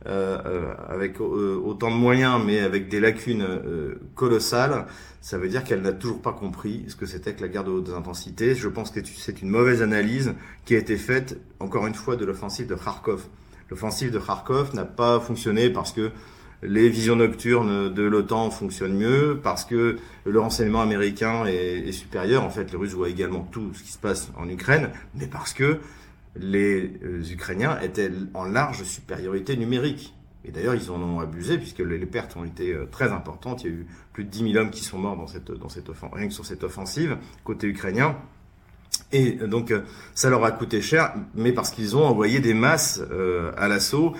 avec 0.08 1.20
euh, 1.20 1.60
autant 1.62 1.90
de 1.90 1.96
moyens 1.96 2.40
mais 2.44 2.60
avec 2.60 2.88
des 2.88 3.00
lacunes 3.00 3.46
colossales, 4.14 4.86
ça 5.20 5.38
veut 5.38 5.48
dire 5.48 5.64
qu'elle 5.64 5.82
n'a 5.82 5.92
toujours 5.92 6.22
pas 6.22 6.32
compris 6.32 6.84
ce 6.88 6.96
que 6.96 7.06
c'était 7.06 7.34
que 7.34 7.42
la 7.42 7.48
guerre 7.48 7.64
de 7.64 7.70
haute 7.70 7.90
intensité. 7.90 8.54
Je 8.54 8.68
pense 8.68 8.90
que 8.90 9.00
c'est 9.04 9.42
une 9.42 9.50
mauvaise 9.50 9.82
analyse 9.82 10.34
qui 10.64 10.74
a 10.74 10.78
été 10.78 10.96
faite, 10.96 11.38
encore 11.60 11.86
une 11.86 11.94
fois, 11.94 12.16
de 12.16 12.24
l'offensive 12.24 12.66
de 12.66 12.74
Kharkov. 12.74 13.26
L'offensive 13.70 14.10
de 14.10 14.18
Kharkov 14.18 14.74
n'a 14.74 14.84
pas 14.84 15.20
fonctionné 15.20 15.70
parce 15.70 15.92
que 15.92 16.10
les 16.62 16.88
visions 16.88 17.16
nocturnes 17.16 17.92
de 17.92 18.02
l'OTAN 18.02 18.50
fonctionnent 18.50 18.96
mieux 18.96 19.38
parce 19.42 19.64
que 19.64 19.96
le 20.24 20.40
renseignement 20.40 20.80
américain 20.80 21.44
est, 21.46 21.92
supérieur. 21.92 22.44
En 22.44 22.50
fait, 22.50 22.72
les 22.72 22.76
Russes 22.76 22.94
voient 22.94 23.08
également 23.08 23.46
tout 23.52 23.72
ce 23.74 23.82
qui 23.82 23.92
se 23.92 23.98
passe 23.98 24.30
en 24.36 24.48
Ukraine, 24.48 24.90
mais 25.14 25.26
parce 25.26 25.52
que 25.52 25.78
les 26.40 26.92
euh, 27.04 27.22
Ukrainiens 27.30 27.78
étaient 27.80 28.10
en 28.34 28.44
large 28.44 28.82
supériorité 28.84 29.56
numérique. 29.56 30.14
Et 30.44 30.50
d'ailleurs, 30.50 30.74
ils 30.74 30.90
en 30.90 31.00
ont 31.02 31.20
abusé 31.20 31.58
puisque 31.58 31.80
les 31.80 32.06
pertes 32.06 32.36
ont 32.36 32.44
été 32.44 32.72
euh, 32.72 32.86
très 32.90 33.12
importantes. 33.12 33.64
Il 33.64 33.70
y 33.70 33.74
a 33.74 33.76
eu 33.76 33.86
plus 34.12 34.24
de 34.24 34.30
10 34.30 34.52
000 34.52 34.56
hommes 34.56 34.70
qui 34.70 34.82
sont 34.82 34.98
morts 34.98 35.16
dans 35.16 35.26
cette, 35.26 35.50
dans 35.50 35.68
cette 35.68 35.88
rien 36.12 36.28
que 36.28 36.34
sur 36.34 36.46
cette 36.46 36.64
offensive 36.64 37.18
côté 37.44 37.66
ukrainien. 37.66 38.16
Et 39.12 39.32
donc 39.32 39.72
ça 40.14 40.28
leur 40.28 40.44
a 40.44 40.50
coûté 40.50 40.80
cher, 40.82 41.14
mais 41.34 41.52
parce 41.52 41.70
qu'ils 41.70 41.96
ont 41.96 42.04
envoyé 42.04 42.40
des 42.40 42.52
masses 42.52 43.00
à 43.56 43.68
l'assaut. 43.68 44.14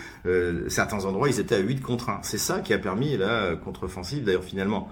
certains 0.68 1.04
endroits, 1.04 1.28
ils 1.28 1.40
étaient 1.40 1.56
à 1.56 1.60
8 1.60 1.80
contre 1.80 2.10
1. 2.10 2.20
C'est 2.22 2.38
ça 2.38 2.60
qui 2.60 2.72
a 2.72 2.78
permis 2.78 3.16
la 3.16 3.56
contre-offensive, 3.56 4.24
d'ailleurs 4.24 4.44
finalement 4.44 4.88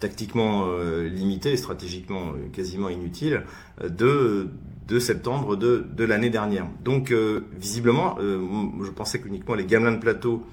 tactiquement 0.00 0.66
limitée 1.02 1.52
et 1.52 1.56
stratégiquement 1.56 2.32
quasiment 2.52 2.88
inutile, 2.88 3.44
de, 3.82 4.48
de 4.86 4.98
septembre 4.98 5.56
de, 5.56 5.84
de 5.96 6.04
l'année 6.04 6.30
dernière. 6.30 6.66
Donc 6.84 7.12
visiblement, 7.58 8.16
je 8.18 8.90
pensais 8.90 9.20
qu'uniquement 9.20 9.54
les 9.54 9.64
gamelins 9.64 9.92
de 9.92 10.00
plateau 10.00 10.44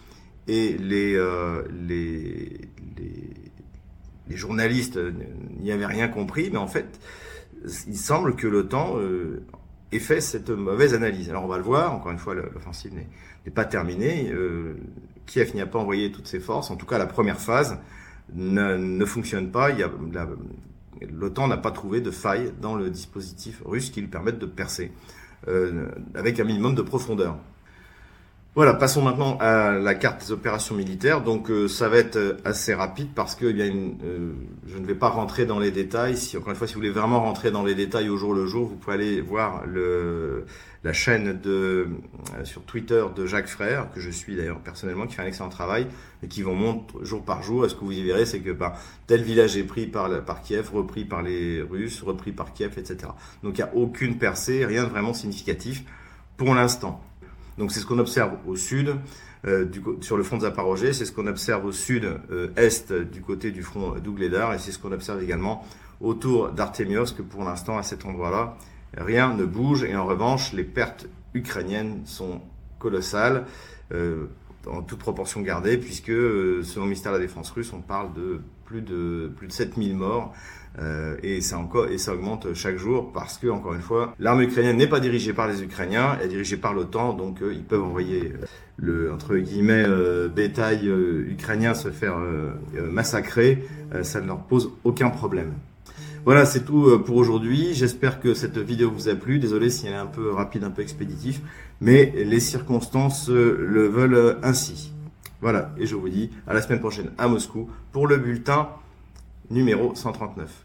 et 0.48 0.78
les, 0.78 1.14
les, 1.88 2.62
les 2.98 3.30
les 4.28 4.38
journalistes 4.38 5.00
n'y 5.60 5.72
avaient 5.72 5.86
rien 5.86 6.08
compris, 6.08 6.50
mais 6.52 6.58
en 6.58 6.66
fait, 6.66 7.00
il 7.88 7.98
semble 7.98 8.36
que 8.36 8.48
l'OTAN 8.48 8.96
euh, 8.98 9.44
ait 9.92 10.00
fait 10.00 10.20
cette 10.20 10.50
mauvaise 10.50 10.96
analyse. 10.96 11.30
Alors 11.30 11.44
on 11.44 11.48
va 11.48 11.58
le 11.58 11.64
voir, 11.64 11.94
encore 11.94 12.12
une 12.12 12.18
fois, 12.18 12.34
l'offensive 12.34 12.92
n'est 12.94 13.52
pas 13.52 13.66
terminée. 13.66 14.32
Euh, 14.32 14.78
Kiev 15.28 15.54
n'y 15.54 15.62
a 15.62 15.68
pas 15.68 15.80
envoyé 15.80 16.12
toutes 16.12 16.26
ses 16.26 16.40
forces, 16.40 16.72
en 16.72 16.76
tout 16.76 16.88
cas 16.88 16.98
la 16.98 17.06
première 17.06 17.40
phase 17.40 17.78
ne, 18.34 18.78
ne 18.78 19.06
fonctionne 19.06 19.52
pas. 19.52 19.70
L'OTAN 21.12 21.48
n'a 21.48 21.58
pas 21.58 21.72
trouvé 21.72 22.02
de 22.02 22.12
faille 22.12 22.54
dans 22.62 22.76
le 22.76 22.90
dispositif 22.90 23.62
russe 23.66 23.90
qui 23.90 24.02
lui 24.02 24.08
permette 24.08 24.40
de 24.40 24.46
percer, 24.46 24.92
euh, 25.48 25.88
avec 26.14 26.40
un 26.40 26.44
minimum 26.44 26.76
de 26.76 26.82
profondeur. 26.82 27.38
Voilà, 28.56 28.74
passons 28.74 29.02
maintenant 29.02 29.38
à 29.42 29.72
la 29.74 29.96
carte 29.96 30.22
des 30.28 30.32
opérations 30.32 30.76
militaires. 30.76 31.22
Donc 31.22 31.52
euh, 31.52 31.68
ça 31.68 31.90
va 31.90 31.98
être 31.98 32.16
euh, 32.16 32.38
assez 32.46 32.74
rapide 32.74 33.10
parce 33.14 33.36
que 33.36 33.48
eh 33.48 33.54
bien, 33.54 33.66
euh, 33.66 34.32
je 34.66 34.78
ne 34.78 34.86
vais 34.86 34.96
pas 34.96 35.10
rentrer 35.10 35.46
dans 35.46 35.60
les 35.60 35.72
détails. 35.72 36.16
Si 36.16 36.38
encore 36.38 36.52
une 36.52 36.56
fois, 36.56 36.66
si 36.66 36.74
vous 36.74 36.80
voulez 36.80 36.90
vraiment 36.90 37.20
rentrer 37.20 37.52
dans 37.52 37.66
les 37.66 37.76
détails 37.76 38.08
au 38.08 38.16
jour 38.16 38.34
le 38.34 38.46
jour, 38.46 38.66
vous 38.66 38.78
pouvez 38.78 38.94
aller 38.94 39.20
voir 39.20 39.66
la 40.86 40.94
chaîne 40.94 41.38
de 41.38 41.90
sur 42.46 42.62
Twitter 42.62 43.04
de 43.14 43.26
Jacques 43.26 43.50
Frère, 43.50 43.90
que 43.94 44.00
je 44.00 44.10
suis 44.10 44.38
d'ailleurs 44.38 44.60
personnellement, 44.60 45.06
qui 45.06 45.16
fait 45.16 45.24
un 45.24 45.28
excellent 45.28 45.50
travail 45.50 45.88
et 46.24 46.30
qui 46.30 46.42
vous 46.42 46.54
montre 46.54 47.04
jour 47.04 47.26
par 47.26 47.44
jour. 47.44 47.70
ce 47.70 47.76
que 47.76 47.84
vous 47.84 47.92
y 47.92 48.04
verrez, 48.04 48.26
c'est 48.26 48.40
que 48.40 48.52
bah, 48.52 48.76
tel 49.06 49.22
village 49.22 49.58
est 49.58 49.66
pris 49.66 49.86
par, 49.86 50.24
par 50.24 50.42
Kiev, 50.42 50.70
repris 50.74 51.04
par 51.04 51.24
les 51.24 51.62
Russes, 51.62 52.02
repris 52.04 52.32
par 52.32 52.54
Kiev, 52.54 52.72
etc. 52.78 53.12
Donc 53.44 53.58
il 53.58 53.66
n'y 53.66 53.70
a 53.70 53.76
aucune 53.76 54.18
percée, 54.18 54.66
rien 54.66 54.86
de 54.86 54.90
vraiment 54.90 55.14
significatif 55.14 55.84
pour 56.38 56.56
l'instant. 56.56 57.02
Donc 57.58 57.72
c'est 57.72 57.80
ce 57.80 57.86
qu'on 57.86 58.00
observe 58.00 58.34
au 58.48 58.56
sud, 58.56 58.96
euh, 59.46 59.66
sur 60.02 60.18
le 60.18 60.24
front 60.24 60.38
de 60.38 60.42
Zaporozhye, 60.42 60.94
c'est 60.94 61.06
ce 61.06 61.12
qu'on 61.12 61.28
observe 61.28 61.66
au 61.66 61.72
sud-est 61.72 62.92
euh, 62.92 63.04
du 63.04 63.22
côté 63.22 63.52
du 63.52 63.64
front 63.64 63.96
d'Ougledar, 64.00 64.54
et 64.54 64.60
c'est 64.60 64.72
ce 64.72 64.80
qu'on 64.80 64.92
observe 64.92 65.22
également 65.22 65.66
autour 66.02 66.50
d'Artemios, 66.50 67.14
que 67.16 67.22
pour 67.22 67.44
l'instant 67.44 67.78
à 67.78 67.84
cet 67.84 68.06
endroit-là, 68.06 68.58
rien 68.98 69.34
ne 69.34 69.46
bouge, 69.46 69.84
et 69.84 69.96
en 69.96 70.06
revanche, 70.06 70.54
les 70.54 70.64
pertes 70.64 71.08
ukrainiennes 71.34 72.02
sont 72.06 72.42
colossales, 72.80 73.46
euh, 73.94 74.26
en 74.68 74.82
toute 74.82 75.00
proportion 75.00 75.42
gardée, 75.42 75.78
puisque 75.78 76.08
selon 76.08 76.82
le 76.82 76.82
ministère 76.84 77.12
de 77.12 77.18
la 77.18 77.24
Défense 77.24 77.52
russe, 77.52 77.72
on 77.74 77.82
parle 77.82 78.14
de 78.14 78.42
plus 78.66 78.82
de, 78.82 79.32
plus 79.36 79.48
de 79.48 79.52
7000 79.52 79.96
morts. 79.96 80.34
Euh, 80.80 81.16
et, 81.24 81.40
ça 81.40 81.58
encore, 81.58 81.88
et 81.88 81.98
ça 81.98 82.14
augmente 82.14 82.54
chaque 82.54 82.78
jour 82.78 83.14
parce 83.14 83.38
que, 83.38 83.48
encore 83.48 83.74
une 83.74 83.82
fois, 83.82 84.14
l'armée 84.20 84.44
ukrainienne 84.44 84.76
n'est 84.76 84.88
pas 84.88 85.00
dirigée 85.00 85.32
par 85.32 85.48
les 85.48 85.64
Ukrainiens, 85.64 86.18
elle 86.20 86.26
est 86.26 86.30
dirigée 86.30 86.58
par 86.58 86.74
l'OTAN, 86.74 87.14
donc 87.14 87.42
euh, 87.42 87.54
ils 87.54 87.64
peuvent 87.64 87.84
envoyer 87.84 88.34
euh, 88.34 88.46
le, 88.76 89.14
entre 89.14 89.38
guillemets, 89.38 89.86
bétail 90.36 90.86
ukrainien 90.86 91.74
se 91.74 91.92
faire 91.92 92.18
massacrer, 92.74 93.64
ça 94.02 94.20
ne 94.20 94.28
leur 94.28 94.40
pose 94.40 94.70
aucun 94.84 95.10
problème. 95.10 95.54
Voilà, 96.26 96.48
c'est 96.48 96.66
tout 96.66 97.00
pour 97.06 97.18
aujourd'hui. 97.18 97.76
J'espère 97.76 98.20
que 98.20 98.34
cette 98.34 98.58
vidéo 98.58 98.90
vous 98.90 99.10
a 99.10 99.14
plu. 99.14 99.38
Désolé 99.38 99.70
si 99.70 99.86
elle 99.86 99.94
est 99.94 99.96
un 99.96 100.08
peu 100.08 100.32
rapide, 100.32 100.64
un 100.64 100.72
peu 100.72 100.82
expéditif, 100.82 101.40
mais 101.82 102.12
les 102.16 102.40
circonstances 102.40 103.30
le 103.30 103.88
veulent 103.88 104.40
ainsi. 104.42 104.92
Voilà, 105.42 105.76
et 105.78 105.86
je 105.86 105.96
vous 105.96 106.10
dis 106.10 106.32
à 106.48 106.56
la 106.56 106.64
semaine 106.64 106.80
prochaine 106.80 107.12
à 107.20 107.28
Moscou 107.28 107.70
pour 107.92 108.08
le 108.08 108.18
bulletin 108.18 108.70
numéro 109.52 109.94
139. 109.94 110.65